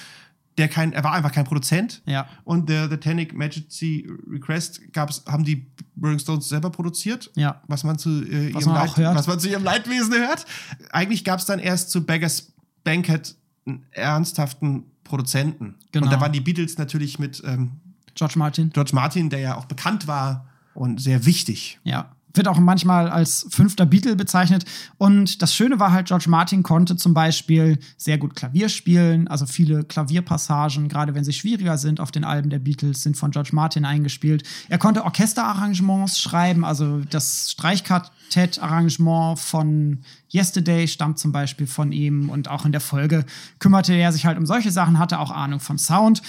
Der 0.57 0.69
kein, 0.69 0.93
er 0.93 1.03
war 1.03 1.13
einfach 1.13 1.33
kein 1.33 1.45
Produzent. 1.45 2.03
Ja. 2.07 2.29
Und 2.45 2.71
The 2.71 2.89
Titanic 2.89 3.35
Majesty 3.35 4.09
Request 4.31 4.93
gab's, 4.93 5.25
haben 5.27 5.45
die 5.45 5.67
Rolling 6.01 6.19
Stones 6.19 6.49
selber 6.49 6.71
produziert. 6.71 7.31
Ja. 7.35 7.61
Was 7.67 7.83
man 7.83 7.99
zu, 7.99 8.23
äh, 8.23 8.55
Was 8.55 8.65
ihrem, 8.65 8.75
man 8.75 8.97
hört. 8.97 9.17
was 9.17 9.27
man 9.27 9.41
zu 9.41 9.49
ihrem 9.49 9.65
Leidwesen 9.65 10.15
hört. 10.15 10.47
Eigentlich 10.91 11.25
gab 11.25 11.41
es 11.41 11.47
dann 11.47 11.59
erst 11.59 11.91
zu 11.91 12.07
Beggars 12.07 12.53
Banquet 12.85 13.35
einen 13.67 13.85
ernsthaften 13.91 14.85
Produzenten. 15.03 15.77
Genau. 15.93 16.07
Und 16.07 16.13
da 16.13 16.21
waren 16.21 16.33
die 16.33 16.41
Beatles 16.41 16.79
natürlich 16.79 17.19
mit 17.19 17.43
ähm, 17.45 17.73
George 18.15 18.35
Martin. 18.37 18.71
George 18.71 18.91
Martin, 18.95 19.31
der 19.31 19.41
ja 19.41 19.57
auch 19.57 19.65
bekannt 19.65 20.07
war 20.07 20.47
und 20.75 21.01
sehr 21.01 21.27
wichtig. 21.27 21.79
Ja. 21.85 22.14
Wird 22.35 22.49
auch 22.49 22.59
manchmal 22.59 23.09
als 23.09 23.47
fünfter 23.51 23.87
Beatle 23.87 24.17
bezeichnet. 24.17 24.65
Und 24.99 25.41
das 25.41 25.55
Schöne 25.55 25.79
war 25.79 25.93
halt, 25.93 26.09
George 26.09 26.29
Martin 26.29 26.63
konnte 26.63 26.97
zum 26.97 27.15
Beispiel 27.15 27.79
sehr 27.97 28.19
gut 28.19 28.35
Klavier 28.35 28.69
spielen. 28.69 29.29
Also 29.29 29.47
viele 29.47 29.85
Klavierpassagen, 29.85 30.89
gerade 30.89 31.15
wenn 31.15 31.25
sie 31.25 31.33
schwieriger 31.33 31.79
sind 31.79 32.01
auf 32.01 32.11
den 32.11 32.25
Alben 32.25 32.51
der 32.51 32.59
Beatles, 32.59 33.03
sind 33.03 33.17
von 33.17 33.31
George 33.31 33.51
Martin 33.53 33.85
eingespielt. 33.85 34.43
Er 34.69 34.79
konnte 34.79 35.05
Orchesterarrangements 35.05 36.21
schreiben. 36.21 36.65
Also 36.65 37.01
das 37.09 37.53
Streichquartett-Arrangement 37.53 39.39
von 39.39 40.01
Yesterday 40.33 40.89
stammt 40.89 41.19
zum 41.19 41.33
Beispiel 41.33 41.67
von 41.67 41.93
ihm. 41.93 42.31
Und 42.31 42.49
auch 42.49 42.65
in 42.67 42.73
der 42.73 42.81
Folge 42.81 43.25
kümmerte 43.61 43.95
er 43.95 44.13
sich 44.13 44.27
halt 44.27 44.39
um 44.39 44.47
solche 44.47 44.73
Sachen, 44.73 44.99
hatte 44.99 45.21
auch 45.21 45.31
Ahnung 45.31 45.61
vom 45.61 45.79
Sound. 45.79 46.21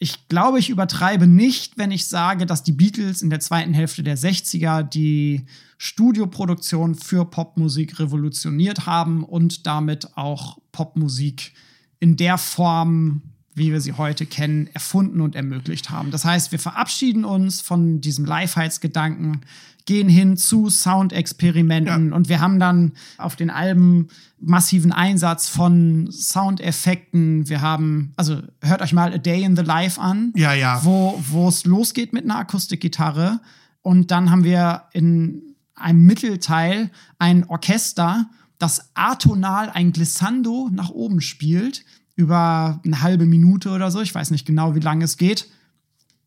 Ich 0.00 0.28
glaube, 0.28 0.60
ich 0.60 0.70
übertreibe 0.70 1.26
nicht, 1.26 1.76
wenn 1.76 1.90
ich 1.90 2.06
sage, 2.06 2.46
dass 2.46 2.62
die 2.62 2.72
Beatles 2.72 3.20
in 3.20 3.30
der 3.30 3.40
zweiten 3.40 3.74
Hälfte 3.74 4.04
der 4.04 4.16
60er 4.16 4.84
die 4.84 5.44
Studioproduktion 5.76 6.94
für 6.94 7.24
Popmusik 7.24 7.98
revolutioniert 7.98 8.86
haben 8.86 9.24
und 9.24 9.66
damit 9.66 10.16
auch 10.16 10.58
Popmusik 10.70 11.52
in 11.98 12.16
der 12.16 12.38
Form, 12.38 13.22
wie 13.54 13.72
wir 13.72 13.80
sie 13.80 13.94
heute 13.94 14.24
kennen, 14.24 14.68
erfunden 14.72 15.20
und 15.20 15.34
ermöglicht 15.34 15.90
haben. 15.90 16.12
Das 16.12 16.24
heißt, 16.24 16.52
wir 16.52 16.60
verabschieden 16.60 17.24
uns 17.24 17.60
von 17.60 18.00
diesem 18.00 18.24
Liveheitsgedanken, 18.24 19.40
gehen 19.88 20.08
hin 20.10 20.36
zu 20.36 20.68
Soundexperimenten 20.68 22.10
Ja. 22.10 22.14
und 22.16 22.28
wir 22.28 22.40
haben 22.40 22.60
dann 22.60 22.92
auf 23.16 23.36
den 23.36 23.48
Alben 23.48 24.08
massiven 24.38 24.92
Einsatz 24.92 25.48
von 25.48 26.10
Soundeffekten. 26.12 27.48
Wir 27.48 27.62
haben, 27.62 28.12
also 28.16 28.42
hört 28.62 28.82
euch 28.82 28.92
mal 28.92 29.14
A 29.14 29.18
Day 29.18 29.42
in 29.42 29.56
the 29.56 29.62
Life 29.62 29.98
an, 29.98 30.32
Ja, 30.36 30.52
ja. 30.52 30.84
wo 30.84 31.18
wo 31.30 31.48
es 31.48 31.64
losgeht 31.64 32.12
mit 32.12 32.24
einer 32.24 32.36
Akustikgitarre 32.36 33.40
und 33.80 34.10
dann 34.10 34.30
haben 34.30 34.44
wir 34.44 34.82
in 34.92 35.40
einem 35.74 36.04
Mittelteil 36.04 36.90
ein 37.18 37.48
Orchester, 37.48 38.28
das 38.58 38.90
atonal 38.94 39.70
ein 39.70 39.92
Glissando 39.92 40.68
nach 40.70 40.90
oben 40.90 41.22
spielt 41.22 41.84
über 42.14 42.80
eine 42.84 43.00
halbe 43.00 43.24
Minute 43.24 43.70
oder 43.70 43.90
so. 43.90 44.02
Ich 44.02 44.14
weiß 44.14 44.32
nicht 44.32 44.46
genau, 44.46 44.74
wie 44.74 44.80
lange 44.80 45.04
es 45.06 45.16
geht. 45.16 45.48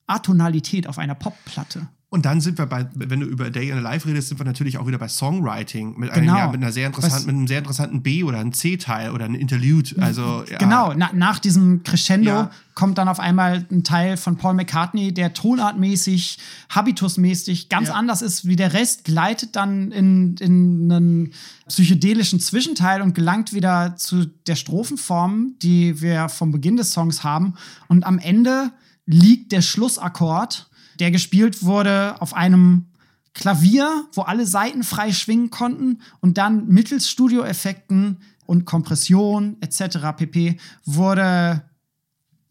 Atonalität 0.07 0.88
auf 0.88 0.97
einer 0.97 1.15
Popplatte. 1.15 1.88
Und 2.14 2.26
dann 2.26 2.41
sind 2.41 2.57
wir 2.57 2.66
bei, 2.66 2.89
wenn 2.93 3.22
du 3.22 3.26
über 3.26 3.49
Day 3.49 3.70
in 3.70 3.78
a 3.78 3.80
Life 3.80 4.05
redest, 4.05 4.28
sind 4.28 4.38
wir 4.38 4.43
natürlich 4.45 4.78
auch 4.78 4.86
wieder 4.86 4.97
bei 4.97 5.07
Songwriting 5.07 5.97
mit, 5.97 6.12
Genau. 6.14 6.34
einem, 6.34 6.38
ja, 6.43 6.47
mit 6.51 6.62
einer 6.62 6.74
sehr 6.74 6.88
interessanten, 6.88 7.26
mit 7.28 7.36
einem 7.38 7.47
sehr 7.47 7.59
interessanten 7.59 8.03
B 8.03 8.26
oder 8.26 8.38
einem 8.39 8.51
C-Teil 8.51 9.12
oder 9.12 9.24
einem 9.24 9.36
Interlude. 9.36 9.95
Also 10.01 10.43
ja, 10.51 10.57
Genau, 10.57 10.93
na, 10.93 11.12
nach 11.14 11.39
diesem 11.39 11.84
Crescendo 11.84 12.30
Ja. 12.30 12.51
kommt 12.76 12.97
dann 12.97 13.07
auf 13.07 13.22
einmal 13.22 13.66
ein 13.72 13.86
Teil 13.86 14.18
von 14.18 14.36
Paul 14.36 14.55
McCartney, 14.55 15.14
der 15.14 15.34
tonartmäßig, 15.34 16.38
habitusmäßig 16.70 17.70
ganz 17.70 17.89
anders 17.89 18.22
ist 18.22 18.45
wie 18.45 18.57
der 18.57 18.74
Rest, 18.74 19.05
gleitet 19.05 19.55
dann 19.55 19.93
in, 19.93 20.36
in 20.41 20.91
einen 20.91 21.32
psychedelischen 21.70 22.41
Zwischenteil 22.41 23.01
und 23.01 23.16
gelangt 23.16 23.53
wieder 23.53 23.95
zu 23.95 24.26
der 24.47 24.55
Strophenform, 24.55 25.53
die 25.62 26.01
wir 26.01 26.28
vom 26.28 26.51
Beginn 26.51 26.76
des 26.76 26.91
Songs 26.91 27.24
haben. 27.24 27.53
Und 27.88 28.05
am 28.05 28.20
Ende 28.20 28.72
liegt 29.05 29.53
der 29.53 29.62
Schlussakkord, 29.62 30.68
der 31.01 31.09
gespielt 31.09 31.63
wurde 31.63 32.21
auf 32.21 32.35
einem 32.35 32.85
Klavier, 33.33 34.05
wo 34.13 34.21
alle 34.21 34.45
Saiten 34.45 34.83
frei 34.83 35.11
schwingen 35.11 35.49
konnten 35.49 35.99
und 36.19 36.37
dann 36.37 36.67
mittels 36.67 37.09
Studioeffekten 37.09 38.19
und 38.45 38.65
Kompression 38.65 39.57
etc. 39.61 40.15
pp. 40.15 40.59
wurde 40.85 41.63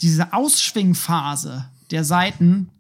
diese 0.01 0.33
Ausschwingphase 0.33 1.71
der 1.93 2.03
Saiten 2.03 2.71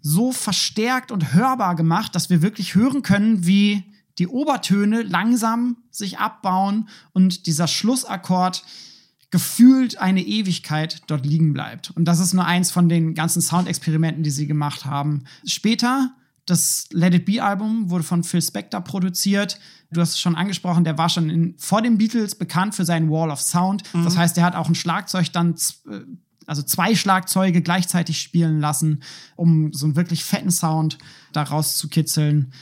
so 0.00 0.32
verstärkt 0.32 1.12
und 1.12 1.34
hörbar 1.34 1.76
gemacht, 1.76 2.14
dass 2.14 2.30
wir 2.30 2.40
wirklich 2.40 2.74
hören 2.74 3.02
können, 3.02 3.44
wie 3.44 3.84
die 4.16 4.28
Obertöne 4.28 5.02
langsam 5.02 5.76
sich 5.90 6.18
abbauen 6.18 6.88
und 7.12 7.46
dieser 7.46 7.68
Schlussakkord 7.68 8.64
gefühlt 9.30 9.98
eine 9.98 10.22
Ewigkeit 10.22 11.02
dort 11.06 11.26
liegen 11.26 11.52
bleibt. 11.52 11.90
Und 11.90 12.06
das 12.06 12.18
ist 12.18 12.32
nur 12.32 12.46
eins 12.46 12.70
von 12.70 12.88
den 12.88 13.14
ganzen 13.14 13.42
Soundexperimenten, 13.42 14.22
die 14.22 14.30
sie 14.30 14.46
gemacht 14.46 14.86
haben. 14.86 15.24
Später, 15.44 16.12
das 16.46 16.88
Let 16.92 17.14
It 17.14 17.26
Be 17.26 17.42
Album 17.42 17.90
wurde 17.90 18.04
von 18.04 18.24
Phil 18.24 18.40
Spector 18.40 18.80
produziert. 18.80 19.60
Du 19.90 20.00
hast 20.00 20.10
es 20.10 20.20
schon 20.20 20.34
angesprochen, 20.34 20.84
der 20.84 20.96
war 20.96 21.10
schon 21.10 21.28
in, 21.28 21.54
vor 21.58 21.82
den 21.82 21.98
Beatles 21.98 22.34
bekannt 22.34 22.74
für 22.74 22.86
seinen 22.86 23.10
Wall 23.10 23.30
of 23.30 23.40
Sound. 23.40 23.82
Das 23.92 24.16
heißt, 24.16 24.38
er 24.38 24.44
hat 24.44 24.54
auch 24.54 24.68
ein 24.68 24.74
Schlagzeug 24.74 25.30
dann 25.32 25.54
äh, 25.90 26.00
also 26.46 26.62
zwei 26.62 26.94
Schlagzeuge 26.94 27.60
gleichzeitig 27.60 28.20
spielen 28.20 28.58
lassen, 28.58 29.02
um 29.36 29.72
so 29.74 29.84
einen 29.84 29.96
wirklich 29.96 30.24
fetten 30.24 30.50
Sound 30.50 30.96
daraus 31.32 31.76
zu 31.76 31.88
kitzeln. 31.88 32.52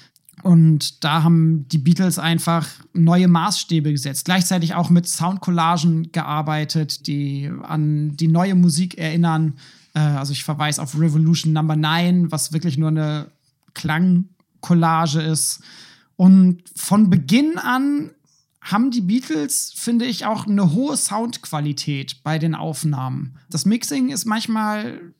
Und 0.47 1.03
da 1.03 1.24
haben 1.24 1.66
die 1.70 1.78
Beatles 1.78 2.20
einfach 2.20 2.68
neue 2.92 3.26
Maßstäbe 3.26 3.90
gesetzt. 3.90 4.26
Gleichzeitig 4.26 4.76
auch 4.76 4.90
mit 4.90 5.09
Soundcollagen 5.09 6.12
gearbeitet, 6.12 7.09
die 7.09 7.51
an 7.64 8.16
die 8.16 8.28
neue 8.28 8.55
Musik 8.55 8.97
erinnern. 8.97 9.55
Äh, 9.92 9.99
also 9.99 10.30
ich 10.30 10.44
verweise 10.44 10.80
auf 10.80 11.01
Revolution 11.01 11.53
Number 11.53 11.74
9, 11.74 12.30
was 12.30 12.53
wirklich 12.53 12.78
nur 12.78 12.90
eine 12.90 13.26
Klangcollage 13.74 15.20
ist. 15.20 15.64
Und 16.14 16.62
von 16.76 17.11
Beginn 17.11 17.59
an 17.59 18.12
haben 18.61 18.92
die 18.92 19.01
Beatles, 19.01 19.72
finde 19.74 20.05
ich, 20.05 20.26
auch 20.26 20.47
eine 20.47 20.72
hohe 20.72 20.97
Soundqualität 20.97 22.22
bei 22.22 22.38
den 22.38 22.55
Aufnahmen. 22.55 23.36
Das 23.51 23.66
Mixing 23.66 24.11
ist 24.11 24.26
manchmal 24.26 25.12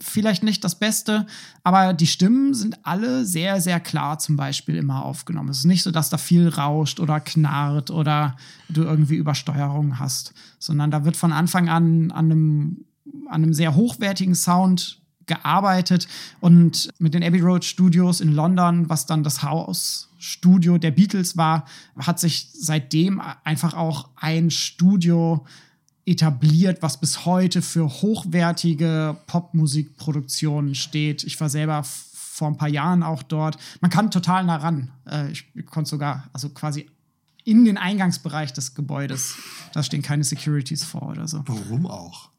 vielleicht 0.00 0.42
nicht 0.42 0.64
das 0.64 0.78
Beste, 0.78 1.26
aber 1.62 1.92
die 1.92 2.06
Stimmen 2.06 2.54
sind 2.54 2.84
alle 2.84 3.24
sehr, 3.24 3.60
sehr 3.60 3.80
klar 3.80 4.18
zum 4.18 4.36
Beispiel 4.36 4.76
immer 4.76 5.04
aufgenommen. 5.04 5.50
Es 5.50 5.58
ist 5.58 5.64
nicht 5.64 5.82
so, 5.82 5.90
dass 5.90 6.10
da 6.10 6.18
viel 6.18 6.48
rauscht 6.48 7.00
oder 7.00 7.20
knarrt 7.20 7.90
oder 7.90 8.36
du 8.68 8.82
irgendwie 8.82 9.16
Übersteuerung 9.16 9.98
hast, 9.98 10.34
sondern 10.58 10.90
da 10.90 11.04
wird 11.04 11.16
von 11.16 11.32
Anfang 11.32 11.68
an 11.68 12.10
an 12.10 12.30
einem, 12.30 12.84
an 13.28 13.42
einem 13.42 13.54
sehr 13.54 13.74
hochwertigen 13.74 14.34
Sound 14.34 15.00
gearbeitet 15.26 16.08
und 16.40 16.88
mit 16.98 17.14
den 17.14 17.22
Abbey 17.22 17.40
Road 17.40 17.64
Studios 17.64 18.20
in 18.20 18.32
London, 18.32 18.88
was 18.88 19.06
dann 19.06 19.22
das 19.22 19.42
Hausstudio 19.42 20.78
der 20.78 20.90
Beatles 20.90 21.36
war, 21.36 21.66
hat 21.98 22.18
sich 22.18 22.48
seitdem 22.52 23.22
einfach 23.44 23.74
auch 23.74 24.08
ein 24.16 24.50
Studio 24.50 25.44
etabliert, 26.08 26.82
was 26.82 26.98
bis 27.00 27.24
heute 27.24 27.62
für 27.62 27.88
hochwertige 27.88 29.16
Popmusikproduktionen 29.26 30.74
steht. 30.74 31.24
Ich 31.24 31.40
war 31.40 31.48
selber 31.48 31.84
vor 31.84 32.48
ein 32.48 32.56
paar 32.56 32.68
Jahren 32.68 33.02
auch 33.02 33.22
dort. 33.22 33.58
Man 33.80 33.90
kann 33.90 34.10
total 34.10 34.44
nah 34.44 34.56
ran. 34.56 34.90
Äh, 35.06 35.30
Ich 35.32 35.44
konnte 35.66 35.90
sogar, 35.90 36.28
also 36.32 36.48
quasi 36.50 36.86
in 37.44 37.64
den 37.64 37.78
Eingangsbereich 37.78 38.52
des 38.52 38.74
Gebäudes. 38.74 39.34
Da 39.72 39.82
stehen 39.82 40.02
keine 40.02 40.22
Securities 40.24 40.84
vor 40.84 41.08
oder 41.08 41.26
so. 41.26 41.42
Warum 41.46 41.86
auch? 41.86 42.30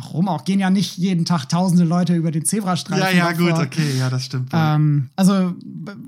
Warum 0.00 0.28
auch? 0.28 0.44
Gehen 0.44 0.60
ja 0.60 0.70
nicht 0.70 0.96
jeden 0.96 1.24
Tag 1.24 1.46
tausende 1.48 1.82
Leute 1.82 2.14
über 2.14 2.30
den 2.30 2.44
Zebrastreifen. 2.44 3.04
Ja, 3.04 3.10
ja, 3.10 3.32
gut, 3.32 3.50
davor. 3.50 3.64
okay, 3.64 3.98
ja, 3.98 4.08
das 4.08 4.24
stimmt. 4.24 4.50
Ähm, 4.52 5.10
also, 5.16 5.54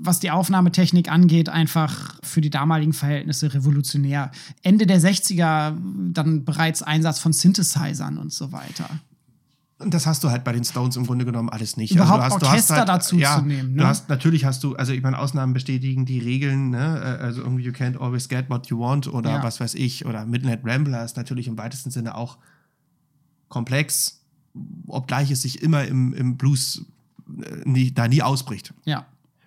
was 0.01 0.21
die 0.21 0.31
Aufnahmetechnik 0.31 1.11
angeht, 1.11 1.49
einfach 1.49 2.15
für 2.23 2.39
die 2.39 2.49
damaligen 2.49 2.93
Verhältnisse 2.93 3.53
revolutionär. 3.53 4.31
Ende 4.63 4.87
der 4.87 5.01
60er 5.01 5.75
dann 6.13 6.45
bereits 6.45 6.81
Einsatz 6.81 7.19
von 7.19 7.33
Synthesizern 7.33 8.17
und 8.17 8.31
so 8.31 8.53
weiter. 8.53 8.89
Und 9.79 9.93
das 9.93 10.05
hast 10.05 10.23
du 10.23 10.29
halt 10.29 10.43
bei 10.43 10.51
den 10.53 10.63
Stones 10.63 10.95
im 10.95 11.05
Grunde 11.07 11.25
genommen 11.25 11.49
alles 11.49 11.75
nicht. 11.75 11.93
Überhaupt 11.93 12.21
also 12.23 12.37
du 12.37 12.45
hast, 12.45 12.51
Orchester 12.51 12.73
du 12.75 12.79
hast 12.81 12.87
dazu 12.87 13.17
ja, 13.17 13.39
zu 13.39 13.45
nehmen, 13.45 13.75
Du 13.75 13.81
ne? 13.81 13.87
hast, 13.87 14.09
natürlich 14.09 14.45
hast 14.45 14.63
du, 14.63 14.75
also 14.75 14.93
ich 14.93 15.01
meine, 15.01 15.17
Ausnahmen 15.17 15.53
bestätigen 15.53 16.05
die 16.05 16.19
Regeln, 16.19 16.69
ne? 16.69 17.17
äh, 17.19 17.23
also 17.23 17.41
irgendwie 17.41 17.63
you 17.63 17.71
can't 17.71 17.99
always 17.99 18.29
get 18.29 18.49
what 18.49 18.67
you 18.67 18.79
want 18.79 19.11
oder 19.11 19.31
Ja. 19.31 19.43
was 19.43 19.59
weiß 19.59 19.73
ich, 19.73 20.05
oder 20.05 20.25
Midnight 20.25 20.61
Rambler 20.63 21.03
ist 21.03 21.17
natürlich 21.17 21.47
im 21.47 21.57
weitesten 21.57 21.89
Sinne 21.89 22.15
auch 22.15 22.37
komplex, 23.51 24.21
obgleich 24.87 25.29
es 25.29 25.43
sich 25.43 25.61
immer 25.61 25.85
im, 25.85 26.13
im 26.13 26.37
Blues 26.37 26.83
äh, 27.27 27.69
nie, 27.69 27.91
da 27.91 28.07
nie 28.07 28.23
ausbricht. 28.23 28.73
Ja. 28.85 29.05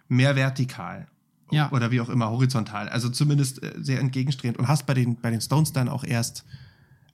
Mehr 0.08 0.36
vertikal. 0.36 1.08
Ja. 1.50 1.70
Oder 1.72 1.90
wie 1.90 2.00
auch 2.00 2.08
immer, 2.08 2.30
horizontal. 2.30 2.88
Also 2.88 3.08
zumindest 3.08 3.62
äh, 3.62 3.72
sehr 3.78 3.98
entgegenstrebend. 4.00 4.58
Und 4.58 4.68
hast 4.68 4.86
bei 4.86 4.94
den, 4.94 5.16
bei 5.16 5.30
den 5.30 5.40
Stones 5.40 5.72
dann 5.72 5.88
auch 5.88 6.04
erst. 6.04 6.44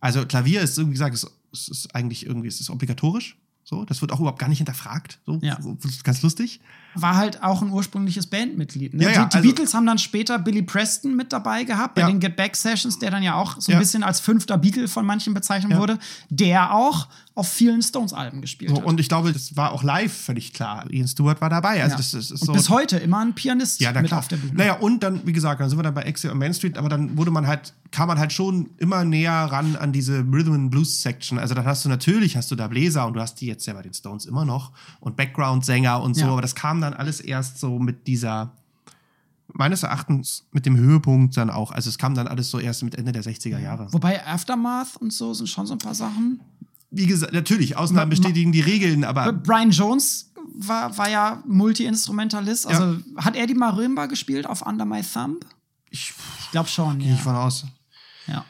Also 0.01 0.25
Klavier 0.27 0.61
ist, 0.63 0.79
wie 0.79 0.91
gesagt, 0.91 1.15
es, 1.15 1.27
es 1.53 1.69
ist 1.69 1.95
eigentlich 1.95 2.27
irgendwie, 2.27 2.49
es 2.49 2.61
ist 2.61 2.71
obligatorisch. 2.71 3.37
So, 3.65 3.85
das 3.85 4.01
wird 4.01 4.13
auch 4.13 4.21
überhaupt 4.21 4.39
gar 4.39 4.49
nicht 4.49 4.59
hinterfragt. 4.59 5.21
So, 5.27 5.39
Ja. 5.43 5.59
ganz 6.03 6.23
lustig. 6.23 6.61
War 6.95 7.17
halt 7.17 7.43
auch 7.43 7.63
ein 7.63 7.71
ursprüngliches 7.71 8.27
Bandmitglied. 8.27 8.95
Ne? 8.95 9.05
Ja, 9.05 9.11
ja, 9.11 9.25
die 9.25 9.31
die 9.31 9.37
also- 9.37 9.49
Beatles 9.49 9.75
haben 9.75 9.87
dann 9.87 9.99
später 9.99 10.39
Billy 10.39 10.63
Preston 10.63 11.15
mit 11.17 11.33
dabei 11.33 11.65
gehabt, 11.65 11.95
bei 11.95 12.03
Ja. 12.03 12.07
den 12.09 12.21
Get 12.21 12.37
Back 12.37 12.57
Sessions, 12.57 12.99
der 12.99 13.11
dann 13.11 13.23
ja 13.23 13.35
auch 13.35 13.61
so 13.61 13.73
ein 13.73 13.79
bisschen 13.79 14.03
als 14.03 14.21
fünfter 14.21 14.59
Beatle 14.59 14.89
von 14.89 15.05
manchen 15.07 15.35
bezeichnet 15.35 15.79
wurde, 15.79 15.99
der 16.31 16.75
auch 16.75 17.09
auf 17.37 17.49
vielen 17.49 17.81
Stones-Alben 17.81 18.41
gespielt 18.43 18.71
So, 18.73 18.79
hat. 18.79 18.85
und 18.85 19.01
ich 19.01 19.09
glaube, 19.09 19.33
das 19.33 19.57
war 19.57 19.73
auch 19.73 19.83
live 19.83 20.13
völlig 20.13 20.53
klar. 20.53 20.85
Ian 20.91 21.07
Stewart 21.09 21.41
war 21.41 21.49
dabei. 21.49 21.81
Also 21.83 21.93
ja. 21.93 21.97
das 21.97 22.13
ist, 22.13 22.29
so. 22.29 22.53
bis 22.53 22.69
heute 22.69 22.99
immer 22.99 23.21
ein 23.21 23.35
Pianist 23.35 23.81
Ja, 23.81 23.93
na 23.93 24.01
mit 24.03 24.09
klar. 24.09 24.19
auf 24.21 24.29
der 24.29 24.37
Bühne. 24.37 24.55
Naja, 24.55 24.75
und 24.75 25.03
dann, 25.03 25.25
wie 25.27 25.33
gesagt, 25.33 25.61
dann 25.61 25.69
sind 25.71 25.79
wir 25.79 25.83
dann 25.85 25.95
bei 25.95 26.03
Exit 26.03 26.31
und 26.33 26.39
Main 26.39 26.53
Street, 26.53 26.77
aber 26.77 26.89
dann 26.89 27.17
wurde 27.17 27.31
man 27.31 27.47
halt, 27.47 27.73
kam 27.93 28.09
man 28.09 28.19
halt 28.19 28.33
schon 28.33 28.69
immer 28.79 29.05
näher 29.05 29.33
ran 29.33 29.77
an 29.77 29.93
diese 29.93 30.19
Rhythm 30.19 30.53
and 30.53 30.71
Blues 30.71 31.01
Section. 31.01 31.39
Also 31.39 31.55
dann 31.55 31.65
hast 31.65 31.85
du 31.85 31.89
natürlich, 31.89 32.37
hast 32.37 32.51
du 32.51 32.57
da 32.57 32.67
Bläser 32.69 33.07
und 33.07 33.15
du 33.15 33.21
hast 33.21 33.37
die 33.41 33.47
jetzt 33.47 33.65
ja 33.67 33.73
bei 33.75 33.83
den 33.83 33.95
Stones 33.95 34.27
immer 34.27 34.45
noch 34.45 34.73
und 34.99 35.17
Background-Sänger 35.17 36.03
und 36.03 36.15
so, 36.15 36.27
aber 36.27 36.43
das 36.43 36.55
kam 36.55 36.80
dann 36.81 36.95
alles 36.95 37.21
erst 37.21 37.59
so 37.59 37.79
mit 37.79 38.07
dieser, 38.07 38.53
meines 39.53 39.83
Erachtens 39.83 40.47
mit 40.53 40.67
dem 40.67 40.77
Höhepunkt 40.77 41.37
dann 41.37 41.51
auch. 41.51 41.71
Also 41.73 41.91
es 41.91 41.99
kam 41.99 42.15
dann 42.15 42.27
alles 42.27 42.51
so 42.51 42.59
erst 42.59 42.83
mit 42.83 42.95
Ende 42.95 43.13
der 43.13 43.23
60er 43.23 43.59
Jahre. 43.59 43.93
Wobei 43.93 44.25
Aftermath 44.27 44.97
und 44.97 45.13
so 45.13 45.35
sind 45.35 45.49
schon 45.49 45.67
so 45.67 45.75
ein 45.75 45.79
paar 45.79 45.95
Sachen. 45.95 46.41
Wie 46.91 47.07
gesagt, 47.07 47.33
natürlich, 47.33 47.77
Ausnahmen 47.77 48.11
bestätigen 48.11 48.51
die 48.51 48.61
Regeln, 48.61 49.05
aber 49.05 49.33
Brian 49.33 49.71
Jones 49.71 50.33
war, 50.55 50.97
war 50.99 51.09
ja 51.09 51.43
Multi-Instrumentalist. 51.47 52.67
Also 52.67 52.99
hat 53.17 53.37
er 53.37 53.47
die 53.47 53.55
Marimba 53.55 54.07
gespielt 54.07 54.47
auf 54.47 54.67
Under 54.67 54.85
My 54.85 55.03
Thumb? 55.03 55.45
ich 55.91 56.13
Ich 56.41 56.51
glaube 56.51 56.69
schon, 56.69 56.99
gehe 56.99 57.11
ja. 57.11 57.15
ich 57.15 57.21
von 57.21 57.37
aus. 57.37 57.65
ja. 58.27 58.45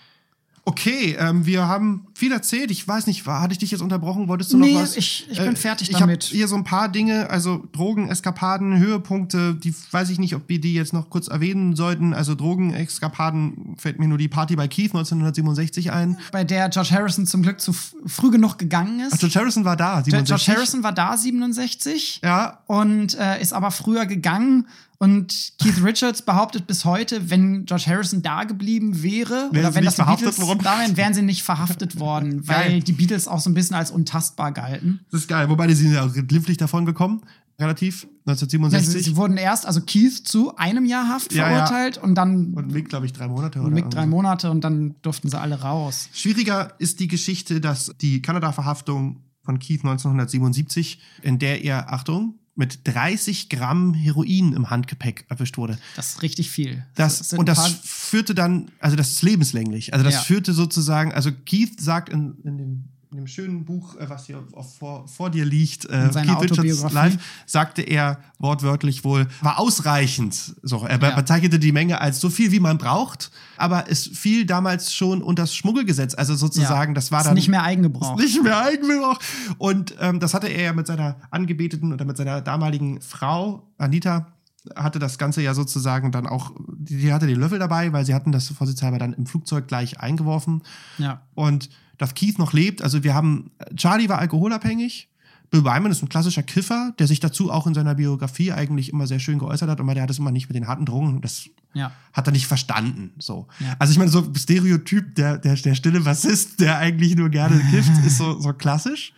Okay, 0.71 1.17
ähm, 1.19 1.47
wir 1.47 1.67
haben 1.67 2.07
viel 2.15 2.33
erzählt. 2.33 2.71
Ich 2.71 2.87
weiß 2.87 3.07
nicht, 3.07 3.27
war, 3.27 3.41
hatte 3.41 3.53
ich 3.53 3.59
dich 3.59 3.71
jetzt 3.73 3.81
unterbrochen? 3.81 4.29
Wolltest 4.29 4.53
du 4.53 4.59
Nee, 4.59 4.75
noch 4.75 4.83
was? 4.83 4.97
ich- 4.97 5.27
ich 5.31 5.39
bin 5.39 5.57
fertig 5.57 5.91
ich 5.91 5.97
damit. 5.97 6.25
Ich 6.25 6.31
habe 6.31 6.37
hier 6.39 6.49
so 6.49 6.55
ein 6.57 6.65
paar 6.65 6.89
Dinge, 6.89 7.29
also 7.31 7.65
Drogen, 7.73 8.09
Eskapaden, 8.09 8.79
Höhepunkte, 8.79 9.55
die 9.55 9.75
weiß 9.91 10.11
ich 10.11 10.19
nicht, 10.19 10.35
ob 10.35 10.49
wir 10.49 10.61
die 10.61 10.75
jetzt 10.75 10.93
noch 10.93 11.11
kurz 11.11 11.29
erwähnen 11.29 11.75
sollten. 11.77 12.15
Also 12.15 12.35
Drogen, 12.35 12.73
Eskapaden 12.73 13.75
fällt 13.79 13.99
mir 13.99 14.07
nur 14.09 14.19
die 14.19 14.29
Party 14.29 14.55
bei 14.57 14.69
Keith 14.69 14.93
1967 14.95 15.91
ein. 15.93 16.19
Bei 16.33 16.45
der 16.45 16.69
George 16.69 16.91
Harrison 16.93 17.27
zum 17.27 17.43
Glück 17.43 17.61
zu 17.61 17.73
früh 17.73 18.31
genug 18.31 18.59
gegangen 18.59 19.01
ist. 19.01 19.15
Ach, 19.15 19.19
George 19.19 19.39
Harrison 19.41 19.65
war 19.65 19.77
da, 19.77 20.03
George 20.03 20.11
67. 20.27 20.49
Harrison 20.55 20.83
war 20.83 20.93
da 20.93 21.17
67 21.17 22.21
Ja, 22.23 22.61
und 22.67 23.19
äh, 23.19 23.41
ist 23.41 23.53
aber 23.53 23.71
früher 23.71 24.07
gegangen. 24.07 24.67
Und 25.03 25.53
Keith 25.59 25.83
Richards 25.85 26.21
behauptet 26.23 26.67
bis 26.67 26.85
heute, 26.85 27.31
wenn 27.31 27.65
George 27.65 27.85
Harrison 27.87 28.21
da 28.21 28.45
geblieben 28.45 29.03
wäre 29.03 29.49
Wären 29.51 29.51
oder 29.51 29.75
wenn 29.75 29.85
das 29.87 29.95
die 29.95 30.03
verhaftet 30.03 30.27
Beatles 30.27 30.47
worden? 30.47 30.61
da 30.63 30.79
wären, 30.81 30.97
wären 30.99 31.15
sie 31.15 31.23
nicht 31.23 31.43
verhaftet 31.43 31.99
worden, 31.99 32.43
weil 32.47 32.81
die 32.83 32.93
Beatles 32.93 33.27
auch 33.27 33.41
so 33.41 33.49
ein 33.49 33.55
bisschen 33.55 33.77
als 33.77 33.91
untastbar 33.91 34.53
galten. 34.53 35.01
das 35.11 35.23
ist 35.23 35.29
geil. 35.29 35.49
Wobei, 35.49 35.67
die 35.67 35.75
sind 35.75 35.93
ja 35.95 36.05
auch 36.05 36.13
glimpflich 36.13 36.59
davon 36.59 36.85
gekommen, 36.85 37.23
relativ, 37.59 38.03
Ja, 38.27 38.35
sie, 38.37 38.45
1967. 38.59 39.05
sie 39.07 39.17
wurden 39.17 39.39
erst, 39.39 39.65
also 39.67 39.81
Keith 39.81 40.13
zu 40.29 40.55
einem 40.57 40.85
Jahr 40.85 41.09
Haft 41.09 41.33
Ja, 41.33 41.49
ja. 41.51 41.67
verurteilt 41.67 41.97
und 41.97 42.15
dann 42.15 42.53
Und 42.53 42.71
Mick, 42.71 42.91
glaube 42.91 43.07
ich, 43.07 43.15
drei 43.15 43.27
Monate. 43.27 43.63
und 43.63 43.73
Mick 43.73 43.89
drei. 43.89 44.05
Monate 44.07 44.51
und 44.51 44.63
dann 44.65 44.97
durften 45.01 45.31
sie 45.31 45.41
alle 45.41 45.63
raus. 45.63 46.11
Schwieriger 46.13 46.75
ist 46.79 47.01
die 47.01 47.09
Geschichte, 47.09 47.63
dass 47.63 47.91
die 48.03 48.21
Kanada-Verhaftung 48.21 49.15
von 49.15 49.31
von 49.43 49.59
Keith 49.59 49.81
1977, 49.83 51.01
in 51.23 51.39
der 51.39 51.65
er, 51.65 51.91
Achtung, 51.93 52.35
mit 52.61 52.87
30 52.87 53.49
Gramm 53.49 53.95
Heroin 53.95 54.53
im 54.53 54.71
Handgepäck 54.71 55.25
erwischt 55.29 55.57
wurde. 55.57 55.79
Das 55.97 56.11
ist 56.11 56.23
richtig 56.23 56.51
viel. 56.51 56.85
Das, 56.95 57.33
und 57.33 57.49
das 57.49 57.81
führte 57.83 58.35
dann, 58.35 58.71
also 58.79 58.97
das 58.97 59.11
ist 59.11 59.23
lebenslänglich. 59.23 59.93
Also 59.95 60.05
das 60.05 60.15
Ja. 60.15 60.21
führte 60.21 60.53
sozusagen, 60.53 61.13
also 61.13 61.31
Keith 61.33 61.81
sagt 61.81 62.11
in, 62.11 62.37
in, 62.45 62.59
dem, 62.59 62.85
in 63.11 63.17
dem 63.17 63.27
schönen 63.27 63.65
Buch, 63.65 63.97
äh, 63.97 64.09
was 64.09 64.27
hier 64.27 64.43
vor, 64.79 65.09
vor 65.09 65.31
dir 65.31 65.45
liegt, 65.45 65.85
äh, 65.87 66.09
Keith 66.13 66.41
Richards. 66.63 66.93
Life, 66.93 67.19
sagte 67.45 67.83
er 67.83 68.21
wortwörtlich 68.39 69.03
wohl, 69.05 69.27
war 69.41 69.59
ausreichend. 69.59 70.55
So, 70.63 70.85
er 70.85 71.01
Ja. 71.01 71.17
bezeichnete 71.17 71.59
die 71.59 71.73
Menge 71.73 72.01
als 72.01 72.21
so 72.21 72.31
viel, 72.31 72.53
wie 72.53 72.61
man 72.61 72.79
braucht, 72.79 73.33
aber 73.57 73.91
es 73.91 74.07
fiel 74.07 74.47
damals 74.47 74.95
schon 74.95 75.23
unter 75.23 75.43
das 75.43 75.55
Schmuggelgesetz. 75.55 76.15
Also 76.15 76.37
sozusagen, 76.37 76.95
das 76.95 77.11
war 77.11 77.21
ist 77.21 77.27
dann 77.27 77.35
nicht 77.35 77.49
mehr 77.49 77.65
Eigengebrauch. 77.65 78.17
nicht 78.17 78.43
mehr 78.43 78.63
Eigengebrauch. 78.65 79.19
Und 79.59 79.97
ähm, 80.01 80.21
das 80.21 80.33
hatte 80.35 80.47
er 80.47 80.63
ja 80.63 80.73
mit 80.73 80.87
seiner 80.87 81.17
Angebeteten 81.31 81.93
oder 81.93 82.05
mit 82.05 82.17
seiner 82.17 82.41
damaligen 82.41 83.01
Frau, 83.01 83.67
Anita, 83.79 84.29
hatte 84.77 84.99
das 84.99 85.19
Ganze 85.19 85.41
ja 85.43 85.55
sozusagen 85.55 86.13
dann 86.13 86.27
auch, 86.27 86.53
die, 86.77 86.99
die 86.99 87.13
hatte 87.13 87.27
den 87.27 87.41
Löffel 87.41 87.59
dabei, 87.59 87.93
weil 87.93 88.05
sie 88.05 88.15
hatten 88.15 88.31
das 88.31 88.49
vorsichtshalber 88.49 88.99
dann 88.99 89.15
im 89.15 89.27
Flugzeug 89.27 89.67
gleich 89.67 89.99
eingeworfen. 90.01 90.63
Ja. 90.99 91.23
Und 91.35 91.71
dass 92.01 92.15
Keith 92.15 92.39
noch 92.39 92.55
lebt, 92.55 92.81
also 92.83 93.05
wir 93.05 93.15
haben, 93.15 93.51
Charlie 93.77 94.09
war 94.09 94.19
alkoholabhängig. 94.19 95.09
Bill 95.51 95.65
Wyman 95.65 95.91
ist 95.91 96.01
ein 96.03 96.09
klassischer 96.09 96.43
Kiffer, 96.43 96.95
der 96.99 97.07
sich 97.07 97.21
dazu 97.21 97.51
auch 97.51 97.67
in 97.67 97.75
seiner 97.75 97.95
Biografie 97.97 98.53
eigentlich 98.53 98.91
immer 98.93 99.07
sehr 99.07 99.19
schön 99.19 99.39
geäußert 99.39 99.69
hat, 99.69 99.81
aber 99.81 99.93
der 99.95 100.05
hat 100.05 100.11
es 100.11 100.19
immer 100.19 100.31
nicht 100.31 100.49
mit 100.49 100.55
den 100.57 100.67
harten 100.67 100.87
Drogen. 100.87 101.21
Das 101.21 101.51
Ja. 101.75 101.93
hat 102.13 102.27
er 102.27 102.33
nicht 102.33 102.47
verstanden. 102.47 103.13
So. 103.19 103.49
Ja. 103.59 103.75
Also 103.79 103.91
ich 103.93 103.99
meine, 103.99 104.11
so 104.11 104.33
Stereotyp, 104.35 105.15
der, 105.17 105.39
der, 105.39 105.57
der 105.57 105.75
stille 105.75 106.01
Bassist, 106.01 106.61
der 106.61 106.79
eigentlich 106.79 107.17
nur 107.17 107.29
gerne 107.29 107.61
kifft, 107.71 107.93
ist 108.07 108.17
so, 108.17 108.41
so 108.41 108.53
klassisch. 108.55 109.13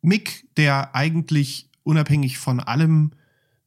Mick, 0.00 0.46
der 0.56 0.94
eigentlich 0.94 1.68
unabhängig 1.82 2.38
von 2.38 2.60
allem 2.60 3.10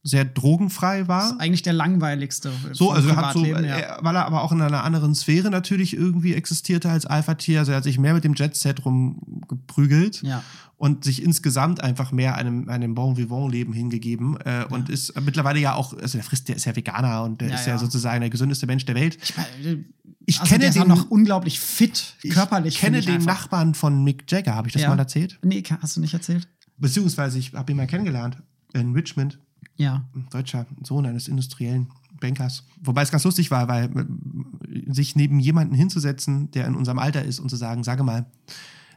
sehr 0.07 0.23
drogenfrei 0.23 1.07
war. 1.07 1.31
Ist 1.31 1.39
eigentlich 1.41 1.63
der 1.63 1.73
langweiligste. 1.73 2.51
So, 2.73 2.91
also 2.91 3.09
er 3.09 3.15
hat 3.15 3.33
so, 3.33 3.43
ja. 3.43 3.97
weil 4.01 4.15
er 4.15 4.25
aber 4.27 4.43
auch 4.43 4.51
in 4.51 4.61
einer 4.61 4.83
anderen 4.83 5.15
Sphäre 5.15 5.49
natürlich 5.49 5.97
irgendwie 5.97 6.35
existierte 6.35 6.89
als 6.91 7.07
Alpha-Tier. 7.07 7.57
Also 7.59 7.71
er 7.71 7.77
hat 7.77 7.83
sich 7.85 7.97
mehr 7.97 8.13
mit 8.13 8.23
dem 8.23 8.35
Jet-Set 8.35 8.85
rumgeprügelt 8.85 10.21
Ja. 10.21 10.43
und 10.77 11.03
sich 11.03 11.23
insgesamt 11.23 11.81
einfach 11.83 12.11
mehr 12.11 12.35
einem, 12.35 12.69
einem 12.69 12.93
Bon 12.95 13.17
Vivant-Leben 13.17 13.73
hingegeben 13.73 14.37
äh, 14.41 14.65
und 14.69 14.89
ist 14.89 15.19
mittlerweile 15.21 15.59
ja 15.59 15.73
auch, 15.73 15.93
also 15.97 16.17
der 16.17 16.23
frisst, 16.23 16.47
der 16.49 16.55
ist 16.55 16.65
ja 16.65 16.75
Veganer 16.75 17.23
und 17.23 17.41
der 17.41 17.49
Ja, 17.49 17.55
ist 17.55 17.65
ja, 17.65 17.73
ja. 17.73 17.79
sozusagen 17.79 18.21
der 18.21 18.29
gesündeste 18.29 18.67
Mensch 18.67 18.85
der 18.85 18.95
Welt. 18.95 19.17
Ich, 19.23 19.35
meine, 19.35 19.85
Ich 20.27 20.39
also 20.39 20.49
kenne 20.49 20.59
der 20.61 20.69
ist 20.69 20.77
auch 20.77 20.81
den- 20.83 20.89
noch 20.89 21.09
unglaublich 21.09 21.59
fit, 21.59 22.15
körperlich. 22.29 22.75
Ich 22.75 22.79
kenne 22.79 22.97
finde 23.01 23.11
den 23.11 23.21
einfach. 23.27 23.41
Nachbarn 23.41 23.73
von 23.73 24.03
Mick 24.03 24.31
Jagger, 24.31 24.53
habe 24.55 24.67
ich 24.67 24.73
das 24.73 24.83
Ja. 24.83 24.89
mal 24.89 24.99
erzählt? 24.99 25.39
Nee, 25.43 25.63
hast 25.81 25.95
du 25.97 26.01
nicht 26.01 26.13
erzählt? 26.13 26.47
Beziehungsweise 26.77 27.39
ich 27.39 27.53
habe 27.53 27.71
ihn 27.71 27.77
mal 27.77 27.87
kennengelernt 27.87 28.37
in 28.73 28.91
Richmond, 28.93 29.39
Ja. 29.77 30.05
ein 30.15 30.27
deutscher 30.29 30.65
Sohn 30.83 31.05
eines 31.05 31.27
industriellen 31.27 31.87
Bankers. 32.19 32.63
Wobei 32.81 33.01
es 33.01 33.11
ganz 33.11 33.23
lustig 33.23 33.51
war, 33.51 33.67
weil 33.67 33.85
äh, 33.85 34.93
sich 34.93 35.15
neben 35.15 35.39
jemanden 35.39 35.75
hinzusetzen, 35.75 36.49
der 36.51 36.65
in 36.67 36.75
unserem 36.75 36.99
Alter 36.99 37.23
ist 37.23 37.39
und 37.39 37.49
zu 37.49 37.55
sagen, 37.55 37.83
sage 37.83 38.03
mal, 38.03 38.25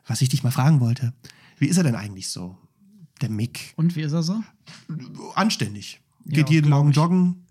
was 0.07 0.23
ich 0.23 0.29
dich 0.29 0.43
mal 0.43 0.51
fragen 0.53 0.81
wollte, 0.81 1.13
wie 1.59 1.67
ist 1.67 1.77
er 1.77 1.83
denn 1.83 1.97
eigentlich 1.97 2.29
so? 2.29 2.57
Der 3.21 3.31
Mick. 3.31 3.73
Und 3.77 3.97
wie 3.97 4.03
ist 4.03 4.13
er 4.13 4.23
so? 4.23 4.43
Anständig. 5.35 6.01
Ja, 6.25 6.35
Geht 6.37 6.51
jeden 6.51 6.67
glaub 6.69 6.79
Morgen 6.79 6.91
ich. 6.91 6.97
joggen. 6.97 7.45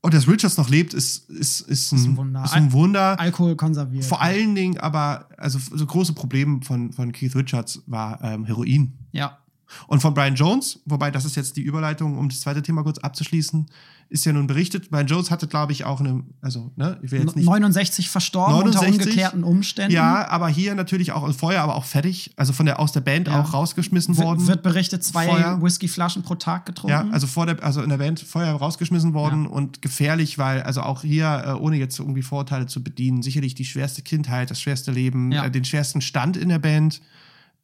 Und 0.00 0.12
dass 0.12 0.28
Richards 0.28 0.58
noch 0.58 0.68
lebt, 0.68 0.92
ist, 0.92 1.30
ist, 1.30 1.60
ist, 1.62 1.92
ein, 1.92 1.96
Ist 1.98 2.04
ein 2.06 2.16
Wunder. 2.18 2.44
Ist 2.44 2.52
ein 2.52 2.72
Wunder. 2.72 3.18
Alkohol 3.20 3.56
konserviert. 3.56 4.04
Vor 4.04 4.20
allen 4.20 4.54
Dingen 4.54 4.76
aber, 4.78 5.28
also 5.38 5.58
so 5.58 5.86
große 5.86 6.12
Problem 6.12 6.60
von, 6.60 6.92
von 6.92 7.12
Keith 7.12 7.34
Richards 7.34 7.82
war 7.86 8.22
ähm, 8.22 8.44
Heroin. 8.44 8.92
Ja. 9.12 9.38
Und 9.86 10.00
von 10.00 10.14
Brian 10.14 10.34
Jones, 10.34 10.80
wobei 10.86 11.10
das 11.10 11.24
ist 11.24 11.36
jetzt 11.36 11.56
die 11.56 11.62
Überleitung, 11.62 12.18
um 12.18 12.28
das 12.28 12.40
zweite 12.40 12.62
Thema 12.62 12.82
kurz 12.82 12.98
abzuschließen, 12.98 13.66
ist 14.10 14.26
ja 14.26 14.32
nun 14.34 14.46
berichtet. 14.46 14.90
Brian 14.90 15.06
Jones 15.06 15.30
hatte, 15.30 15.48
glaube 15.48 15.72
ich, 15.72 15.84
auch 15.84 15.98
eine, 15.98 16.22
also, 16.42 16.70
ne, 16.76 16.98
ich 17.02 17.10
will 17.10 17.20
jetzt 17.22 17.36
nicht. 17.36 17.46
69 17.46 18.10
verstorben 18.10 18.52
69? 18.54 18.92
unter 18.92 19.02
ungeklärten 19.02 19.44
Umständen. 19.44 19.92
Ja, 19.94 20.28
aber 20.28 20.48
hier 20.48 20.74
natürlich 20.74 21.12
auch 21.12 21.32
vorher, 21.34 21.62
aber 21.62 21.74
auch 21.74 21.84
fertig, 21.86 22.32
also 22.36 22.52
von 22.52 22.66
der 22.66 22.78
aus 22.80 22.92
der 22.92 23.00
Band 23.00 23.28
Ja. 23.28 23.40
auch 23.40 23.54
rausgeschmissen 23.54 24.16
W- 24.18 24.22
worden. 24.22 24.46
Wird 24.46 24.62
berichtet, 24.62 25.02
zwei. 25.02 25.60
Whiskyflaschen 25.60 26.22
pro 26.22 26.34
Tag 26.34 26.66
getrunken. 26.66 26.90
Ja, 26.92 27.08
also 27.12 27.26
vor 27.26 27.46
der, 27.46 27.62
also 27.64 27.82
in 27.82 27.88
der 27.88 27.96
Band 27.98 28.20
vorher 28.20 28.52
rausgeschmissen 28.54 29.14
worden 29.14 29.46
und 29.46 29.80
gefährlich, 29.80 30.36
weil 30.38 30.62
also 30.62 30.82
auch 30.82 31.00
hier, 31.00 31.42
äh, 31.46 31.50
ohne 31.52 31.76
jetzt 31.76 31.98
irgendwie 31.98 32.22
Vorteile 32.22 32.66
zu 32.66 32.84
bedienen, 32.84 33.22
sicherlich 33.22 33.54
die 33.54 33.64
schwerste 33.64 34.02
Kindheit, 34.02 34.50
das 34.50 34.60
schwerste 34.60 34.92
Leben, 34.92 35.32
Ja. 35.32 35.46
äh, 35.46 35.50
den 35.50 35.64
schwersten 35.64 36.02
Stand 36.02 36.36
in 36.36 36.50
der 36.50 36.58
Band 36.58 37.00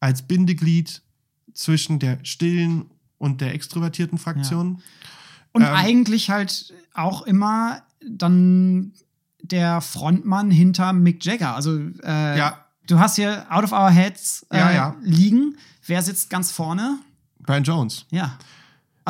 als 0.01 0.23
Bindeglied 0.23 1.03
zwischen 1.61 1.99
der 1.99 2.19
stillen 2.25 2.87
und 3.19 3.41
der 3.41 3.55
extrovertierten 3.55 4.19
Fraktion. 4.19 4.83
Und 5.53 5.63
Ähm, 5.63 5.69
eigentlich 5.75 6.31
halt 6.31 6.73
auch 6.95 7.23
immer 7.23 7.83
dann 8.09 8.93
der 9.43 9.81
Frontmann 9.81 10.51
hinter 10.51 10.93
Mick 10.93 11.25
Jagger. 11.25 11.55
Also 11.55 11.79
äh, 12.03 12.39
Ja. 12.39 12.65
du 12.87 12.99
hast 12.99 13.17
hier 13.17 13.47
Out 13.51 13.65
of 13.65 13.73
Our 13.73 13.91
Heads 13.91 14.47
äh, 14.51 14.59
Ja, 14.59 14.71
ja. 14.73 14.97
liegen. 15.03 15.57
Wer 15.87 16.03
sitzt 16.03 16.31
ganz 16.31 16.51
vorne? 16.53 16.99
Brian 17.41 17.65
Jones. 17.65 18.07
Ja. 18.11 18.39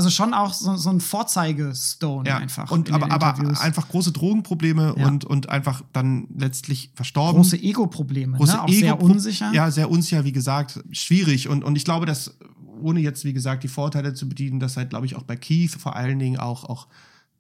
Also 0.01 0.09
schon 0.11 0.33
auch 0.33 0.55
so, 0.55 0.77
so 0.77 0.89
ein 0.89 0.99
Vorzeige-Stone 1.01 2.29
Ja, 2.29 2.39
einfach. 2.39 2.71
und 2.71 2.91
aber, 2.91 3.11
aber 3.13 3.37
einfach 3.61 3.87
große 3.89 4.13
Drogenprobleme 4.13 4.95
Ja. 4.97 5.07
und, 5.07 5.25
und 5.27 5.51
einfach 5.51 5.83
dann 5.93 6.27
letztlich 6.35 6.91
verstorben. 6.95 7.37
große 7.43 7.59
Ego-Probleme. 7.63 8.39
große 8.39 8.55
ne? 8.55 8.63
Auch 8.63 8.69
sehr 8.71 8.95
Ego- 8.95 9.05
unsicher. 9.05 9.53
Ja, 9.53 9.71
sehr 9.71 9.91
unsicher, 9.91 10.25
wie 10.25 10.33
gesagt, 10.33 10.81
schwierig. 10.91 11.49
Und, 11.49 11.65
und 11.65 11.77
ich 11.77 11.85
glaube, 11.85 12.07
dass, 12.07 12.39
ohne 12.81 13.01
jetzt, 13.01 13.25
wie 13.27 13.35
gesagt, 13.35 13.63
die 13.63 13.69
Vorteile 13.69 14.15
zu 14.15 14.27
bedienen, 14.27 14.59
dass 14.59 14.79
halt, 14.79 14.89
glaube 14.89 15.05
ich, 15.05 15.17
auch 15.17 15.23
bei 15.25 15.37
Keith 15.37 15.73
vor 15.79 15.97
allen 15.97 16.19
Dingen 16.19 16.39
auch, 16.39 16.65
auch, 16.65 16.89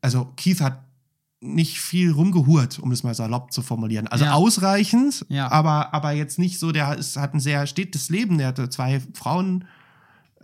also 0.02 0.28
Keith 0.36 0.60
hat 0.60 0.82
nicht 1.40 1.80
viel 1.80 2.10
rumgehurt, 2.12 2.78
um 2.78 2.92
es 2.92 3.02
mal 3.02 3.14
salopp 3.14 3.50
zu 3.54 3.62
formulieren. 3.62 4.06
Also 4.08 4.26
Ja. 4.26 4.34
ausreichend, 4.34 5.24
Ja. 5.30 5.50
aber, 5.50 5.94
aber 5.94 6.12
jetzt 6.12 6.38
nicht 6.38 6.58
so, 6.58 6.70
der 6.72 6.94
ist, 6.98 7.16
hat 7.16 7.32
ein 7.32 7.40
sehr 7.40 7.66
stetes 7.66 8.10
Leben, 8.10 8.36
der 8.36 8.48
hatte 8.48 8.68
zwei 8.68 9.00
Frauen 9.14 9.64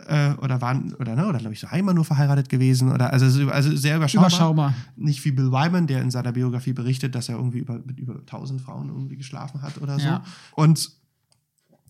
äh, 0.05 0.33
oder 0.35 0.61
waren, 0.61 0.93
oder 0.95 1.15
ne, 1.15 1.27
oder 1.27 1.39
glaube 1.39 1.53
ich 1.53 1.59
so 1.59 1.67
einmal 1.67 1.95
nur 1.95 2.05
verheiratet 2.05 2.49
gewesen, 2.49 2.91
oder 2.91 3.11
also, 3.11 3.29
so- 3.29 3.49
also 3.49 3.75
sehr 3.75 3.97
überschaubar. 3.97 4.29
Überschaubar. 4.29 4.73
Nicht 4.95 5.23
wie 5.25 5.31
Bill 5.31 5.51
Wyman, 5.51 5.87
der 5.87 6.01
in 6.01 6.11
seiner 6.11 6.31
Biografie 6.31 6.73
berichtet, 6.73 7.15
dass 7.15 7.29
er 7.29 7.35
irgendwie 7.35 7.59
über, 7.59 7.79
mit 7.85 7.99
über 7.99 8.15
1000 8.19 8.61
Frauen 8.61 8.89
irgendwie 8.89 9.17
geschlafen 9.17 9.61
hat 9.61 9.81
oder 9.81 9.97
so. 9.99 10.05
Ja. 10.05 10.23
Und 10.55 10.91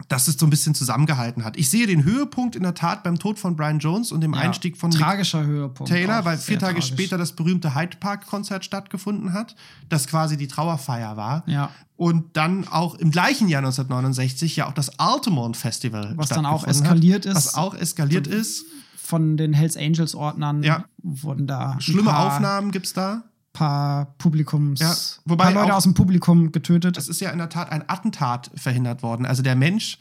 dass 0.10 0.28
es 0.28 0.36
so 0.38 0.46
ein 0.46 0.50
bisschen 0.50 0.76
zusammengehalten 0.76 1.44
hat. 1.44 1.58
Ich 1.58 1.70
sehe 1.70 1.88
den 1.88 2.04
Höhepunkt 2.04 2.56
in 2.56 2.64
der 2.64 2.76
Tat 2.76 3.04
beim 3.04 3.18
Tod 3.20 3.40
von 3.40 3.56
Brian 3.56 3.80
Jones 3.80 4.12
und 4.12 4.22
dem 4.22 4.34
Ja. 4.34 4.40
Einstieg 4.42 4.78
von 4.78 4.90
Mick 4.92 5.00
Tragischer 5.00 5.44
Höhepunkt. 5.46 5.92
Taylor, 5.92 6.24
weil 6.24 6.38
vier 6.38 6.60
Tage 6.60 6.76
tragisch. 6.76 6.88
später 6.90 7.18
das 7.18 7.32
berühmte 7.34 7.74
Hyde 7.76 7.98
Park 8.00 8.28
Konzert 8.28 8.64
stattgefunden 8.64 9.34
hat, 9.34 9.56
das 9.90 10.08
quasi 10.08 10.38
die 10.38 10.48
Trauerfeier 10.48 11.18
war. 11.18 11.44
Ja. 11.48 11.72
Und 11.96 12.38
dann 12.38 12.68
auch 12.68 12.96
im 12.96 13.10
gleichen 13.12 13.48
Jahr 13.50 13.62
1969 13.64 14.56
ja 14.56 14.68
auch 14.68 14.74
das 14.74 15.00
Altamont 15.00 15.58
Festival 15.58 16.14
Was 16.16 16.30
dann 16.30 16.46
auch 16.46 16.66
eskaliert 16.66 17.26
hat, 17.26 17.32
ist. 17.36 17.36
Was 17.48 17.56
auch 17.56 17.74
eskaliert 17.74 18.28
ist. 18.28 18.66
Von 18.98 19.36
den 19.38 19.54
Hells 19.54 19.76
Angels 19.78 20.14
Ordnern 20.16 20.62
Ja. 20.64 20.86
wurden 21.02 21.48
da 21.48 21.76
Schlimme 21.80 22.16
Aufnahmen 22.18 22.72
gibt's 22.72 22.94
da. 22.94 23.24
Paar 23.58 24.14
Publikums, 24.18 24.80
Ja, 24.80 24.96
wobei 25.26 25.46
paar 25.46 25.54
Leute 25.54 25.74
auch- 25.74 25.78
aus 25.78 25.84
dem 25.84 25.94
Publikum 25.94 26.52
getötet. 26.52 26.98
Es 26.98 27.08
ist 27.08 27.20
ja 27.22 27.32
in 27.32 27.38
der 27.40 27.50
Tat 27.50 27.72
ein 27.72 27.84
Attentat 27.90 28.52
verhindert 28.56 29.02
worden. 29.04 29.26
Also 29.26 29.42
der 29.42 29.56
Mensch, 29.56 29.98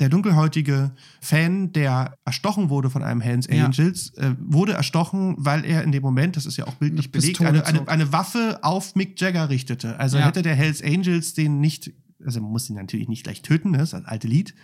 der 0.00 0.08
dunkelhäutige 0.08 0.92
Fan, 1.20 1.72
der 1.72 2.14
erstochen 2.24 2.70
wurde 2.70 2.90
von 2.90 3.02
einem 3.02 3.20
Hells 3.20 3.46
Ja. 3.48 3.64
Angels, 3.66 4.10
äh, 4.16 4.34
wurde 4.38 4.72
erstochen, 4.74 5.34
weil 5.38 5.64
er 5.64 5.82
in 5.82 5.92
dem 5.92 6.02
Moment, 6.02 6.36
das 6.36 6.46
ist 6.46 6.56
ja 6.56 6.66
auch 6.66 6.74
bildlich 6.74 7.06
Eine 7.06 7.12
belegt, 7.12 7.40
eine, 7.40 7.66
eine, 7.66 7.88
eine 7.88 8.12
Waffe 8.12 8.60
auf 8.62 8.94
Mick 8.94 9.20
Jagger 9.20 9.48
richtete. 9.48 9.98
Also 9.98 10.18
Ja. 10.18 10.26
hätte 10.26 10.42
der 10.42 10.54
Hells 10.54 10.82
Angels 10.82 11.34
den 11.34 11.60
nicht, 11.60 11.92
also 12.24 12.40
man 12.40 12.50
muss 12.52 12.70
ihn 12.70 12.76
natürlich 12.76 13.08
nicht 13.08 13.24
gleich 13.24 13.42
töten, 13.42 13.72
ne, 13.72 13.78
das 13.78 13.92
ist 13.92 14.00
das 14.00 14.04
alte 14.06 14.28
Lied, 14.28 14.54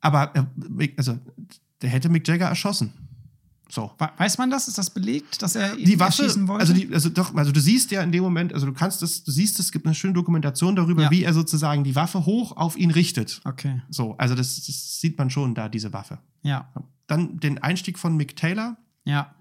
aber 0.00 0.34
äh, 0.36 0.88
also 0.96 1.18
der 1.82 1.90
hätte 1.90 2.08
Mick 2.08 2.26
Jagger 2.28 2.46
erschossen. 2.48 2.92
So. 3.70 3.92
We- 3.98 4.08
Weiß 4.16 4.38
man 4.38 4.50
das? 4.50 4.66
Ist 4.68 4.78
das 4.78 4.90
belegt, 4.90 5.42
dass 5.42 5.54
er 5.54 5.76
ihn 5.76 5.84
die 5.84 6.00
Waffe, 6.00 6.22
erschießen 6.22 6.48
wollte? 6.48 6.60
also, 6.62 6.72
die, 6.72 6.92
also 6.92 7.08
doch, 7.10 7.34
also 7.34 7.52
du 7.52 7.60
siehst 7.60 7.90
ja 7.90 8.02
in 8.02 8.12
dem 8.12 8.22
Moment, 8.22 8.54
also 8.54 8.64
du 8.66 8.72
kannst 8.72 9.02
es, 9.02 9.24
du 9.24 9.30
siehst, 9.30 9.58
es 9.60 9.72
gibt 9.72 9.84
eine 9.86 9.94
schöne 9.94 10.14
Dokumentation 10.14 10.74
darüber, 10.74 11.02
Ja. 11.04 11.10
wie 11.10 11.22
er 11.22 11.34
sozusagen 11.34 11.84
die 11.84 11.94
Waffe 11.94 12.24
hoch 12.24 12.56
auf 12.56 12.76
ihn 12.78 12.90
richtet. 12.90 13.40
okay, 13.44 13.82
So, 13.90 14.16
also 14.16 14.34
das, 14.34 14.56
das 14.64 15.00
sieht 15.00 15.18
man 15.18 15.28
schon 15.30 15.54
da, 15.54 15.68
diese 15.68 15.92
Waffe. 15.92 16.18
ja, 16.42 16.68
Dann 17.06 17.38
den 17.40 17.58
Einstieg 17.62 17.98
von 17.98 18.16
Mick 18.16 18.36
Taylor, 18.36 18.76
ja. 19.04 19.34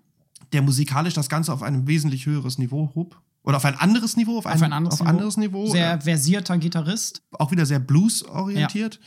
der 0.53 0.61
musikalisch 0.61 1.13
das 1.13 1.29
Ganze 1.29 1.53
auf 1.53 1.63
ein 1.63 1.87
wesentlich 1.87 2.25
höheres 2.25 2.57
Niveau 2.57 2.91
hob. 2.95 3.21
Oder 3.43 3.57
auf 3.57 3.65
ein 3.65 3.75
anderes 3.75 4.17
Niveau, 4.17 4.39
auf, 4.39 4.45
Auf 4.45 4.61
ein 4.61 4.73
anderes 4.73 4.95
auf 4.95 4.99
Niveau. 5.05 5.09
anderes 5.09 5.37
Niveau. 5.37 5.67
Sehr 5.71 6.01
versierter 6.01 6.57
Gitarrist. 6.57 7.21
auch 7.31 7.51
wieder 7.51 7.65
sehr 7.65 7.79
blues-orientiert. 7.79 8.99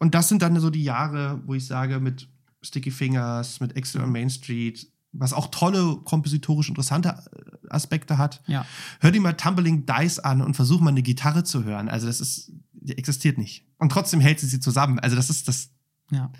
Und 0.00 0.16
das 0.16 0.28
sind 0.28 0.42
dann 0.42 0.58
so 0.58 0.68
die 0.70 0.82
Jahre, 0.82 1.40
wo 1.46 1.54
ich 1.54 1.64
sage, 1.66 2.00
mit 2.00 2.28
Sticky 2.64 2.90
Fingers, 2.90 3.60
mit 3.60 3.76
Exit 3.76 4.00
on 4.00 4.10
Main 4.10 4.30
Street, 4.30 4.86
was 5.12 5.32
auch 5.32 5.48
tolle, 5.48 5.96
kompositorisch 6.04 6.68
interessante 6.68 7.08
äh, 7.08 7.68
Aspekte 7.68 8.18
hat. 8.18 8.42
Ja. 8.46 8.66
Hör 9.00 9.10
dir 9.10 9.20
mal 9.20 9.34
Tumbling 9.34 9.86
Dice 9.86 10.18
an 10.18 10.42
und 10.42 10.54
versuch 10.54 10.80
mal 10.80 10.90
eine 10.90 11.02
Gitarre 11.02 11.44
zu 11.44 11.64
hören. 11.64 11.88
Also 11.88 12.06
das 12.06 12.20
ist, 12.20 12.52
die 12.72 12.98
existiert 12.98 13.38
nicht. 13.38 13.66
Und 13.78 13.90
trotzdem 13.92 14.20
hält 14.20 14.40
sie 14.40 14.46
sie 14.46 14.60
zusammen. 14.60 14.98
Also 14.98 15.16
das 15.16 15.30
ist 15.30 15.48
das, 15.48 15.70
Ja. 16.10 16.32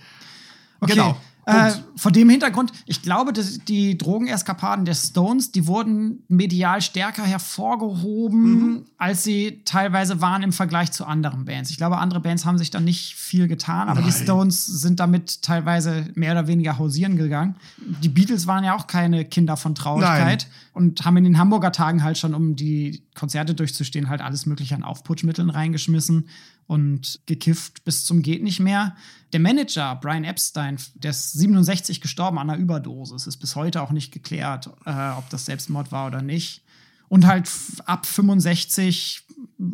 Okay. 0.80 0.92
Genau. 0.92 1.16
Äh, 1.46 1.72
vor 1.96 2.10
dem 2.12 2.28
Hintergrund, 2.30 2.72
ich 2.86 3.02
glaube, 3.02 3.32
dass 3.32 3.58
die 3.64 3.98
Drogeneskapaden 3.98 4.84
der 4.84 4.94
Stones, 4.94 5.52
die 5.52 5.66
wurden 5.66 6.22
medial 6.28 6.80
stärker 6.80 7.24
hervorgehoben, 7.24 8.44
Mhm. 8.74 8.84
als 8.98 9.24
sie 9.24 9.60
teilweise 9.64 10.20
waren 10.20 10.42
im 10.42 10.52
Vergleich 10.52 10.92
zu 10.92 11.04
anderen 11.06 11.44
Bands. 11.44 11.70
Ich 11.70 11.76
glaube, 11.76 11.98
andere 11.98 12.20
Bands 12.20 12.44
haben 12.44 12.58
sich 12.58 12.70
da 12.70 12.80
nicht 12.80 13.14
viel 13.14 13.48
getan, 13.48 13.88
aber 13.88 14.00
die 14.02 14.10
Nein. 14.10 14.22
Stones 14.22 14.66
sind 14.66 15.00
damit 15.00 15.42
teilweise 15.42 16.06
mehr 16.14 16.32
oder 16.32 16.46
weniger 16.46 16.78
hausieren 16.78 17.16
gegangen. 17.16 17.56
Die 18.02 18.08
Beatles 18.08 18.46
waren 18.46 18.64
ja 18.64 18.74
auch 18.74 18.86
keine 18.86 19.24
Kinder 19.24 19.56
von 19.56 19.74
Traurigkeit 19.74 20.46
und 20.72 21.04
haben 21.04 21.16
in 21.16 21.24
den 21.24 21.38
Hamburger 21.38 21.72
Tagen 21.72 22.02
halt 22.02 22.18
schon, 22.18 22.34
um 22.34 22.56
die 22.56 23.02
Konzerte 23.14 23.54
durchzustehen, 23.54 24.08
halt 24.08 24.20
alles 24.20 24.46
mögliche 24.46 24.74
an 24.74 24.82
Aufputschmitteln 24.82 25.50
reingeschmissen 25.50 26.26
und 26.66 27.20
gekifft 27.26 27.84
bis 27.84 28.04
zum 28.04 28.22
geht 28.22 28.42
nicht 28.42 28.60
mehr. 28.60 28.96
Der 29.32 29.40
Manager 29.40 29.96
Brian 29.96 30.24
Epstein, 30.24 30.78
der 30.94 31.10
ist 31.10 31.32
67 31.32 32.00
gestorben 32.00 32.38
an 32.38 32.50
einer 32.50 32.58
Überdosis, 32.58 33.26
ist 33.26 33.36
bis 33.38 33.56
heute 33.56 33.82
auch 33.82 33.90
nicht 33.90 34.12
geklärt, 34.12 34.70
äh, 34.86 35.10
ob 35.10 35.28
das 35.30 35.46
Selbstmord 35.46 35.92
war 35.92 36.06
oder 36.06 36.22
nicht. 36.22 36.62
Und 37.08 37.26
halt 37.26 37.50
ab 37.84 38.06
65 38.06 39.24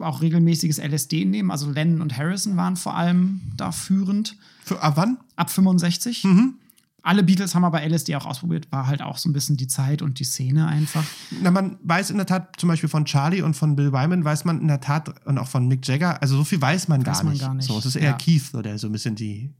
auch 0.00 0.20
regelmäßiges 0.20 0.78
LSD 0.78 1.24
nehmen. 1.24 1.50
Also 1.50 1.70
Lennon 1.70 2.00
und 2.00 2.16
Harrison 2.16 2.56
waren 2.56 2.76
vor 2.76 2.96
allem 2.96 3.40
da 3.56 3.72
führend. 3.72 4.36
Für, 4.64 4.82
ab 4.82 4.96
wann? 4.96 5.18
Ab 5.36 5.50
65. 5.50 6.24
Mhm. 6.24 6.54
Alle 7.02 7.22
Beatles 7.22 7.54
haben 7.54 7.64
aber 7.64 7.80
LSD 7.86 8.14
auch 8.16 8.26
ausprobiert, 8.26 8.70
war 8.70 8.86
halt 8.86 9.00
auch 9.02 9.16
so 9.18 9.28
ein 9.28 9.32
bisschen 9.32 9.56
die 9.56 9.66
Zeit 9.66 10.02
und 10.02 10.18
die 10.18 10.24
Szene 10.24 10.66
einfach. 10.66 11.04
Na, 11.42 11.50
man 11.50 11.78
weiß 11.82 12.10
in 12.10 12.16
der 12.18 12.26
Tat 12.26 12.54
zum 12.58 12.68
Beispiel 12.68 12.88
von 12.88 13.04
Charlie 13.06 13.42
und 13.42 13.54
von 13.54 13.74
Bill 13.76 13.92
Wyman 13.92 14.24
weiß 14.24 14.44
man 14.44 14.60
in 14.60 14.68
der 14.68 14.80
Tat 14.80 15.26
und 15.26 15.38
auch 15.38 15.48
von 15.48 15.66
Mick 15.66 15.86
Jagger, 15.86 16.20
also 16.20 16.36
so 16.36 16.44
viel 16.44 16.60
weiß 16.60 16.88
man, 16.88 17.06
Weiß 17.06 17.18
gar, 17.18 17.24
man 17.24 17.32
nicht. 17.32 17.42
gar 17.42 17.54
nicht. 17.54 17.66
So, 17.68 17.78
es 17.78 17.86
ist 17.86 17.96
eher 17.96 18.10
Ja. 18.10 18.16
Keith, 18.16 18.42
so, 18.52 18.60
der 18.62 18.78
so 18.78 18.86
ein 18.88 18.92
bisschen 18.92 19.14
die. 19.14 19.50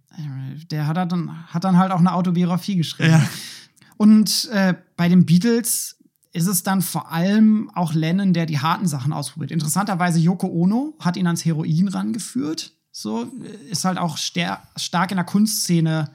Der 0.71 0.87
hat 0.87 0.97
dann, 0.97 1.31
hat 1.47 1.65
dann 1.65 1.79
halt 1.79 1.93
auch 1.93 2.01
eine 2.01 2.13
Autobiografie 2.13 2.77
geschrieben. 2.77 3.11
Ja. 3.13 3.23
Und 3.97 4.49
äh, 4.53 4.75
bei 4.97 5.09
den 5.09 5.25
Beatles 5.27 5.97
ist 6.33 6.47
es 6.47 6.63
dann 6.63 6.83
vor 6.83 7.11
allem 7.11 7.71
auch 7.75 7.93
Lennon, 7.93 8.33
der 8.33 8.47
die 8.47 8.59
harten 8.61 8.87
Sachen 8.87 9.13
ausprobiert. 9.13 9.51
Interessanterweise 9.51 10.19
Yoko 10.19 10.47
Ono 10.47 10.95
hat 11.01 11.17
ihn 11.17 11.27
ans 11.27 11.45
Heroin 11.45 11.89
rangeführt. 11.89 12.73
So 12.93 13.31
ist 13.71 13.85
halt 13.85 13.99
auch 13.99 14.17
stark 14.17 15.11
in 15.11 15.17
der 15.17 15.25
Kunstszene 15.25 16.11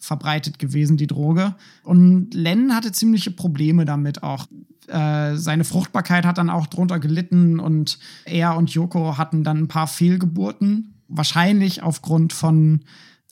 verbreitet 0.00 0.58
gewesen, 0.58 0.96
die 0.96 1.06
Droge. 1.06 1.54
Und 1.84 2.34
Lennon 2.34 2.74
hatte 2.74 2.90
ziemliche 2.90 3.30
Probleme 3.30 3.84
damit 3.84 4.22
auch. 4.22 4.46
Äh, 4.88 5.36
seine 5.36 5.64
Fruchtbarkeit 5.64 6.24
hat 6.24 6.38
dann 6.38 6.50
auch 6.50 6.66
drunter 6.66 6.98
gelitten 6.98 7.60
und 7.60 7.98
er 8.24 8.56
und 8.56 8.70
Yoko 8.70 9.18
hatten 9.18 9.44
dann 9.44 9.58
ein 9.58 9.68
paar 9.68 9.86
Fehlgeburten. 9.86 10.94
Wahrscheinlich 11.06 11.82
aufgrund 11.82 12.32
von 12.32 12.80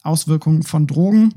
Auswirkungen 0.02 0.62
von 0.62 0.86
Drogen. 0.86 1.34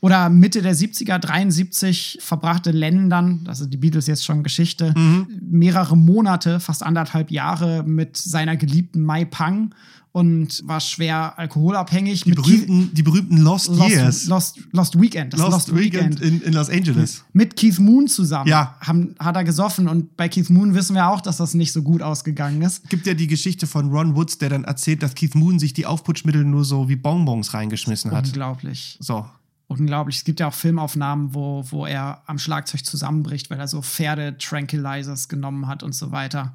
Oder 0.00 0.30
Mitte 0.30 0.62
der 0.62 0.74
70er, 0.74 1.18
73, 1.18 2.18
verbrachte 2.22 2.70
Lennon 2.70 3.10
dann, 3.10 3.44
das 3.44 3.60
ist 3.60 3.70
die 3.70 3.76
Beatles 3.76 4.06
jetzt 4.06 4.24
schon 4.24 4.42
Geschichte, 4.42 4.94
mehrere 5.42 5.94
Monate, 5.94 6.58
fast 6.58 6.82
anderthalb 6.82 7.30
Jahre 7.30 7.82
mit 7.82 8.16
seiner 8.16 8.56
geliebten 8.56 9.02
Mai 9.02 9.26
Pang 9.26 9.74
und 10.12 10.66
war 10.66 10.80
schwer 10.80 11.38
alkoholabhängig. 11.38 12.24
Die 12.24 12.32
berühmten, 12.32 12.92
die 12.94 13.02
berühmten 13.02 13.38
Lost, 13.38 13.68
Years. 13.70 14.26
Lost, 14.26 14.56
Lost, 14.56 14.58
Lost 14.72 15.00
Weekend. 15.00 15.32
Das 15.32 15.40
Lost, 15.40 15.76
Weekend, 15.76 16.20
in, 16.20 16.40
in 16.40 16.52
Los 16.52 16.68
Angeles. 16.68 17.24
Mit 17.32 17.54
Keith 17.56 17.78
Moon 17.78 18.08
zusammen 18.08 18.48
Ja. 18.48 18.76
haben, 18.80 19.14
hat 19.20 19.36
er 19.36 19.44
gesoffen. 19.44 19.88
Und 19.88 20.16
bei 20.16 20.28
Keith 20.28 20.50
Moon 20.50 20.74
wissen 20.74 20.94
wir 20.94 21.08
auch, 21.08 21.20
dass 21.20 21.36
das 21.36 21.54
nicht 21.54 21.72
so 21.72 21.82
gut 21.82 22.02
ausgegangen 22.02 22.60
ist. 22.62 22.88
Gibt 22.90 23.06
ja 23.06 23.14
die 23.14 23.28
Geschichte 23.28 23.68
von 23.68 23.90
Ron 23.90 24.16
Woods, 24.16 24.38
der 24.38 24.48
dann 24.48 24.64
erzählt, 24.64 25.02
dass 25.02 25.14
Keith 25.14 25.34
Moon 25.36 25.60
sich 25.60 25.74
die 25.74 25.86
Aufputschmittel 25.86 26.44
nur 26.44 26.64
so 26.64 26.88
wie 26.88 26.96
Bonbons 26.96 27.54
reingeschmissen 27.54 28.10
hat. 28.10 28.26
Unglaublich. 28.26 28.96
So. 29.00 29.26
Unglaublich. 29.68 30.16
Es 30.16 30.24
gibt 30.24 30.40
ja 30.40 30.48
auch 30.48 30.54
Filmaufnahmen, 30.54 31.32
wo, 31.34 31.64
wo 31.70 31.86
er 31.86 32.22
am 32.26 32.40
Schlagzeug 32.40 32.84
zusammenbricht, 32.84 33.48
weil 33.50 33.60
er 33.60 33.68
so 33.68 33.80
Pferde-Tranquilizers 33.82 35.28
genommen 35.28 35.68
hat 35.68 35.84
und 35.84 35.94
so 35.94 36.10
weiter. 36.10 36.54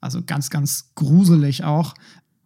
Also 0.00 0.22
ganz, 0.22 0.50
ganz 0.50 0.90
gruselig 0.94 1.64
auch. 1.64 1.94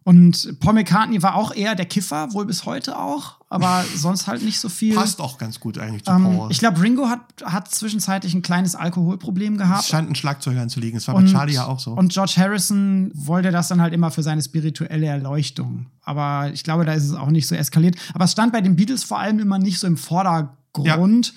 Und 0.09 0.59
Paul 0.59 0.73
McCartney 0.73 1.21
war 1.21 1.35
auch 1.35 1.53
eher 1.53 1.75
der 1.75 1.85
Kiffer, 1.85 2.33
wohl 2.33 2.43
bis 2.47 2.65
heute 2.65 2.97
auch, 2.97 3.35
aber 3.47 3.85
sonst 3.95 4.25
halt 4.25 4.41
nicht 4.41 4.59
so 4.59 4.67
viel. 4.67 4.95
Passt 4.95 5.21
auch 5.21 5.37
ganz 5.37 5.59
gut 5.59 5.77
eigentlich 5.77 6.03
zu 6.03 6.11
Ähm, 6.11 6.23
Paul. 6.23 6.51
ich 6.51 6.57
glaube, 6.57 6.81
Ringo 6.81 7.09
hat, 7.09 7.19
hat 7.43 7.69
zwischenzeitlich 7.69 8.33
ein 8.33 8.41
kleines 8.41 8.73
Alkoholproblem 8.73 9.59
gehabt. 9.59 9.83
es 9.83 9.89
scheint 9.89 10.09
ein 10.09 10.15
Schlagzeuger 10.15 10.61
anzulegen. 10.63 10.97
Es 10.97 11.07
war 11.07 11.13
bei 11.13 11.25
Charlie 11.25 11.53
ja 11.53 11.67
auch 11.67 11.79
so. 11.79 11.91
Und 11.91 12.11
George 12.11 12.33
Harrison 12.37 13.11
wollte 13.13 13.51
das 13.51 13.67
dann 13.67 13.81
halt 13.83 13.93
immer 13.93 14.09
für 14.09 14.23
seine 14.23 14.41
spirituelle 14.41 15.05
Erleuchtung. 15.05 15.85
Aber 16.01 16.49
ich 16.51 16.63
glaube, 16.63 16.85
da 16.85 16.93
ist 16.93 17.03
es 17.03 17.13
auch 17.13 17.29
nicht 17.29 17.45
so 17.45 17.53
eskaliert. 17.53 17.95
Aber 18.15 18.25
es 18.25 18.31
stand 18.31 18.51
bei 18.51 18.61
den 18.61 18.75
Beatles 18.75 19.03
vor 19.03 19.19
allem 19.19 19.37
immer 19.37 19.59
nicht 19.59 19.77
so 19.77 19.85
im 19.85 19.95
Vordergrund. 19.97 21.35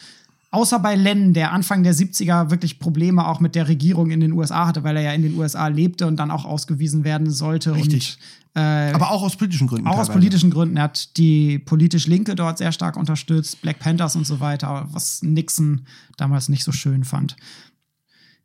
Außer 0.53 0.79
bei 0.81 0.95
Lennon, 0.97 1.33
der 1.33 1.51
Anfang 1.53 1.83
der 1.83 1.95
70er 1.95 2.51
wirklich 2.51 2.79
Probleme 2.79 3.27
auch 3.27 3.41
mit 3.41 3.55
der 3.55 3.69
Regierung 3.69 4.11
in 4.11 4.21
den 4.21 4.33
USA 4.33 4.67
hatte, 4.67 4.85
weil 4.85 4.97
er 4.99 5.03
ja 5.03 5.13
in 5.13 5.23
den 5.23 5.35
USA 5.39 5.67
lebte 5.69 6.07
und 6.07 6.17
dann 6.19 6.31
auch 6.31 6.45
ausgewiesen 6.45 7.05
werden 7.05 7.31
sollte. 7.31 7.75
Richtig. 7.75 8.19
Und, 8.55 8.61
äh, 8.61 8.93
Aber 8.93 9.11
auch 9.13 9.23
aus 9.23 9.35
politischen 9.37 9.67
Gründen. 9.67 9.87
auch 9.87 9.93
aus 9.93 9.97
teilweise. 10.09 10.13
politischen 10.13 10.51
Gründen. 10.51 10.77
Er 10.77 10.83
hat 10.85 11.17
die 11.17 11.59
politisch 11.59 12.07
Linke 12.07 12.35
dort 12.35 12.59
sehr 12.59 12.71
stark 12.71 12.99
unterstützt, 12.99 13.63
Black 13.63 13.79
Panthers 13.79 14.15
und 14.15 14.27
so 14.27 14.41
weiter, 14.41 14.87
was 14.93 15.23
Nixon 15.23 15.87
damals 16.19 16.51
nicht 16.51 16.65
so 16.65 16.71
schön 16.73 17.05
fand. 17.05 17.35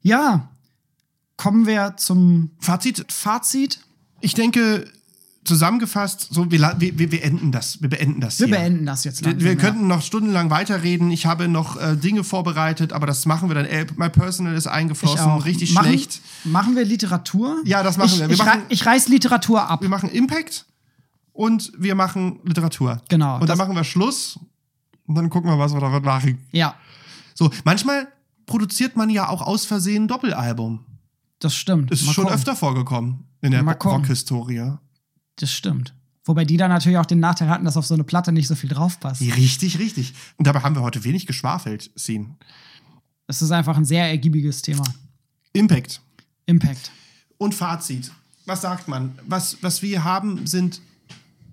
Ja, 0.02 0.50
kommen 1.36 1.68
wir 1.68 1.96
zum 1.98 2.52
Fazit. 2.60 3.06
Fazit. 3.12 3.80
Ich 4.22 4.34
denke, 4.34 4.86
zusammengefasst, 5.48 6.28
so, 6.32 6.52
wir, 6.52 6.76
wir, 6.78 7.00
wir 7.00 7.10
beenden 7.10 7.52
das. 7.52 7.82
Wir 7.82 7.90
beenden 7.90 8.22
das 8.22 8.40
Wir 8.40 8.48
hier. 8.48 8.56
beenden 8.58 8.86
das 8.86 9.04
jetzt 9.04 9.22
Wir, 9.22 9.30
langsam. 9.32 9.46
wir 9.46 9.54
ja. 9.54 9.58
könnten 9.60 9.88
noch 9.88 10.02
stundenlang 10.02 10.50
weiterreden. 10.50 11.10
Ich 11.12 11.26
habe 11.26 11.48
noch 11.48 11.78
äh, 11.82 11.96
Dinge 11.96 12.24
vorbereitet, 12.24 12.94
aber 12.94 13.08
das 13.08 13.26
machen 13.26 13.50
wir 13.50 13.56
dann. 13.56 13.66
Äh, 13.66 13.88
My 13.96 14.10
Personal 14.10 14.54
ist 14.56 14.68
eingeflossen, 14.68 15.32
richtig 15.40 15.74
machen, 15.74 15.88
schlecht. 15.88 16.22
Machen 16.44 16.76
wir 16.76 16.86
Literatur? 16.86 17.62
Ja, 17.66 17.82
das 17.84 17.98
machen 17.98 18.12
ich, 18.14 18.20
wir. 18.20 18.28
Wir 18.28 18.34
ich, 18.36 18.46
machen- 18.46 18.62
ich 18.70 18.86
reiß 18.86 19.08
Literatur 19.08 19.68
ab. 19.70 19.82
Wir 19.82 19.90
machen 19.90 20.10
Impact 20.10 20.66
und 21.34 21.72
wir 21.78 21.96
machen 21.96 22.40
Literatur. 22.44 23.02
Genau, 23.10 23.40
Und 23.40 23.48
dann 23.50 23.58
machen 23.58 23.76
wir 23.76 23.84
Schluss 23.84 24.40
und 25.08 25.16
dann 25.16 25.30
gucken 25.30 25.50
wir, 25.50 25.58
was 25.58 25.74
wir 25.74 25.80
damit 25.80 26.04
machen. 26.04 26.40
Ja, 26.52 26.76
So, 27.34 27.50
manchmal 27.64 28.08
produziert 28.46 28.96
man 28.96 29.10
ja 29.10 29.30
auch 29.30 29.42
aus 29.42 29.66
Versehen 29.66 30.04
ein 30.04 30.08
Doppelalbum. 30.08 30.86
das 31.40 31.56
stimmt. 31.56 31.92
Das 31.92 32.00
ist 32.02 32.06
Mal 32.08 32.14
schon 32.14 32.24
gucken. 32.26 32.38
öfter 32.38 32.56
vorgekommen 32.56 33.26
in 33.42 33.52
der. 33.52 33.62
Rockhistorie. 33.64 34.74
Das 35.38 35.52
stimmt. 35.52 35.94
Wobei 36.26 36.44
die 36.44 36.58
dann 36.58 36.70
natürlich 36.70 36.98
auch 36.98 37.06
den 37.06 37.22
Nachteil 37.22 37.50
hatten, 37.50 37.64
dass 37.64 37.78
auf 37.78 37.86
so 37.86 37.94
eine 37.94 38.04
Platte 38.04 38.34
nicht 38.34 38.48
so 38.48 38.56
viel 38.56 38.70
draufpasst. 38.70 39.22
Richtig, 39.22 39.80
richtig. 39.80 40.14
Und 40.36 40.46
dabei 40.46 40.60
haben 40.60 40.76
wir 40.76 40.82
heute 40.82 41.04
wenig 41.06 41.26
geschwafelt, 41.26 41.90
Scene. 41.98 42.36
Es 43.28 43.42
ist 43.42 43.52
einfach 43.52 43.78
ein 43.78 43.86
sehr 43.86 44.08
ergiebiges 44.10 44.62
Thema. 44.62 44.84
Impact 45.54 46.02
Impact. 46.46 46.92
und 47.38 47.56
Fazit. 47.56 48.12
Was 48.46 48.62
sagt 48.62 48.88
man? 48.88 49.18
Was, 49.26 49.58
was 49.62 49.82
wir 49.82 50.04
haben, 50.04 50.48
sind, 50.48 50.82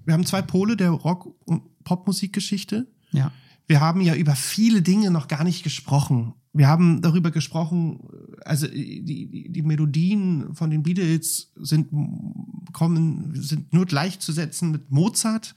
wir 0.05 0.15
haben 0.15 0.27
zwei 0.27 0.43
Pole 0.43 0.77
der 0.77 0.91
Rock- 0.91 1.35
und 1.45 1.63
Popmusikgeschichte. 1.85 2.87
Ja. 3.13 3.33
Wir 3.67 3.81
haben 3.81 4.01
ja 4.01 4.15
über 4.15 4.35
viele 4.35 4.83
Dinge 4.83 5.11
noch 5.11 5.29
gar 5.29 5.45
nicht 5.45 5.63
gesprochen. 5.63 6.35
Wir 6.55 6.69
haben 6.69 7.03
darüber 7.03 7.33
gesprochen, 7.33 7.99
also 8.45 8.69
die, 8.69 9.03
die, 9.03 9.51
die 9.51 9.63
Melodien 9.63 10.55
von 10.55 10.71
den 10.71 10.85
Beatles 10.85 11.53
sind 11.57 11.89
kommen, 12.73 13.35
sind 13.35 13.73
nur 13.73 13.87
gleichzusetzen 13.87 14.71
mit 14.71 14.91
Mozart, 14.93 15.57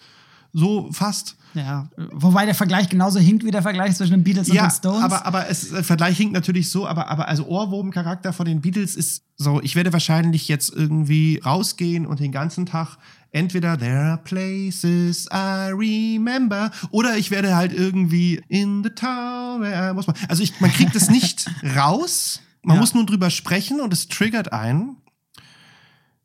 so 0.57 0.89
fast. 0.91 1.35
Ja. 1.53 1.89
Wobei 2.13 2.45
der 2.45 2.55
Vergleich 2.55 2.89
genauso 2.89 3.19
hinkt 3.19 3.43
wie 3.43 3.51
der 3.51 3.61
Vergleich 3.61 3.95
zwischen 3.95 4.11
den 4.13 4.23
Beatles 4.23 4.49
und 4.49 4.55
Ja, 4.55 4.67
den 4.67 4.71
Stones. 4.71 5.03
aber, 5.03 5.25
aber 5.25 5.49
es, 5.49 5.69
der 5.69 5.83
Vergleich 5.83 6.17
hinkt 6.17 6.33
natürlich 6.33 6.69
so, 6.69 6.87
aber, 6.87 7.09
aber 7.09 7.27
also 7.27 7.45
Ohrwurm-Charakter 7.47 8.33
von 8.33 8.45
den 8.45 8.61
Beatles 8.61 8.95
ist 8.95 9.23
so, 9.37 9.61
ich 9.61 9.75
werde 9.75 9.93
wahrscheinlich 9.93 10.47
jetzt 10.47 10.73
irgendwie 10.73 11.39
rausgehen 11.43 12.05
und 12.05 12.19
den 12.19 12.31
ganzen 12.31 12.65
Tag 12.65 12.97
entweder 13.31 13.77
There 13.77 13.99
are 13.99 14.17
places 14.23 15.27
I 15.33 15.71
remember 15.71 16.71
oder 16.91 17.17
ich 17.17 17.29
werde 17.31 17.55
halt 17.55 17.73
irgendwie 17.73 18.41
in 18.47 18.83
the 18.83 18.89
town 18.91 19.61
where 19.61 19.91
I 19.91 19.95
was. 19.95 20.07
Also 20.29 20.41
ich, 20.43 20.59
man 20.59 20.71
kriegt 20.71 20.95
es 20.95 21.09
nicht 21.17 21.45
raus, 21.75 22.41
man 22.63 22.75
Ja. 22.75 22.81
muss 22.81 22.93
nur 22.93 23.05
drüber 23.05 23.29
sprechen 23.29 23.79
und 23.81 23.93
es 23.93 24.07
triggert 24.07 24.53
einen. 24.53 24.97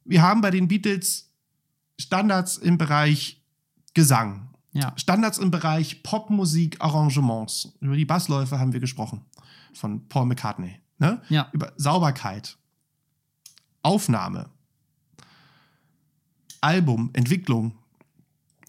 Wir 0.04 0.22
haben 0.22 0.40
bei 0.40 0.50
den 0.50 0.68
Beatles 0.68 1.30
Standards 1.98 2.56
im 2.56 2.76
Bereich 2.78 3.41
Gesang. 3.94 4.48
ja. 4.72 4.92
Standards 4.96 5.38
im 5.38 5.50
Bereich 5.50 6.02
Popmusik, 6.02 6.76
Arrangements. 6.80 7.72
Über 7.80 7.96
die 7.96 8.04
Bassläufe 8.04 8.58
haben 8.58 8.72
wir 8.72 8.80
gesprochen. 8.80 9.22
Von 9.74 10.08
Paul 10.08 10.26
McCartney. 10.26 10.76
Ne? 10.98 11.20
Ja. 11.28 11.48
Über 11.52 11.72
Sauberkeit. 11.76 12.56
Aufnahme. 13.82 14.48
Album, 16.60 17.10
Entwicklung. 17.12 17.72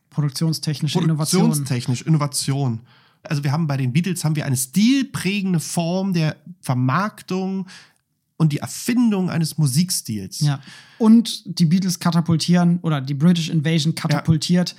Produktionstechnische 0.10 1.00
Innovation. 1.00 1.42
Produktionstechnisch, 1.44 2.02
Innovation. 2.04 2.82
Also 3.24 3.44
wir 3.44 3.52
haben 3.52 3.68
bei 3.68 3.78
den 3.78 3.94
Beatles 3.94 4.24
haben 4.24 4.36
wir 4.36 4.46
eine 4.46 4.58
stilprägende 4.58 5.60
Form 5.60 6.14
der 6.14 6.36
Vermarktung 6.62 7.68
und 8.38 8.52
die 8.52 8.58
Erfindung 8.58 9.30
eines 9.30 9.58
Musikstils. 9.58 10.42
Ja. 10.42 10.60
Und 10.98 11.60
die 11.60 11.66
Beatles 11.66 12.00
katapultieren 12.00 12.80
oder 12.82 13.00
die 13.00 13.14
British 13.14 13.50
Invasion 13.50 13.96
katapultiert 13.96 14.76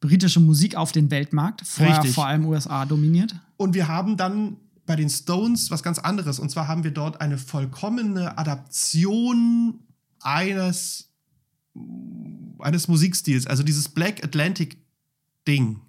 britische 0.00 0.40
Musik 0.40 0.76
auf 0.76 0.92
den 0.92 1.10
Weltmarkt, 1.10 1.62
vorher 1.66 1.96
Richtig. 1.96 2.14
vor 2.14 2.26
allem 2.26 2.46
USA 2.46 2.84
dominiert. 2.84 3.34
Und 3.56 3.74
wir 3.74 3.88
haben 3.88 4.16
dann 4.16 4.56
bei 4.84 4.96
den 4.96 5.08
Stones 5.08 5.70
was 5.70 5.82
ganz 5.82 5.98
anderes. 5.98 6.38
Und 6.38 6.50
zwar 6.50 6.68
haben 6.68 6.84
wir 6.84 6.92
dort 6.92 7.20
eine 7.20 7.38
vollkommene 7.38 8.38
Adaption 8.38 9.80
eines, 10.20 11.10
eines 12.58 12.88
Musikstils. 12.88 13.46
Also 13.46 13.62
dieses 13.62 13.88
Black 13.88 14.22
Atlantic 14.22 14.78
Ding. 15.48 15.80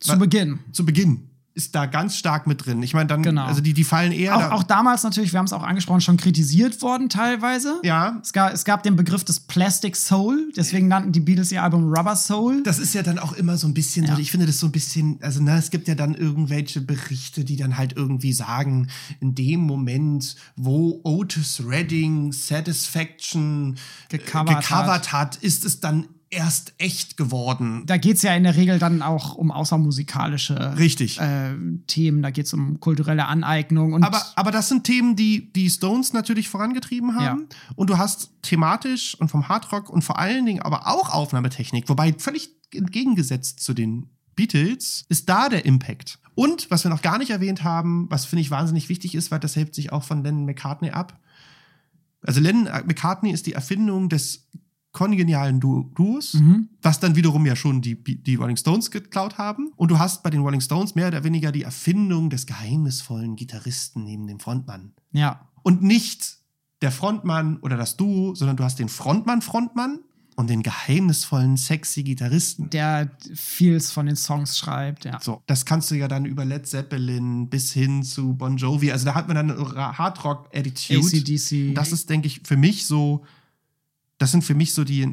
Zu 0.00 0.18
Beginn. 0.18 0.58
Zu 0.72 0.84
Beginn 0.84 1.30
ist 1.56 1.74
da 1.74 1.86
ganz 1.86 2.16
stark 2.16 2.46
mit 2.46 2.66
drin. 2.66 2.82
Ich 2.82 2.92
meine, 2.94 3.06
dann, 3.06 3.22
Genau. 3.22 3.44
also 3.46 3.60
die, 3.62 3.72
die 3.72 3.82
fallen 3.82 4.12
eher. 4.12 4.36
Auch, 4.36 4.40
da, 4.40 4.52
auch 4.52 4.62
damals 4.62 5.02
natürlich, 5.02 5.32
wir 5.32 5.38
haben 5.38 5.46
es 5.46 5.52
auch 5.54 5.62
angesprochen, 5.62 6.02
schon 6.02 6.18
kritisiert 6.18 6.82
worden 6.82 7.08
teilweise. 7.08 7.80
ja, 7.82 8.18
Es 8.22 8.32
gab, 8.34 8.52
es 8.52 8.64
gab 8.64 8.82
den 8.82 8.94
Begriff 8.94 9.24
des 9.24 9.40
Plastic 9.40 9.96
Soul, 9.96 10.52
deswegen 10.54 10.86
nannten 10.88 11.12
die 11.12 11.20
Beatles 11.20 11.50
ihr 11.50 11.62
Album 11.62 11.84
Rubber 11.92 12.14
Soul. 12.14 12.62
das 12.62 12.78
ist 12.78 12.92
ja 12.94 13.02
dann 13.02 13.18
auch 13.18 13.32
immer 13.32 13.56
so 13.56 13.66
ein 13.66 13.72
bisschen, 13.74 14.04
Ja. 14.04 14.14
so, 14.16 14.20
ich 14.20 14.30
finde 14.30 14.44
das 14.46 14.58
so 14.60 14.66
ein 14.66 14.72
bisschen, 14.72 15.18
also 15.22 15.42
ne, 15.42 15.56
es 15.56 15.70
gibt 15.70 15.88
ja 15.88 15.94
dann 15.94 16.14
irgendwelche 16.14 16.82
Berichte, 16.82 17.42
die 17.44 17.56
dann 17.56 17.78
halt 17.78 17.94
irgendwie 17.96 18.34
sagen, 18.34 18.88
in 19.20 19.34
dem 19.34 19.60
Moment, 19.60 20.36
wo 20.56 21.00
Otis 21.04 21.62
Redding 21.66 22.32
Satisfaction 22.32 23.76
äh, 24.10 24.18
Gecovert 24.18 24.60
gecovert 24.62 25.12
hat, 25.12 25.36
ist 25.36 25.64
es 25.64 25.80
dann 25.80 26.06
erst 26.36 26.74
echt 26.76 27.16
geworden. 27.16 27.84
da 27.86 27.96
geht 27.96 28.16
es 28.16 28.22
ja 28.22 28.34
in 28.34 28.44
der 28.44 28.56
Regel 28.56 28.78
dann 28.78 29.00
auch 29.00 29.34
um 29.34 29.50
außermusikalische 29.50 30.76
Richtig. 30.76 31.18
äh, 31.18 31.54
Themen, 31.86 32.22
da 32.22 32.30
geht 32.30 32.46
es 32.46 32.52
um 32.52 32.78
kulturelle 32.78 33.26
Aneignung. 33.26 33.94
Und 33.94 34.04
Aber, 34.04 34.22
aber 34.36 34.50
das 34.50 34.68
sind 34.68 34.84
Themen, 34.84 35.16
die 35.16 35.50
die 35.52 35.70
Stones 35.70 36.12
natürlich 36.12 36.48
vorangetrieben 36.48 37.14
haben. 37.14 37.46
Und 37.74 37.88
du 37.88 37.96
hast 37.96 38.30
thematisch 38.42 39.18
und 39.18 39.30
vom 39.30 39.48
Hardrock 39.48 39.88
und 39.88 40.02
vor 40.02 40.18
allen 40.18 40.44
Dingen 40.44 40.60
aber 40.60 40.86
auch 40.86 41.10
Aufnahmetechnik, 41.10 41.88
wobei 41.88 42.14
völlig 42.18 42.50
entgegengesetzt 42.72 43.60
zu 43.60 43.72
den 43.72 44.10
Beatles, 44.34 45.06
ist 45.08 45.28
da 45.30 45.48
der 45.48 45.64
Impact. 45.64 46.18
Und 46.34 46.70
was 46.70 46.84
wir 46.84 46.90
noch 46.90 47.00
gar 47.00 47.16
nicht 47.16 47.30
erwähnt 47.30 47.64
haben, 47.64 48.06
was 48.10 48.26
finde 48.26 48.42
ich 48.42 48.50
wahnsinnig 48.50 48.90
wichtig 48.90 49.14
ist, 49.14 49.30
weil 49.30 49.40
das 49.40 49.56
hebt 49.56 49.74
sich 49.74 49.90
auch 49.90 50.04
von 50.04 50.22
Lennon 50.22 50.44
McCartney 50.44 50.90
ab. 50.90 51.18
Also 52.20 52.40
Lennon 52.40 52.64
McCartney 52.84 53.30
ist 53.30 53.46
die 53.46 53.54
Erfindung 53.54 54.10
des 54.10 54.46
kongenialen 54.96 55.60
Du- 55.60 55.90
Duos, 55.94 56.34
Mhm. 56.34 56.70
was 56.82 56.98
dann 57.00 57.14
wiederum 57.16 57.44
ja 57.46 57.54
schon 57.54 57.82
die, 57.82 58.02
die 58.02 58.34
Rolling 58.36 58.56
Stones 58.56 58.90
geklaut 58.90 59.36
haben. 59.38 59.70
Und 59.76 59.90
du 59.90 59.98
hast 59.98 60.22
bei 60.22 60.30
den 60.30 60.40
Rolling 60.40 60.62
Stones 60.62 60.94
mehr 60.94 61.08
oder 61.08 61.22
weniger 61.22 61.52
die 61.52 61.62
Erfindung 61.62 62.30
des 62.30 62.46
geheimnisvollen 62.46 63.36
Gitarristen 63.36 64.04
neben 64.04 64.26
dem 64.26 64.40
Frontmann. 64.40 64.92
ja, 65.12 65.48
Und 65.62 65.82
nicht 65.82 66.38
der 66.82 66.90
Frontmann 66.92 67.58
oder 67.58 67.76
das 67.76 67.96
Duo, 67.96 68.34
sondern 68.34 68.56
du 68.56 68.64
hast 68.64 68.78
den 68.78 68.88
Frontmann-Frontmann 68.88 70.00
und 70.36 70.50
den 70.50 70.62
geheimnisvollen, 70.62 71.56
sexy 71.56 72.02
Gitarristen. 72.02 72.68
der 72.70 73.10
vieles 73.34 73.90
von 73.90 74.04
den 74.06 74.16
Songs 74.16 74.58
schreibt, 74.58 75.06
ja. 75.06 75.18
So, 75.20 75.42
das 75.46 75.64
kannst 75.64 75.90
du 75.90 75.94
ja 75.94 76.08
dann 76.08 76.26
über 76.26 76.44
Led 76.44 76.66
Zeppelin 76.66 77.48
bis 77.48 77.72
hin 77.72 78.02
zu 78.02 78.34
Bon 78.34 78.56
Jovi. 78.58 78.92
Also 78.92 79.06
da 79.06 79.14
hat 79.14 79.28
man 79.28 79.36
dann 79.36 79.50
eine 79.50 79.98
Hardrock-Attitude. 79.98 81.00
ACDC. 81.16 81.74
Das 81.74 81.92
ist, 81.92 82.08
denke 82.10 82.26
ich, 82.26 82.42
für 82.44 82.56
mich 82.58 82.86
so, 82.86 83.24
das 84.18 84.30
sind 84.32 84.42
für 84.44 84.54
mich 84.54 84.72
so 84.74 84.84
die 84.84 85.06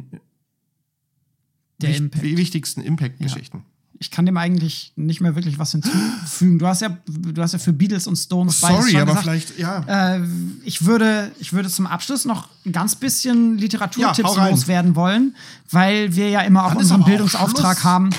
wich- 1.79 1.97
Impact. 1.97 2.23
wichtigsten 2.23 2.81
Impact-Geschichten. 2.81 3.65
Ich 3.99 4.11
kann 4.11 4.25
dem 4.25 4.35
eigentlich 4.37 4.91
nicht 4.95 5.21
mehr 5.21 5.35
wirklich 5.35 5.59
was 5.59 5.71
hinzufügen. 5.71 6.59
Du 6.59 6.67
hast 6.67 6.81
ja, 6.81 6.97
du 7.07 7.41
hast 7.41 7.53
ja 7.53 7.59
für 7.59 7.71
Beatles 7.71 8.05
und 8.07 8.15
Stones 8.17 8.59
beides 8.59 8.85
Sorry, 8.85 8.97
aber 8.97 9.05
gesagt. 9.15 9.23
vielleicht, 9.23 9.57
ja. 9.59 10.15
Äh, 10.17 10.21
ich, 10.65 10.85
würde, 10.85 11.31
ich 11.39 11.53
würde 11.53 11.69
zum 11.69 11.87
Abschluss 11.87 12.25
noch 12.25 12.49
ein 12.65 12.71
ganz 12.73 12.95
bisschen 12.95 13.55
Ja, 13.55 13.61
Literaturtipps 13.61 14.37
rein. 14.37 14.51
loswerden 14.51 14.95
wollen, 14.95 15.35
weil 15.69 16.15
wir 16.15 16.29
ja 16.29 16.41
immer 16.41 16.65
auch 16.65 16.69
Dann 16.69 16.77
unseren 16.79 17.01
auch 17.03 17.05
Bildungsauftrag 17.05 17.77
Schluss. 17.77 17.83
haben. 17.85 18.09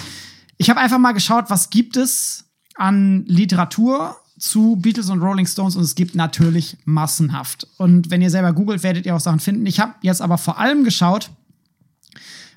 Ich 0.57 0.71
habe 0.71 0.81
einfach 0.81 0.99
mal 0.99 1.13
geschaut, 1.13 1.47
was 1.49 1.69
gibt 1.69 1.97
es 1.97 2.45
an 2.77 3.25
Literatur 3.27 4.17
zu 4.45 4.77
Beatles 4.77 5.09
und 5.09 5.23
Rolling 5.23 5.47
Stones 5.47 5.75
und 5.75 5.83
es 5.83 5.95
gibt 5.95 6.15
natürlich 6.15 6.77
massenhaft. 6.85 7.67
Und 7.79 8.11
wenn 8.11 8.21
ihr 8.21 8.29
selber 8.29 8.53
googelt, 8.53 8.83
werdet 8.83 9.07
ihr 9.07 9.17
auch 9.17 9.21
Sachen 9.21 9.41
finden. 9.41 9.65
Ich 9.65 9.81
habe 9.81 9.95
jetzt 10.03 10.21
aber 10.21 10.37
vor 10.37 10.59
allem 10.59 10.85
geschaut, 10.85 11.31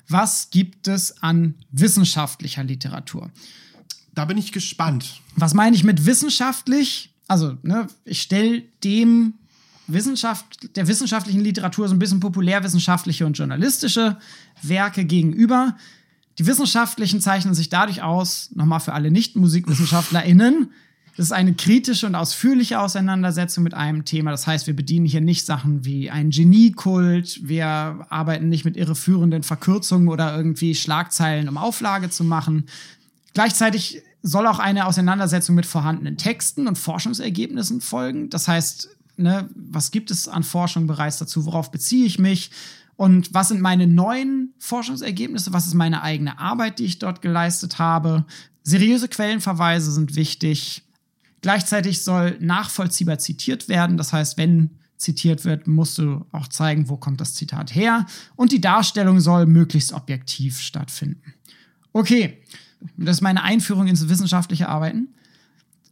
was 0.06 0.50
gibt 0.50 0.86
es 0.86 1.22
an 1.22 1.54
wissenschaftlicher 1.70 2.62
Literatur. 2.62 3.30
Da 4.14 4.26
bin 4.26 4.36
ich 4.36 4.52
gespannt. 4.52 5.22
Was 5.34 5.54
meine 5.54 5.74
ich 5.76 5.82
mit 5.82 6.04
wissenschaftlich? 6.04 7.14
Also, 7.26 7.56
ne, 7.62 7.86
ich 8.04 8.20
stelle 8.20 8.64
dem 8.84 9.34
Wissenschaft, 9.86 10.76
der 10.76 10.88
wissenschaftlichen 10.88 11.40
Literatur 11.40 11.88
so 11.88 11.94
ein 11.94 11.98
bisschen 11.98 12.20
populärwissenschaftliche 12.20 13.24
und 13.24 13.38
journalistische 13.38 14.18
Werke 14.60 15.06
gegenüber. 15.06 15.74
Die 16.38 16.46
wissenschaftlichen 16.46 17.22
zeichnen 17.22 17.54
sich 17.54 17.70
dadurch 17.70 18.02
aus, 18.02 18.50
nochmal 18.54 18.80
für 18.80 18.92
alle 18.92 19.10
Nicht-MusikwissenschaftlerInnen, 19.10 20.70
das 21.18 21.26
ist 21.26 21.32
eine 21.32 21.52
kritische 21.52 22.06
und 22.06 22.14
ausführliche 22.14 22.78
Auseinandersetzung 22.78 23.64
mit 23.64 23.74
einem 23.74 24.04
Thema. 24.04 24.30
Das 24.30 24.46
heißt, 24.46 24.68
wir 24.68 24.76
bedienen 24.76 25.04
hier 25.04 25.20
nicht 25.20 25.46
Sachen 25.46 25.84
wie 25.84 26.10
einen 26.10 26.30
Geniekult, 26.30 27.40
wir 27.42 28.06
arbeiten 28.08 28.48
nicht 28.48 28.64
mit 28.64 28.76
irreführenden 28.76 29.42
Verkürzungen 29.42 30.06
oder 30.10 30.36
irgendwie 30.36 30.76
Schlagzeilen, 30.76 31.48
um 31.48 31.56
Auflage 31.56 32.08
zu 32.08 32.22
machen. 32.22 32.66
Gleichzeitig 33.34 34.00
soll 34.22 34.46
auch 34.46 34.60
eine 34.60 34.86
Auseinandersetzung 34.86 35.56
mit 35.56 35.66
vorhandenen 35.66 36.18
Texten 36.18 36.68
und 36.68 36.78
Forschungsergebnissen 36.78 37.80
folgen. 37.80 38.30
Das 38.30 38.46
heißt, 38.46 38.88
ne, 39.16 39.48
was 39.56 39.90
gibt 39.90 40.12
es 40.12 40.28
an 40.28 40.44
Forschung 40.44 40.86
bereits 40.86 41.18
dazu? 41.18 41.46
Worauf 41.46 41.72
beziehe 41.72 42.06
ich 42.06 42.20
mich? 42.20 42.52
Und 42.94 43.34
was 43.34 43.48
sind 43.48 43.60
meine 43.60 43.88
neuen 43.88 44.54
Forschungsergebnisse? 44.60 45.52
Was 45.52 45.66
ist 45.66 45.74
meine 45.74 46.00
eigene 46.00 46.38
Arbeit, 46.38 46.78
die 46.78 46.84
ich 46.84 47.00
dort 47.00 47.22
geleistet 47.22 47.80
habe? 47.80 48.24
Seriöse 48.62 49.08
Quellenverweise 49.08 49.90
sind 49.90 50.14
wichtig. 50.14 50.84
Gleichzeitig 51.40 52.02
soll 52.02 52.36
nachvollziehbar 52.40 53.18
zitiert 53.18 53.68
werden. 53.68 53.96
Das 53.96 54.12
heißt, 54.12 54.36
wenn 54.38 54.70
zitiert 54.96 55.44
wird, 55.44 55.66
musst 55.66 55.98
du 55.98 56.26
auch 56.32 56.48
zeigen, 56.48 56.88
wo 56.88 56.96
kommt 56.96 57.20
das 57.20 57.34
Zitat 57.34 57.74
her. 57.74 58.06
Und 58.36 58.52
die 58.52 58.60
Darstellung 58.60 59.20
soll 59.20 59.46
möglichst 59.46 59.92
objektiv 59.92 60.58
stattfinden. 60.58 61.34
Okay, 61.92 62.38
das 62.96 63.16
ist 63.16 63.22
meine 63.22 63.42
Einführung 63.42 63.86
ins 63.86 64.08
wissenschaftliche 64.08 64.68
Arbeiten. 64.68 65.08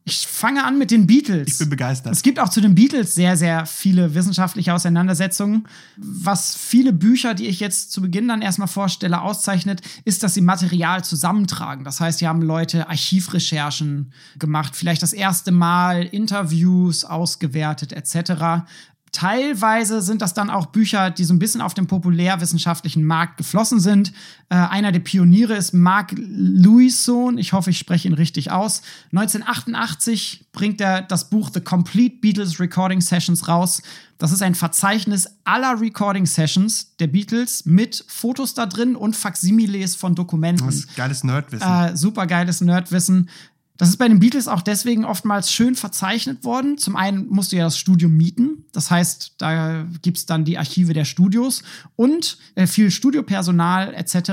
Ich 0.09 0.25
fange 0.25 0.63
an 0.63 0.79
mit 0.79 0.93
den 0.93 1.09
Beatles. 1.09 1.49
Ich 1.49 1.59
bin 1.59 1.69
begeistert. 1.69 2.13
Es 2.13 2.23
gibt 2.23 2.39
auch 2.39 2.49
zu 2.49 2.61
den 2.61 2.77
Beatles 2.77 3.17
sehr, 3.17 3.37
sehr 3.37 3.67
viele 3.67 4.15
wissenschaftliche 4.15 4.73
Auseinandersetzungen. 4.73 5.67
Was 5.97 6.55
viele 6.55 6.93
Bücher, 6.93 7.35
die 7.35 7.49
ich 7.49 7.59
jetzt 7.59 7.91
zu 7.91 8.03
Beginn 8.03 8.29
dann 8.29 8.41
erstmal 8.41 8.69
vorstelle, 8.69 9.21
auszeichnet, 9.21 9.81
ist, 10.05 10.23
dass 10.23 10.35
sie 10.35 10.43
Material 10.43 11.03
zusammentragen. 11.03 11.85
Das 11.85 11.99
heißt, 11.99 12.21
sie 12.21 12.29
haben 12.29 12.41
Leute 12.41 12.89
Archivrecherchen 12.89 14.13
gemacht, 14.39 14.77
vielleicht 14.77 15.03
das 15.03 15.13
erste 15.13 15.51
Mal 15.51 16.05
Interviews 16.05 17.05
ausgewertet 17.05 17.93
etc. 17.93 18.65
Teilweise 19.13 20.03
sind 20.03 20.21
das 20.21 20.35
dann 20.35 20.51
auch 20.51 20.67
Bücher, 20.67 21.11
die 21.11 21.25
so 21.25 21.33
ein 21.33 21.39
bisschen 21.39 21.63
auf 21.63 21.75
dem 21.75 21.87
populärwissenschaftlichen 21.87 23.05
Markt 23.05 23.39
geflossen 23.39 23.81
sind. 23.81 24.13
Äh, 24.51 24.57
einer 24.57 24.93
der 24.93 25.01
Pioniere 25.01 25.55
ist 25.55 25.73
Mark 25.73 26.13
Lewison. 26.17 27.39
Ich 27.39 27.53
hoffe, 27.53 27.71
ich 27.71 27.79
spreche 27.79 28.09
ihn 28.09 28.15
richtig 28.15 28.51
aus. 28.51 28.83
1988 29.13 30.47
bringt 30.53 30.81
er 30.81 31.03
das 31.03 31.31
Buch 31.31 31.51
The 31.53 31.61
Complete 31.61 32.17
Beatles 32.21 32.61
Recording 32.61 33.01
Sessions 33.01 33.49
raus. 33.49 33.81
Das 34.19 34.33
ist 34.33 34.43
ein 34.43 34.55
Verzeichnis 34.55 35.29
aller 35.45 35.81
Recording 35.81 36.27
Sessions 36.27 36.97
der 36.97 37.07
Beatles 37.07 37.65
mit 37.67 38.05
Fotos 38.09 38.55
da 38.55 38.67
drin 38.67 38.97
und 38.97 39.15
Faksimiles 39.15 39.95
von 39.95 40.15
Dokumenten. 40.15 40.67
Das 40.67 40.77
ist 40.77 40.97
geiles 40.97 41.23
Nerdwissen. 41.23 41.69
Äh, 41.69 41.97
super 41.97 42.27
geiles 42.27 42.61
Nerdwissen. 42.61 43.29
Das 43.77 43.89
ist 43.89 43.99
bei 43.99 44.09
den 44.09 44.21
Beatles 44.21 44.49
auch 44.49 44.63
deswegen 44.63 45.05
oftmals 45.05 45.53
schön 45.53 45.75
verzeichnet 45.75 46.45
worden. 46.45 46.79
Zum 46.79 46.97
einen 46.97 47.29
musst 47.29 47.53
du 47.53 47.57
ja 47.57 47.65
das 47.65 47.79
Studio 47.79 48.09
mieten. 48.09 48.65
Das 48.73 48.91
heißt, 48.91 49.35
da 49.39 49.87
gibt's 50.03 50.27
dann 50.27 50.45
die 50.45 50.59
Archive 50.59 50.93
der 50.93 51.05
Studios. 51.05 51.63
Und 51.95 52.39
äh, 52.55 52.67
viel 52.67 52.91
Studiopersonal 52.91 53.95
etc. 53.95 54.31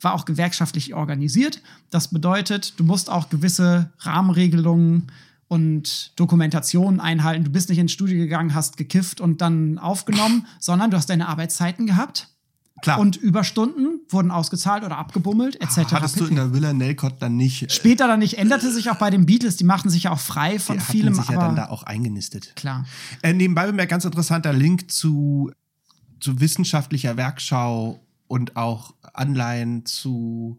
war 0.00 0.14
auch 0.14 0.24
gewerkschaftlich 0.24 0.94
organisiert. 0.94 1.62
Das 1.90 2.08
bedeutet, 2.08 2.78
du 2.78 2.84
musst 2.84 3.10
auch 3.10 3.28
gewisse 3.28 3.92
Rahmenregelungen 4.00 5.10
und 5.48 6.12
Dokumentationen 6.16 7.00
einhalten. 7.00 7.44
Du 7.44 7.50
bist 7.50 7.68
nicht 7.68 7.78
ins 7.78 7.92
Studio 7.92 8.16
gegangen, 8.18 8.54
hast 8.54 8.76
gekifft 8.76 9.20
und 9.20 9.40
dann 9.40 9.78
aufgenommen, 9.78 10.46
sondern 10.60 10.90
du 10.90 10.96
hast 10.96 11.10
deine 11.10 11.28
Arbeitszeiten 11.28 11.86
gehabt. 11.86 12.28
Klar. 12.82 12.98
Und 12.98 13.16
Überstunden 13.16 14.00
wurden 14.08 14.30
ausgezahlt 14.30 14.84
oder 14.84 14.98
abgebummelt, 14.98 15.60
etc. 15.60 15.92
Hattest 15.92 16.18
du 16.20 16.26
in 16.26 16.36
der 16.36 16.52
Villa 16.52 16.72
Nelcott 16.72 17.14
dann 17.20 17.36
nicht. 17.36 17.62
äh, 17.64 17.70
Später 17.70 18.06
dann 18.08 18.20
nicht, 18.20 18.38
änderte 18.38 18.72
sich 18.72 18.90
auch 18.90 18.96
bei 18.96 19.10
den 19.10 19.26
Beatles, 19.26 19.56
die 19.56 19.64
machten 19.64 19.90
sich 19.90 20.04
ja 20.04 20.12
auch 20.12 20.18
frei 20.18 20.58
von 20.58 20.78
die 20.78 20.84
vielem, 20.84 21.14
sich 21.14 21.28
ja 21.28 21.38
dann 21.38 21.56
da 21.56 21.68
auch 21.68 21.82
eingenistet. 21.82 22.54
klar. 22.56 22.86
Äh, 23.22 23.32
nebenbei 23.32 23.66
bemerkt, 23.66 23.90
ganz 23.90 24.04
interessanter 24.04 24.52
Link 24.52 24.90
zu, 24.90 25.50
zu 26.20 26.40
wissenschaftlicher 26.40 27.16
Werkschau 27.16 28.00
und 28.28 28.56
auch 28.56 28.94
Anleihen 29.12 29.84
zu 29.86 30.58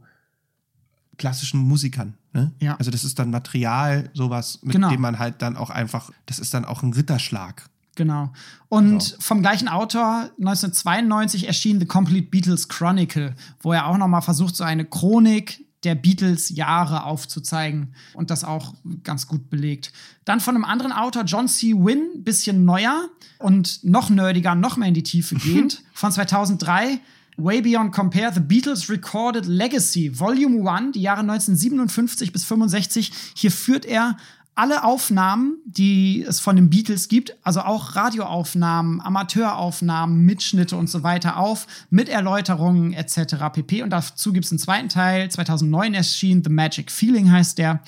klassischen 1.17 1.59
Musikern. 1.59 2.15
Ne? 2.33 2.51
Ja. 2.59 2.75
Also 2.77 2.91
das 2.91 3.03
ist 3.03 3.19
dann 3.19 3.29
Material, 3.31 4.09
sowas, 4.13 4.59
mit 4.63 4.73
Genau. 4.73 4.89
dem 4.89 5.01
man 5.01 5.19
halt 5.19 5.41
dann 5.41 5.55
auch 5.57 5.69
einfach, 5.69 6.11
das 6.25 6.39
ist 6.39 6.53
dann 6.53 6.65
auch 6.65 6.83
ein 6.83 6.93
Ritterschlag. 6.93 7.69
Genau. 8.01 8.33
Und 8.67 9.03
So. 9.03 9.15
vom 9.19 9.43
gleichen 9.43 9.67
Autor 9.67 10.31
1992 10.39 11.45
erschien 11.45 11.79
The 11.79 11.85
Complete 11.85 12.31
Beatles 12.31 12.67
Chronicle, 12.67 13.35
wo 13.59 13.73
er 13.73 13.85
auch 13.85 13.97
noch 13.97 14.07
mal 14.07 14.21
versucht, 14.21 14.55
so 14.55 14.63
eine 14.63 14.85
Chronik 14.85 15.63
der 15.83 15.93
Beatles-Jahre 15.93 17.03
aufzuzeigen 17.03 17.93
und 18.15 18.31
das 18.31 18.43
auch 18.43 18.73
ganz 19.03 19.27
gut 19.27 19.51
belegt. 19.51 19.93
Dann 20.25 20.39
von 20.39 20.55
einem 20.55 20.65
anderen 20.65 20.93
Autor, 20.93 21.25
John 21.25 21.47
C. 21.47 21.75
Wynne, 21.75 22.07
bisschen 22.17 22.65
neuer 22.65 23.07
und 23.37 23.83
noch 23.83 24.09
nerdiger, 24.09 24.55
noch 24.55 24.77
mehr 24.77 24.87
in 24.87 24.95
die 24.95 25.03
Tiefe 25.03 25.35
gehend, 25.35 25.83
von 25.93 26.11
2003. 26.11 26.99
Way 27.37 27.61
Beyond 27.61 27.93
Compare, 27.93 28.33
The 28.33 28.39
Beatles 28.39 28.89
Recorded 28.89 29.45
Legacy, 29.45 30.19
Volume 30.19 30.69
1, 30.69 30.93
die 30.93 31.01
Jahre 31.01 31.21
1957 31.21 32.31
bis 32.33 32.43
65. 32.45 33.11
Hier 33.35 33.51
führt 33.51 33.85
er 33.85 34.17
alle 34.55 34.83
Aufnahmen, 34.83 35.57
die 35.65 36.23
es 36.27 36.39
von 36.39 36.55
den 36.55 36.69
Beatles 36.69 37.07
gibt, 37.07 37.35
also 37.43 37.61
auch 37.61 37.95
Radioaufnahmen, 37.95 38.99
Amateuraufnahmen, 39.01 40.25
Mitschnitte 40.25 40.75
und 40.75 40.89
so 40.89 41.03
weiter 41.03 41.37
auf, 41.37 41.67
mit 41.89 42.09
Erläuterungen 42.09 42.93
etc. 42.93 43.35
pp. 43.53 43.81
Und 43.81 43.91
dazu 43.91 44.33
gibt 44.33 44.45
es 44.45 44.51
einen 44.51 44.59
zweiten 44.59 44.89
Teil, 44.89 45.31
2009 45.31 45.93
erschien, 45.93 46.43
The 46.43 46.49
Magic 46.49 46.91
Feeling 46.91 47.31
heißt 47.31 47.57
der. 47.57 47.81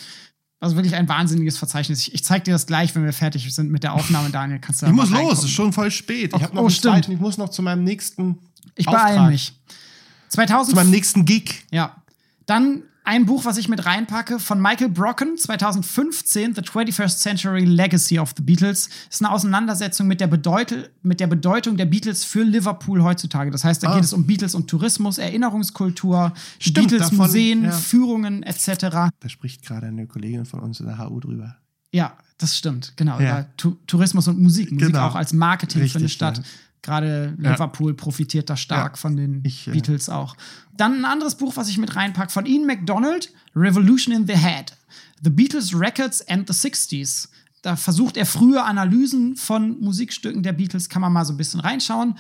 Also 0.59 0.77
wirklich 0.77 0.95
ein 0.95 1.09
wahnsinniges 1.09 1.57
Verzeichnis. 1.57 2.07
Ich, 2.07 2.13
ich 2.13 2.23
zeig 2.23 2.45
dir 2.45 2.53
das 2.53 2.65
gleich, 2.65 2.95
wenn 2.95 3.03
wir 3.03 3.11
fertig 3.11 3.53
sind 3.53 3.69
mit 3.69 3.83
der 3.83 3.93
Aufnahme, 3.93 4.29
Daniel. 4.29 4.59
Kannst 4.59 4.81
du 4.81 4.85
ich 4.85 4.93
muss 4.93 5.09
los, 5.09 5.39
es 5.39 5.43
ist 5.43 5.51
schon 5.51 5.73
voll 5.73 5.91
spät. 5.91 6.31
Ich 6.33 6.41
habe 6.41 6.55
noch 6.55 6.63
oh, 6.63 6.69
zweiten, 6.69 7.11
ich 7.11 7.19
muss 7.19 7.37
noch 7.37 7.49
zu 7.49 7.61
meinem 7.61 7.83
nächsten 7.83 8.39
Ich 8.75 8.85
beeile 8.85 9.29
mich. 9.29 9.53
2000 10.29 10.69
zu 10.69 10.75
meinem 10.77 10.89
nächsten 10.91 11.25
Gig. 11.25 11.65
Ja. 11.71 11.97
Dann 12.45 12.83
ein 13.05 13.25
Buch, 13.25 13.45
was 13.45 13.57
ich 13.57 13.67
mit 13.67 13.85
reinpacke, 13.85 14.39
von 14.39 14.61
Michael 14.61 14.89
Brocken, 14.89 15.37
2015, 15.37 16.55
The 16.55 16.61
21st 16.61 17.17
Century 17.17 17.65
Legacy 17.65 18.19
of 18.19 18.33
the 18.37 18.43
Beatles, 18.43 18.89
ist 19.09 19.21
eine 19.21 19.31
Auseinandersetzung 19.31 20.07
mit 20.07 20.21
der, 20.21 20.27
Bedeut 20.27 20.91
mit 21.01 21.19
der 21.19 21.27
Bedeutung 21.27 21.75
der 21.75 21.85
Beatles 21.85 22.23
für 22.23 22.43
Liverpool 22.43 23.03
heutzutage. 23.03 23.51
Das 23.51 23.63
heißt, 23.63 23.83
da 23.83 23.89
ah. 23.89 23.95
geht 23.95 24.05
es 24.05 24.13
um 24.13 24.25
Beatles 24.25 24.55
und 24.55 24.69
Tourismus, 24.69 25.17
Erinnerungskultur, 25.17 26.33
Beatles-Museen, 26.73 27.65
ja. 27.65 27.71
Führungen 27.71 28.43
etc. 28.43 28.79
Da 28.89 29.11
spricht 29.27 29.65
gerade 29.65 29.87
eine 29.87 30.07
Kollegin 30.07 30.45
von 30.45 30.61
uns 30.61 30.79
in 30.79 30.85
der 30.85 30.97
HU 30.97 31.19
drüber. 31.19 31.57
Ja, 31.91 32.17
das 32.37 32.57
stimmt, 32.57 32.93
genau. 32.95 33.19
Ja. 33.19 33.45
Tourismus 33.85 34.27
und 34.27 34.39
Musik. 34.39 34.71
Musik 34.71 34.87
genau. 34.87 35.07
auch 35.07 35.15
als 35.15 35.33
Marketing 35.33 35.81
Richtig, 35.81 35.91
für 35.93 35.99
eine 35.99 36.09
Stadt. 36.09 36.37
Ja. 36.37 36.43
Gerade 36.83 37.33
Liverpool 37.37 37.91
ja. 37.91 37.95
profitiert 37.95 38.49
da 38.49 38.57
stark 38.57 38.93
ja. 38.93 38.97
von 38.97 39.15
den 39.15 39.41
ich, 39.43 39.67
äh, 39.67 39.71
Beatles 39.71 40.09
auch. 40.09 40.35
Dann 40.75 40.99
ein 40.99 41.05
anderes 41.05 41.35
Buch, 41.35 41.55
was 41.55 41.69
ich 41.69 41.77
mit 41.77 41.95
reinpacke, 41.95 42.31
von 42.31 42.45
Ian 42.45 42.67
MacDonald, 42.67 43.31
Revolution 43.55 44.13
in 44.13 44.27
the 44.27 44.37
Head. 44.37 44.73
The 45.23 45.29
Beatles 45.29 45.73
Records 45.73 46.27
and 46.27 46.47
the 46.47 46.53
60s. 46.53 47.29
Da 47.61 47.77
versucht 47.77 48.17
er 48.17 48.25
frühe 48.25 48.61
Analysen 48.61 49.37
von 49.37 49.79
Musikstücken 49.79 50.43
der 50.43 50.51
Beatles, 50.51 50.89
kann 50.89 51.01
man 51.01 51.13
mal 51.13 51.23
so 51.23 51.33
ein 51.33 51.37
bisschen 51.37 51.61
reinschauen. 51.61 52.15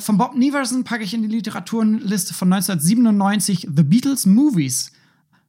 Von 0.00 0.18
Bob 0.18 0.36
Neverson 0.36 0.82
packe 0.82 1.04
ich 1.04 1.14
in 1.14 1.22
die 1.22 1.28
Literaturliste 1.28 2.34
von 2.34 2.52
1997 2.52 3.68
The 3.74 3.84
Beatles 3.84 4.26
Movies. 4.26 4.90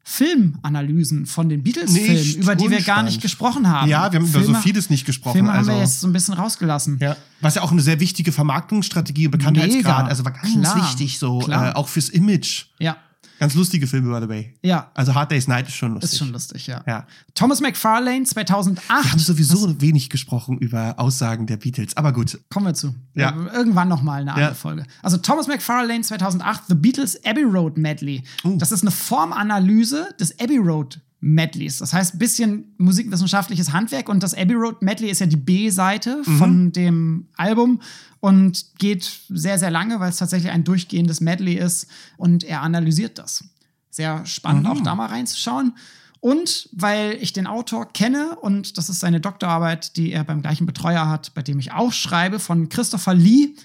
Filmanalysen 0.09 1.27
von 1.27 1.49
den 1.49 1.61
Beatles-Filmen, 1.61 2.41
über 2.41 2.55
die 2.55 2.71
wir 2.71 2.81
gar 2.81 3.03
nicht 3.03 3.21
gesprochen 3.21 3.69
haben. 3.69 3.87
Ja, 3.87 4.11
wir 4.11 4.19
haben 4.19 4.25
Filme, 4.25 4.47
über 4.47 4.55
so 4.55 4.61
vieles 4.61 4.89
nicht 4.89 5.05
gesprochen. 5.05 5.33
Filme 5.33 5.51
also. 5.51 5.69
haben 5.69 5.77
wir 5.77 5.83
jetzt 5.83 6.01
so 6.01 6.07
ein 6.07 6.13
bisschen 6.13 6.33
rausgelassen. 6.33 6.97
Ja. 6.99 7.15
Was 7.41 7.53
ja 7.53 7.61
auch 7.61 7.71
eine 7.71 7.81
sehr 7.81 7.99
wichtige 7.99 8.31
Vermarktungsstrategie 8.31 9.27
Bekanntheitsgrad, 9.27 10.09
also 10.09 10.25
war 10.25 10.31
ganz 10.31 10.51
Klar. 10.51 10.77
wichtig 10.77 11.19
so, 11.19 11.47
äh, 11.47 11.73
auch 11.73 11.87
fürs 11.87 12.09
Image. 12.09 12.65
Ja. 12.79 12.97
Ganz 13.39 13.55
lustige 13.55 13.87
Filme, 13.87 14.13
by 14.13 14.21
the 14.21 14.29
way. 14.29 14.53
Ja. 14.61 14.91
Also 14.93 15.15
Hard 15.15 15.31
Day's 15.31 15.47
Night 15.47 15.67
ist 15.69 15.75
schon 15.75 15.93
lustig. 15.93 16.11
Ist 16.11 16.19
schon 16.19 16.31
lustig, 16.31 16.67
ja. 16.67 16.83
ja. 16.85 17.07
Thomas 17.33 17.61
McFarlane 17.61 18.23
2008. 18.25 18.87
Wir 18.89 19.11
haben 19.11 19.19
sowieso 19.19 19.69
Was? 19.69 19.81
wenig 19.81 20.09
gesprochen 20.09 20.57
über 20.57 20.99
Aussagen 20.99 21.47
der 21.47 21.55
Beatles, 21.55 21.95
aber 21.95 22.11
gut. 22.11 22.37
Kommen 22.49 22.65
wir 22.65 22.73
zu. 22.73 22.93
Ja. 23.13 23.33
Irgendwann 23.53 23.87
noch 23.87 24.01
mal 24.01 24.21
eine 24.21 24.31
andere 24.31 24.49
ja. 24.49 24.53
Folge. 24.53 24.85
Also 25.01 25.17
Thomas 25.17 25.47
McFarlane 25.47 26.01
2008, 26.01 26.63
The 26.67 26.75
Beatles 26.75 27.23
Abbey 27.25 27.43
Road 27.43 27.77
Medley. 27.77 28.23
Uh. 28.43 28.57
Das 28.57 28.73
ist 28.73 28.81
eine 28.81 28.91
Formanalyse 28.91 30.09
des 30.19 30.37
Abbey 30.39 30.57
Road 30.57 30.99
Medleys. 31.21 31.79
Das 31.79 31.93
heißt, 31.93 32.15
ein 32.15 32.19
bisschen 32.19 32.73
musikwissenschaftliches 32.77 33.73
Handwerk 33.73 34.07
und 34.07 34.23
das 34.23 34.33
Abbey 34.33 34.53
Road 34.53 34.81
Medley 34.81 35.09
ist 35.09 35.19
ja 35.19 35.25
die 35.25 35.35
B-Seite 35.35 36.23
mhm. 36.25 36.37
von 36.37 36.71
dem 36.71 37.27
Album 37.35 37.81
und 38.21 38.65
geht 38.77 39.09
sehr, 39.29 39.59
sehr 39.59 39.71
lange, 39.71 39.99
weil 39.99 40.09
es 40.09 40.17
tatsächlich 40.17 40.51
ein 40.51 40.63
durchgehendes 40.63 41.19
Medley 41.19 41.55
ist 41.55 41.87
und 42.17 42.43
er 42.43 42.61
analysiert 42.61 43.17
das. 43.17 43.43
Sehr 43.89 44.25
spannend, 44.25 44.63
mhm. 44.63 44.71
auch 44.71 44.81
da 44.81 44.95
mal 44.95 45.07
reinzuschauen. 45.07 45.73
Und 46.21 46.69
weil 46.73 47.17
ich 47.21 47.31
den 47.31 47.47
Autor 47.47 47.91
kenne 47.91 48.37
und 48.41 48.77
das 48.77 48.89
ist 48.89 48.99
seine 48.99 49.21
Doktorarbeit, 49.21 49.95
die 49.95 50.11
er 50.11 50.25
beim 50.25 50.41
gleichen 50.41 50.65
Betreuer 50.65 51.07
hat, 51.07 51.33
bei 51.33 51.41
dem 51.41 51.59
ich 51.59 51.71
auch 51.71 51.93
schreibe, 51.93 52.39
von 52.39 52.67
Christopher 52.67 53.13
Lee, 53.13 53.55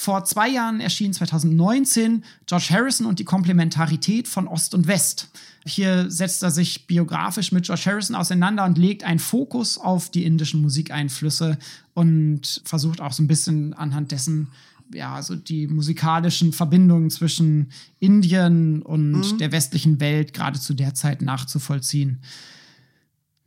vor 0.00 0.24
zwei 0.24 0.48
Jahren 0.48 0.80
erschien 0.80 1.12
2019 1.12 2.24
George 2.46 2.68
Harrison 2.70 3.04
und 3.04 3.18
die 3.18 3.24
Komplementarität 3.24 4.28
von 4.28 4.48
Ost 4.48 4.74
und 4.74 4.86
West. 4.86 5.28
Hier 5.66 6.10
setzt 6.10 6.42
er 6.42 6.50
sich 6.50 6.86
biografisch 6.86 7.52
mit 7.52 7.66
George 7.66 7.82
Harrison 7.84 8.16
auseinander 8.16 8.64
und 8.64 8.78
legt 8.78 9.04
einen 9.04 9.18
Fokus 9.18 9.76
auf 9.76 10.10
die 10.10 10.24
indischen 10.24 10.62
Musikeinflüsse 10.62 11.58
und 11.92 12.62
versucht 12.64 13.02
auch 13.02 13.12
so 13.12 13.22
ein 13.22 13.26
bisschen 13.26 13.74
anhand 13.74 14.10
dessen 14.10 14.48
ja, 14.94 15.14
also 15.14 15.36
die 15.36 15.66
musikalischen 15.66 16.54
Verbindungen 16.54 17.10
zwischen 17.10 17.70
Indien 17.98 18.80
und 18.80 19.12
mhm. 19.12 19.38
der 19.38 19.52
westlichen 19.52 20.00
Welt 20.00 20.32
gerade 20.32 20.58
zu 20.58 20.72
der 20.72 20.94
Zeit 20.94 21.20
nachzuvollziehen. 21.20 22.22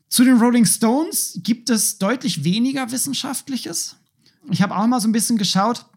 Zu 0.07 0.23
den 0.23 0.37
Rolling 0.37 0.65
Stones 0.65 1.39
gibt 1.41 1.71
es 1.71 1.97
deutlich 1.97 2.43
weniger 2.43 2.91
Wissenschaftliches. 2.91 3.95
Ich 4.51 4.61
habe 4.61 4.75
auch 4.75 4.85
mal 4.85 5.01
so 5.01 5.07
ein 5.07 5.13
bisschen 5.13 5.39
geschaut, 5.39 5.87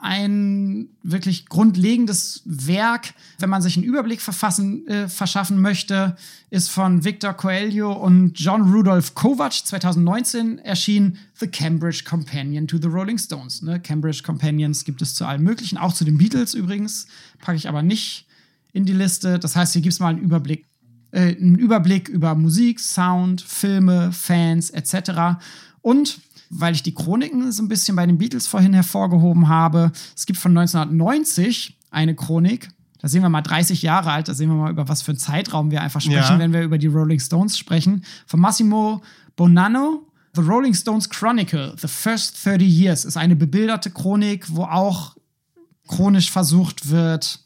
ein 0.00 0.88
wirklich 1.02 1.46
grundlegendes 1.46 2.42
Werk, 2.44 3.14
wenn 3.38 3.50
man 3.50 3.62
sich 3.62 3.76
einen 3.76 3.84
Überblick 3.84 4.20
äh, 4.20 5.08
verschaffen 5.08 5.60
möchte, 5.60 6.16
ist 6.50 6.70
von 6.70 7.04
Victor 7.04 7.34
Coelho 7.34 7.92
und 7.92 8.38
John 8.38 8.72
Rudolph 8.72 9.14
Kovac 9.14 9.52
2019 9.52 10.58
erschien 10.58 11.18
The 11.34 11.46
Cambridge 11.46 12.02
Companion 12.08 12.66
to 12.66 12.78
the 12.78 12.88
Rolling 12.88 13.18
Stones. 13.18 13.62
Ne? 13.62 13.80
Cambridge 13.80 14.22
Companions 14.24 14.84
gibt 14.84 15.02
es 15.02 15.14
zu 15.14 15.24
allen 15.24 15.42
möglichen, 15.42 15.78
auch 15.78 15.92
zu 15.92 16.04
den 16.04 16.18
Beatles 16.18 16.54
übrigens, 16.54 17.06
packe 17.40 17.56
ich 17.56 17.68
aber 17.68 17.82
nicht 17.82 18.26
in 18.72 18.84
die 18.84 18.92
Liste. 18.92 19.38
Das 19.38 19.56
heißt, 19.56 19.72
hier 19.72 19.82
gibt 19.82 19.94
es 19.94 20.00
mal 20.00 20.08
einen 20.08 20.20
Überblick, 20.20 20.66
äh, 21.10 21.36
einen 21.36 21.56
Überblick 21.56 22.08
über 22.08 22.34
Musik, 22.34 22.80
Sound, 22.80 23.40
Filme, 23.40 24.12
Fans 24.12 24.70
etc. 24.70 25.40
Und 25.80 26.20
weil 26.50 26.74
ich 26.74 26.82
die 26.82 26.94
Chroniken 26.94 27.52
so 27.52 27.62
ein 27.62 27.68
bisschen 27.68 27.96
bei 27.96 28.06
den 28.06 28.18
Beatles 28.18 28.46
vorhin 28.46 28.72
hervorgehoben 28.72 29.48
habe. 29.48 29.92
Es 30.16 30.26
gibt 30.26 30.38
von 30.38 30.56
1990 30.56 31.76
eine 31.90 32.14
Chronik. 32.14 32.68
Da 33.00 33.08
sehen 33.08 33.22
wir 33.22 33.28
mal 33.28 33.42
30 33.42 33.82
Jahre 33.82 34.10
alt, 34.10 34.28
da 34.28 34.34
sehen 34.34 34.48
wir 34.48 34.56
mal, 34.56 34.70
über 34.70 34.88
was 34.88 35.02
für 35.02 35.12
einen 35.12 35.18
Zeitraum 35.18 35.70
wir 35.70 35.82
einfach 35.82 36.00
sprechen, 36.00 36.32
ja. 36.32 36.38
wenn 36.38 36.52
wir 36.52 36.62
über 36.62 36.78
die 36.78 36.88
Rolling 36.88 37.20
Stones 37.20 37.56
sprechen. 37.56 38.04
Von 38.26 38.40
Massimo 38.40 39.02
Bonanno, 39.36 40.02
The 40.34 40.40
Rolling 40.40 40.74
Stones 40.74 41.08
Chronicle, 41.08 41.74
The 41.78 41.86
First 41.86 42.44
30 42.44 42.68
Years, 42.68 43.04
ist 43.04 43.16
eine 43.16 43.36
bebilderte 43.36 43.90
Chronik, 43.90 44.46
wo 44.48 44.64
auch 44.64 45.16
chronisch 45.86 46.30
versucht 46.30 46.90
wird, 46.90 47.40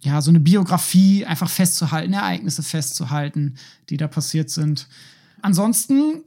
ja, 0.00 0.20
so 0.22 0.30
eine 0.30 0.40
Biografie 0.40 1.26
einfach 1.26 1.50
festzuhalten, 1.50 2.12
Ereignisse 2.12 2.62
festzuhalten, 2.62 3.56
die 3.88 3.96
da 3.96 4.06
passiert 4.08 4.50
sind. 4.50 4.86
Ansonsten 5.42 6.22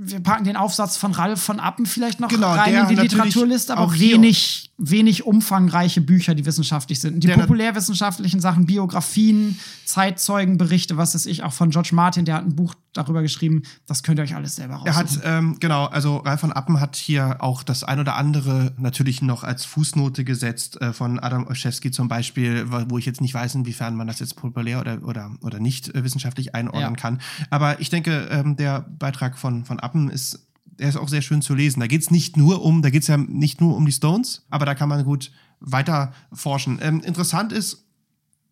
wir 0.00 0.20
packen 0.20 0.44
den 0.44 0.54
Aufsatz 0.54 0.96
von 0.96 1.10
Ralf 1.10 1.42
von 1.42 1.58
Appen 1.58 1.84
vielleicht 1.84 2.20
noch 2.20 2.28
genau, 2.28 2.52
rein 2.52 2.72
in 2.72 2.88
die 2.88 2.94
Literaturliste, 2.94 3.72
aber 3.72 3.82
auch 3.82 3.98
wenig, 3.98 4.70
wenig 4.78 5.26
umfangreiche 5.26 6.00
Bücher, 6.00 6.36
die 6.36 6.46
wissenschaftlich 6.46 7.00
sind. 7.00 7.24
Die 7.24 7.28
populärwissenschaftlichen 7.28 8.40
Sachen, 8.40 8.64
Biografien, 8.64 9.58
Zeitzeugenberichte, 9.86 10.96
was 10.96 11.16
weiß 11.16 11.26
ich, 11.26 11.42
auch 11.42 11.52
von 11.52 11.70
George 11.70 11.90
Martin, 11.92 12.24
der 12.24 12.36
hat 12.36 12.44
ein 12.44 12.54
Buch 12.54 12.74
darüber 12.92 13.22
geschrieben. 13.22 13.62
Das 13.86 14.02
könnt 14.02 14.18
ihr 14.18 14.22
euch 14.22 14.34
alles 14.34 14.56
selber 14.56 14.76
raussuchen. 14.76 14.92
Er 14.92 14.96
hat, 14.96 15.20
ähm, 15.24 15.56
genau, 15.60 15.86
also 15.86 16.18
Ralf 16.18 16.40
von 16.40 16.52
Appen 16.52 16.80
hat 16.80 16.96
hier 16.96 17.36
auch 17.40 17.62
das 17.62 17.84
ein 17.84 18.00
oder 18.00 18.16
andere 18.16 18.74
natürlich 18.78 19.22
noch 19.22 19.44
als 19.44 19.64
Fußnote 19.64 20.24
gesetzt, 20.24 20.80
äh, 20.80 20.92
von 20.92 21.18
Adam 21.18 21.46
Olszewski 21.46 21.90
zum 21.90 22.08
Beispiel, 22.08 22.66
wo 22.88 22.98
ich 22.98 23.06
jetzt 23.06 23.20
nicht 23.20 23.34
weiß, 23.34 23.54
inwiefern 23.54 23.96
man 23.96 24.06
das 24.06 24.20
jetzt 24.20 24.36
populär 24.36 24.80
oder, 24.80 25.02
oder, 25.02 25.30
oder 25.40 25.60
nicht 25.60 25.94
äh, 25.94 26.04
wissenschaftlich 26.04 26.54
einordnen 26.54 26.82
ja. 26.82 26.90
kann. 26.92 27.20
Aber 27.50 27.80
ich 27.80 27.90
denke, 27.90 28.28
ähm, 28.30 28.56
der 28.56 28.80
Beitrag 28.80 29.38
von, 29.38 29.64
von 29.64 29.80
Appen 29.80 30.10
ist 30.10 30.44
der 30.78 30.88
ist 30.88 30.96
auch 30.96 31.08
sehr 31.08 31.22
schön 31.22 31.42
zu 31.42 31.54
lesen. 31.54 31.80
Da 31.80 31.86
geht 31.86 32.02
es 32.02 32.10
nicht 32.12 32.36
nur 32.36 32.64
um, 32.64 32.82
da 32.82 32.90
geht 32.90 33.02
es 33.02 33.08
ja 33.08 33.16
nicht 33.16 33.60
nur 33.60 33.76
um 33.76 33.84
die 33.84 33.92
Stones, 33.92 34.46
aber 34.48 34.64
da 34.64 34.74
kann 34.76 34.88
man 34.88 35.04
gut 35.04 35.32
weiter 35.60 36.12
forschen. 36.32 36.78
Ähm, 36.80 37.00
interessant 37.00 37.52
ist, 37.52 37.87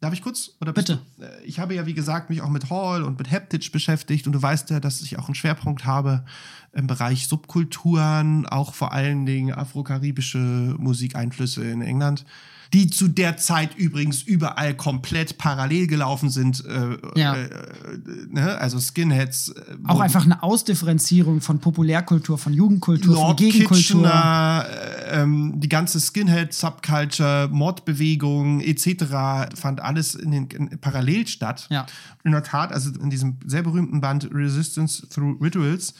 Darf 0.01 0.12
ich 0.12 0.22
kurz? 0.22 0.53
Oder 0.61 0.72
Bitte. 0.72 1.01
Du, 1.16 1.24
äh, 1.24 1.42
ich 1.44 1.59
habe 1.59 1.74
ja, 1.74 1.86
wie 1.86 1.94
gesagt, 1.94 2.28
mich 2.28 2.42
auch 2.42 2.51
mit 2.51 2.68
Hall 2.70 3.03
und 3.03 3.18
mit 3.18 3.30
Haptic 3.30 3.72
beschäftigt 3.72 4.26
und 4.26 4.32
du 4.34 4.42
weißt 4.42 4.70
ja, 4.70 4.80
dass 4.80 5.01
ich 5.01 5.18
auch 5.18 5.26
einen 5.26 5.34
Schwerpunkt 5.34 5.86
habe 5.86 6.24
im 6.72 6.86
Bereich 6.86 7.28
Subkulturen, 7.28 8.47
auch 8.47 8.74
vor 8.74 8.92
allen 8.92 9.24
Dingen 9.24 9.55
afrokaribische 9.55 10.38
Musikeinflüsse 10.78 11.64
in 11.64 11.80
England. 11.80 12.26
Die 12.73 12.89
zu 12.89 13.09
der 13.09 13.37
Zeit 13.37 13.77
übrigens 13.77 14.23
überall 14.23 14.75
komplett 14.75 15.39
parallel 15.39 15.87
gelaufen 15.87 16.31
sind. 16.31 16.64
Äh, 16.64 16.97
Ja. 17.19 17.35
äh, 17.35 17.49
ne? 18.29 18.59
Also 18.59 18.79
Skinheads. 18.81 19.51
äh, 19.51 19.77
Auch 19.87 20.01
einfach 20.01 20.25
eine 20.25 20.43
Ausdifferenzierung 20.43 21.41
von 21.41 21.59
Populärkultur, 21.61 22.39
von 22.39 22.53
Jugendkultur, 22.53 23.14
von 23.14 23.23
Lord 23.23 23.39
Gegenkultur. 23.39 23.77
Kitchener, 23.77 24.67
äh, 24.69 25.23
ähm, 25.23 25.55
die 25.61 25.69
ganze 25.69 26.01
Skinhead-Subculture, 26.01 27.49
Mordbewegung 27.51 28.61
etc. 28.61 29.05
fand 29.55 29.81
alles 29.81 30.14
in 30.14 30.31
den, 30.31 30.47
in, 30.49 30.79
parallel 30.81 31.27
statt. 31.27 31.67
Ja. 31.71 31.87
In 32.25 32.33
der 32.33 32.43
Tat, 32.43 32.73
also 32.73 32.91
in 33.01 33.11
diesem 33.11 33.37
sehr 33.47 33.62
berühmten 33.62 34.01
Band 34.01 34.29
Resistance 34.33 35.07
Through 35.09 35.39
Rituals, 35.41 35.95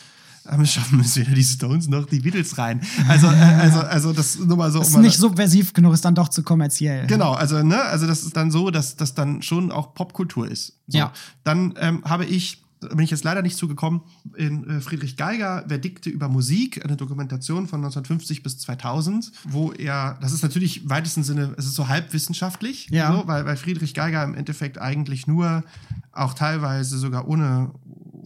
es 0.63 0.73
schaffen 0.73 1.01
es 1.01 1.17
weder 1.17 1.33
die 1.33 1.45
Stones 1.45 1.89
noch 1.89 2.07
die 2.07 2.21
Beatles 2.21 2.57
rein. 2.59 2.81
Also, 3.09 3.27
äh, 3.27 3.31
also, 3.31 3.81
also 3.81 4.13
das 4.13 4.39
nur 4.39 4.57
mal 4.57 4.71
so. 4.71 4.81
Ist 4.81 4.95
um 4.95 5.03
nicht 5.03 5.19
subversiv 5.19 5.73
genug, 5.73 5.95
ist 5.95 6.05
dann 6.05 6.15
doch 6.15 6.29
zu 6.29 6.43
kommerziell. 6.43 7.07
Genau, 7.07 7.33
also 7.33 7.63
ne, 7.63 7.81
also 7.83 8.07
das 8.07 8.23
ist 8.23 8.37
dann 8.37 8.51
so, 8.51 8.71
dass 8.71 8.97
das 8.97 9.15
dann 9.15 9.43
schon 9.43 9.71
auch 9.73 9.95
Popkultur 9.95 10.49
ist. 10.49 10.79
So. 10.87 10.99
Ja. 10.99 11.13
Dann 11.45 11.75
ähm, 11.81 12.03
habe 12.05 12.25
ich, 12.25 12.63
da 12.81 12.89
bin 12.89 13.01
ich 13.01 13.11
jetzt 13.11 13.25
leider 13.25 13.43
nicht 13.43 13.57
zugekommen, 13.57 14.03
in 14.37 14.69
äh, 14.69 14.81
Friedrich 14.81 15.17
Geiger 15.17 15.65
Verdikte 15.67 16.11
über 16.11 16.29
Musik, 16.29 16.85
eine 16.85 16.97
Dokumentation 16.97 17.67
von 17.67 17.81
1950 17.81 18.43
bis 18.43 18.59
2000, 18.59 19.33
wo 19.45 19.73
er, 19.73 20.19
das 20.21 20.33
ist 20.33 20.43
natürlich 20.43 20.85
im 20.85 20.91
weitesten 20.91 21.25
Sinne, 21.25 21.55
es 21.57 21.67
ist 21.67 21.75
so 21.75 21.89
halbwissenschaftlich, 21.89 22.89
Ja. 22.91 23.13
so, 23.13 23.27
weil, 23.27 23.45
weil 23.47 23.57
Friedrich 23.57 23.95
Geiger 23.95 24.23
im 24.25 24.35
Endeffekt 24.35 24.79
eigentlich 24.81 25.27
nur, 25.27 25.65
auch 26.13 26.35
teilweise 26.35 26.99
sogar 26.99 27.29
ohne 27.29 27.71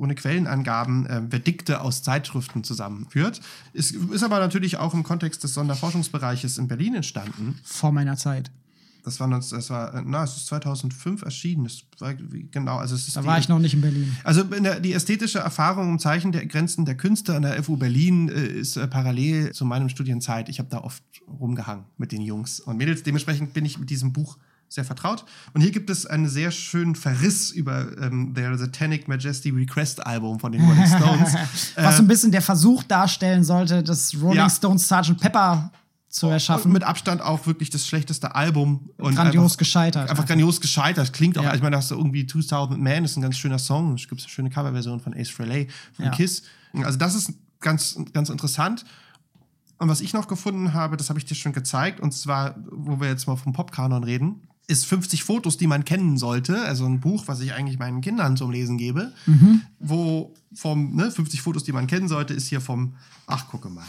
ohne 0.00 0.14
Quellenangaben 0.14 1.06
äh, 1.06 1.22
Verdikte 1.28 1.82
aus 1.82 2.02
Zeitschriften 2.02 2.64
zusammenführt. 2.64 3.40
Ist, 3.72 3.94
ist 3.94 4.22
aber 4.22 4.38
natürlich 4.38 4.78
auch 4.78 4.94
im 4.94 5.02
Kontext 5.02 5.44
des 5.44 5.54
Sonderforschungsbereiches 5.54 6.58
in 6.58 6.68
Berlin 6.68 6.94
entstanden. 6.94 7.58
Vor 7.62 7.92
meiner 7.92 8.16
Zeit. 8.16 8.50
Das 9.04 9.18
war, 9.18 9.28
das 9.28 9.70
war, 9.70 9.94
äh, 9.94 10.02
na, 10.04 10.24
es 10.24 10.36
ist 10.36 10.46
2005 10.46 11.22
erschienen. 11.22 11.64
Das 11.64 11.82
war, 11.98 12.14
genau, 12.14 12.76
also 12.76 12.94
es 12.94 13.08
ist 13.08 13.16
Da 13.16 13.22
die, 13.22 13.26
war 13.26 13.38
ich 13.38 13.48
noch 13.48 13.58
nicht 13.58 13.74
in 13.74 13.80
Berlin. 13.80 14.16
Also 14.24 14.42
die 14.44 14.92
ästhetische 14.92 15.38
Erfahrung 15.38 15.90
im 15.90 15.98
Zeichen 15.98 16.32
der 16.32 16.46
Grenzen 16.46 16.84
der 16.84 16.96
Künste 16.96 17.34
an 17.34 17.42
der 17.42 17.62
FU 17.62 17.76
Berlin 17.76 18.28
äh, 18.28 18.46
ist 18.46 18.76
äh, 18.76 18.86
parallel 18.88 19.52
zu 19.52 19.64
meinem 19.64 19.88
Studienzeit. 19.88 20.48
Ich 20.48 20.58
habe 20.58 20.68
da 20.70 20.78
oft 20.78 21.02
rumgehangen 21.26 21.84
mit 21.96 22.12
den 22.12 22.22
Jungs 22.22 22.60
und 22.60 22.76
Mädels. 22.76 23.02
Dementsprechend 23.02 23.52
bin 23.52 23.64
ich 23.64 23.78
mit 23.78 23.90
diesem 23.90 24.12
Buch 24.12 24.38
sehr 24.70 24.84
vertraut. 24.84 25.24
Und 25.52 25.60
hier 25.62 25.72
gibt 25.72 25.90
es 25.90 26.06
einen 26.06 26.28
sehr 26.28 26.50
schönen 26.52 26.94
Verriss 26.94 27.50
über 27.50 27.86
ähm, 28.00 28.32
der 28.34 28.56
Satanic 28.56 29.08
Majesty 29.08 29.50
Request 29.50 30.06
Album 30.06 30.38
von 30.38 30.52
den 30.52 30.64
Rolling 30.64 30.86
Stones. 30.86 31.34
Was 31.76 31.96
so 31.96 32.02
ein 32.04 32.06
bisschen 32.08 32.30
der 32.30 32.40
Versuch 32.40 32.84
darstellen 32.84 33.42
sollte, 33.44 33.82
das 33.82 34.14
Rolling 34.14 34.36
Ja. 34.38 34.48
Stones 34.48 34.86
Sgt. 34.88 35.18
Pepper 35.20 35.72
zu 36.08 36.26
Und 36.28 36.32
erschaffen. 36.34 36.72
mit 36.72 36.84
Abstand 36.84 37.20
auch 37.20 37.46
wirklich 37.46 37.70
das 37.70 37.84
schlechteste 37.86 38.34
Album. 38.36 38.90
Und 38.96 39.16
Grandios 39.16 39.44
einfach, 39.44 39.56
gescheitert. 39.58 40.08
Einfach 40.10 40.26
grandios 40.26 40.60
gescheitert. 40.60 41.12
Klingt 41.12 41.36
auch, 41.36 41.42
Ja. 41.42 41.54
ich 41.54 41.62
meine, 41.62 41.72
da 41.72 41.78
hast 41.78 41.90
du 41.90 41.96
irgendwie 41.96 42.24
2000 42.26 42.80
Man, 42.80 43.04
ist 43.04 43.16
ein 43.16 43.22
ganz 43.22 43.36
schöner 43.38 43.58
Song. 43.58 43.94
Es 43.94 44.06
gibt 44.08 44.20
eine 44.20 44.28
schöne 44.30 44.50
Coverversion 44.50 45.00
von 45.00 45.14
Ace 45.14 45.30
Frehley, 45.30 45.66
von 45.94 46.04
Ja. 46.06 46.10
Kiss. 46.12 46.44
Also 46.84 46.96
das 46.96 47.16
ist 47.16 47.32
ganz, 47.60 47.96
ganz 48.12 48.28
interessant. 48.28 48.84
Und 49.78 49.88
was 49.88 50.00
ich 50.00 50.12
noch 50.12 50.28
gefunden 50.28 50.74
habe, 50.74 50.96
das 50.96 51.08
habe 51.08 51.18
ich 51.18 51.24
dir 51.24 51.34
schon 51.34 51.52
gezeigt, 51.52 52.00
und 52.00 52.12
zwar, 52.12 52.54
wo 52.70 53.00
wir 53.00 53.08
jetzt 53.08 53.26
mal 53.26 53.36
vom 53.36 53.52
Popkanon 53.52 54.04
reden, 54.04 54.42
ist 54.70 54.86
50 54.86 55.24
Fotos, 55.24 55.56
die 55.56 55.66
man 55.66 55.84
kennen 55.84 56.16
sollte. 56.16 56.62
Also 56.62 56.86
ein 56.86 57.00
Buch, 57.00 57.24
was 57.26 57.40
ich 57.40 57.52
eigentlich 57.52 57.78
meinen 57.78 58.00
Kindern 58.00 58.36
zum 58.36 58.50
Lesen 58.50 58.78
gebe. 58.78 59.12
Wo 59.80 60.34
vom, 60.54 60.94
ne, 60.94 61.10
50 61.10 61.42
Fotos, 61.42 61.64
die 61.64 61.72
man 61.72 61.88
kennen 61.88 62.08
sollte, 62.08 62.34
ist 62.34 62.46
hier 62.46 62.60
vom, 62.60 62.94
ach, 63.26 63.48
gucke 63.48 63.68
mal. 63.68 63.86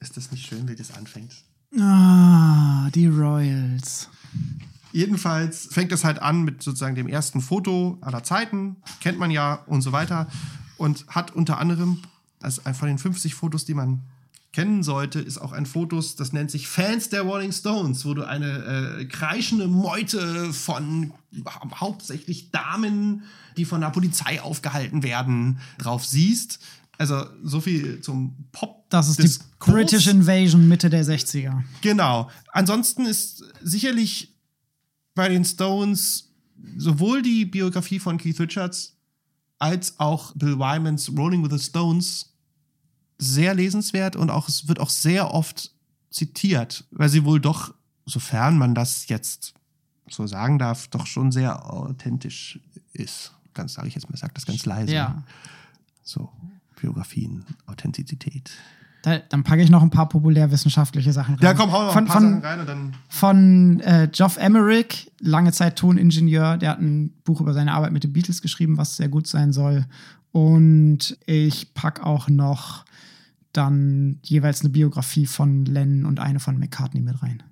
Ist 0.00 0.16
das 0.16 0.32
nicht 0.32 0.46
schön, 0.46 0.66
wie 0.66 0.74
das 0.74 0.92
anfängt? 0.96 1.44
Ah, 1.78 2.88
die 2.94 3.06
Royals. 3.06 4.08
Jedenfalls 4.92 5.68
fängt 5.70 5.92
es 5.92 6.04
halt 6.04 6.20
an 6.20 6.42
mit 6.42 6.62
sozusagen 6.62 6.94
dem 6.94 7.06
ersten 7.06 7.42
Foto 7.42 7.98
aller 8.00 8.24
Zeiten, 8.24 8.76
kennt 9.00 9.18
man 9.18 9.30
ja 9.30 9.54
und 9.66 9.82
so 9.82 9.92
weiter. 9.92 10.26
Und 10.78 11.06
hat 11.08 11.32
unter 11.32 11.58
anderem, 11.58 11.98
als 12.40 12.64
ein 12.64 12.74
von 12.74 12.88
den 12.88 12.98
50 12.98 13.34
Fotos, 13.34 13.66
die 13.66 13.74
man 13.74 14.00
kennen 14.52 14.82
sollte, 14.82 15.20
ist 15.20 15.38
auch 15.38 15.52
ein 15.52 15.64
Fotos, 15.66 16.16
das 16.16 16.32
nennt 16.32 16.50
sich 16.50 16.66
Fans 16.66 17.08
der 17.08 17.22
Rolling 17.22 17.52
Stones, 17.52 18.04
wo 18.04 18.14
du 18.14 18.24
eine 18.26 18.98
äh, 19.00 19.04
kreischende 19.04 19.68
Meute 19.68 20.52
von 20.52 21.12
hau- 21.46 21.70
hauptsächlich 21.76 22.50
Damen, 22.50 23.22
die 23.56 23.64
von 23.64 23.80
der 23.80 23.90
Polizei 23.90 24.40
aufgehalten 24.42 25.02
werden, 25.04 25.60
drauf 25.78 26.04
siehst. 26.04 26.58
Also 26.98 27.24
so 27.44 27.60
viel 27.60 28.00
zum 28.00 28.34
Pop. 28.52 28.84
Das 28.90 29.08
ist 29.08 29.22
die. 29.22 29.44
British 29.60 30.06
Invasion 30.08 30.66
Mitte 30.68 30.90
der 30.90 31.04
60er. 31.04 31.62
Genau. 31.80 32.28
Ansonsten 32.52 33.06
ist 33.06 33.44
sicherlich 33.62 34.34
bei 35.14 35.28
den 35.28 35.44
Stones 35.44 36.28
sowohl 36.76 37.22
die 37.22 37.44
Biografie 37.46 37.98
von 38.00 38.18
Keith 38.18 38.38
Richards 38.40 38.96
als 39.58 39.98
auch 40.00 40.32
Bill 40.34 40.58
Wymans 40.58 41.10
Rolling 41.16 41.42
with 41.48 41.58
the 41.58 41.64
Stones 41.64 42.32
sehr 43.20 43.54
lesenswert 43.54 44.16
und 44.16 44.30
auch 44.30 44.48
es 44.48 44.66
wird 44.66 44.80
auch 44.80 44.90
sehr 44.90 45.32
oft 45.32 45.72
zitiert, 46.10 46.84
weil 46.90 47.08
sie 47.08 47.24
wohl 47.24 47.40
doch, 47.40 47.74
sofern 48.06 48.58
man 48.58 48.74
das 48.74 49.08
jetzt 49.08 49.54
so 50.08 50.26
sagen 50.26 50.58
darf, 50.58 50.88
doch 50.88 51.06
schon 51.06 51.30
sehr 51.30 51.72
authentisch 51.72 52.58
ist. 52.92 53.32
Ganz 53.54 53.74
sage 53.74 53.88
ich 53.88 53.94
jetzt 53.94 54.10
mal, 54.10 54.16
sag 54.16 54.34
das 54.34 54.46
ganz 54.46 54.64
leise. 54.64 54.92
Ja. 54.92 55.22
So 56.02 56.30
Biografien, 56.80 57.44
Authentizität. 57.66 58.50
Da, 59.02 59.18
dann 59.18 59.44
packe 59.44 59.62
ich 59.62 59.70
noch 59.70 59.82
ein 59.82 59.90
paar 59.90 60.08
populärwissenschaftliche 60.08 61.12
Sachen 61.12 61.36
rein. 61.36 61.42
Ja, 61.42 61.54
komm, 61.54 61.72
hau 61.72 61.84
noch 61.84 61.92
von, 61.92 62.04
ein 62.04 62.06
paar 62.06 62.20
von, 62.20 62.30
Sachen 62.30 62.44
rein 62.44 62.60
und 62.60 62.68
dann 62.68 62.96
von 63.08 63.80
äh, 63.80 64.08
Geoff 64.12 64.36
Emerick, 64.36 65.10
lange 65.20 65.52
Zeit 65.52 65.76
Toningenieur, 65.76 66.58
der 66.58 66.70
hat 66.70 66.80
ein 66.80 67.12
Buch 67.24 67.40
über 67.40 67.54
seine 67.54 67.72
Arbeit 67.72 67.92
mit 67.92 68.04
den 68.04 68.12
Beatles 68.12 68.42
geschrieben, 68.42 68.76
was 68.76 68.96
sehr 68.96 69.08
gut 69.08 69.26
sein 69.26 69.52
soll. 69.52 69.86
Und 70.32 71.18
ich 71.26 71.74
pack 71.74 72.04
auch 72.04 72.28
noch 72.28 72.84
dann 73.52 74.18
jeweils 74.22 74.60
eine 74.60 74.70
Biografie 74.70 75.26
von 75.26 75.64
Lennon 75.64 76.04
und 76.06 76.20
eine 76.20 76.40
von 76.40 76.58
McCartney 76.58 77.00
mit 77.00 77.22
rein. 77.22 77.42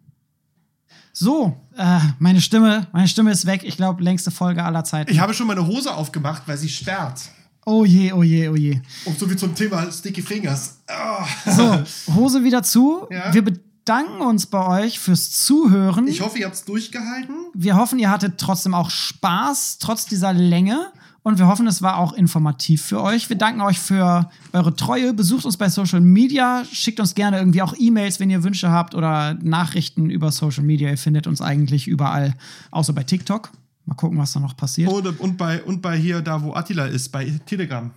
So, 1.12 1.57
äh, 1.76 1.99
meine 2.20 2.40
Stimme, 2.40 2.86
meine 2.92 3.09
Stimme 3.09 3.32
ist 3.32 3.46
weg. 3.46 3.62
Ich 3.64 3.76
glaube, 3.76 4.03
längste 4.03 4.30
Folge 4.30 4.62
aller 4.62 4.84
Zeiten. 4.84 5.11
Ich 5.11 5.18
habe 5.18 5.34
schon 5.34 5.49
meine 5.49 5.66
Hose 5.66 5.92
aufgemacht, 5.92 6.42
weil 6.46 6.57
sie 6.57 6.68
sperrt. 6.68 7.20
oh 7.66 7.84
je, 7.84 8.12
oh 8.12 8.22
je, 8.22 8.49
oh 8.49 8.55
je. 8.55 8.80
Und 9.05 9.18
so 9.18 9.28
wie 9.28 9.36
zum 9.36 9.55
Thema 9.55 9.90
Sticky 9.90 10.22
Fingers. 10.22 10.78
Ah. 10.86 11.26
So, 11.44 12.14
Hose 12.14 12.44
wieder 12.44 12.62
zu. 12.62 13.07
Ja. 13.11 13.34
Wir 13.34 13.42
bedanken 13.42 14.20
uns 14.20 14.46
bei 14.46 14.84
euch 14.84 15.01
fürs 15.01 15.30
Zuhören. 15.32 16.07
Ich 16.07 16.20
hoffe, 16.20 16.38
ihr 16.38 16.46
habt 16.46 16.55
es 16.55 16.64
durchgehalten. 16.64 17.34
wir 17.53 17.76
hoffen, 17.76 17.99
ihr 17.99 18.11
hattet 18.11 18.38
trotzdem 18.38 18.74
auch 18.74 18.90
Spaß, 18.90 19.78
trotz 19.78 20.07
dieser 20.07 20.32
Länge. 20.32 20.92
Und 21.23 21.39
wir 21.39 21.47
hoffen, 21.47 21.66
es 21.66 21.83
war 21.83 21.99
auch 21.99 22.12
informativ 22.12 22.83
für 22.83 23.03
euch. 23.03 23.29
Wir 23.29 23.37
danken 23.37 23.61
euch 23.61 23.79
für 23.79 24.31
eure 24.53 24.75
Treue. 24.75 25.12
Besucht 25.12 25.45
uns 25.45 25.57
bei 25.57 25.69
Social 25.69 26.01
Media. 26.01 26.64
Schickt 26.71 27.01
uns 27.01 27.14
gerne 27.14 27.39
irgendwie 27.39 27.61
auch 27.61 27.75
E-Mails, 27.77 28.19
wenn 28.21 28.31
ihr 28.31 28.45
Wünsche 28.45 28.71
habt 28.71 28.95
oder 28.95 29.35
Nachrichten 29.35 30.11
über 30.11 30.33
Social 30.33 30.64
Media. 30.64 30.89
Ihr 30.89 30.97
findet 30.97 31.27
uns 31.27 31.43
eigentlich 31.43 31.87
überall, 31.87 32.35
außer 32.71 32.93
bei 32.93 33.03
TikTok. 33.03 33.51
Mal 33.85 33.95
gucken, 33.95 34.19
was 34.19 34.33
da 34.33 34.41
noch 34.41 34.57
passiert. 34.57 34.91
Und, 34.91 35.21
und, 35.21 35.37
bei, 35.37 35.62
und 35.62 35.83
bei 35.83 35.97
hier, 35.97 36.21
da 36.21 36.43
wo 36.43 36.55
Attila 36.55 36.87
ist, 36.87 37.11
bei 37.11 37.25
Telegram. 37.47 37.91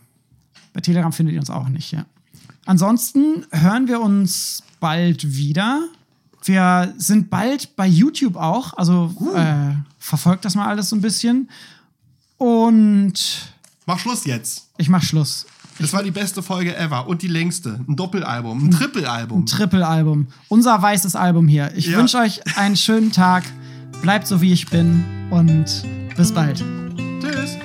Bei 0.73 0.81
Telegram 0.81 1.11
findet 1.11 1.33
ihr 1.35 1.39
uns 1.39 1.49
auch 1.49 1.69
nicht, 1.69 1.91
ja. 1.91 2.05
Ansonsten 2.65 3.45
hören 3.51 3.87
wir 3.87 4.01
uns 4.01 4.63
bald 4.79 5.35
wieder. 5.35 5.87
Wir 6.43 6.93
sind 6.97 7.29
bald 7.29 7.75
bei 7.75 7.87
YouTube 7.87 8.35
auch, 8.35 8.73
also 8.77 9.13
äh, 9.35 9.73
verfolgt 9.99 10.45
das 10.45 10.55
mal 10.55 10.67
alles 10.67 10.89
so 10.89 10.95
ein 10.95 11.01
bisschen. 11.01 11.49
Und 12.41 13.13
Mach 13.85 13.99
Schluss 13.99 14.25
jetzt. 14.25 14.67
ich 14.77 14.89
mach 14.89 15.03
Schluss. 15.03 15.45
Das 15.77 15.93
war 15.93 16.01
die 16.01 16.09
beste 16.09 16.41
Folge 16.41 16.75
ever 16.75 17.07
und 17.07 17.21
die 17.21 17.27
längste. 17.27 17.79
Ein 17.87 17.95
Doppelalbum, 17.95 18.65
ein 18.67 18.71
Trippelalbum. 18.71 19.45
Triple-Album. 19.45 20.27
Unser 20.47 20.81
weißes 20.81 21.15
Album 21.15 21.47
hier. 21.47 21.71
Ich 21.75 21.85
Ja. 21.85 21.99
wünsche 21.99 22.17
euch 22.17 22.41
einen 22.57 22.75
schönen 22.77 23.11
Tag. 23.11 23.43
Bleibt 24.01 24.25
so, 24.25 24.41
wie 24.41 24.51
ich 24.53 24.67
bin. 24.71 25.03
Und 25.29 25.83
bis 26.17 26.31
bald. 26.31 26.63
Tschüss. 27.21 27.57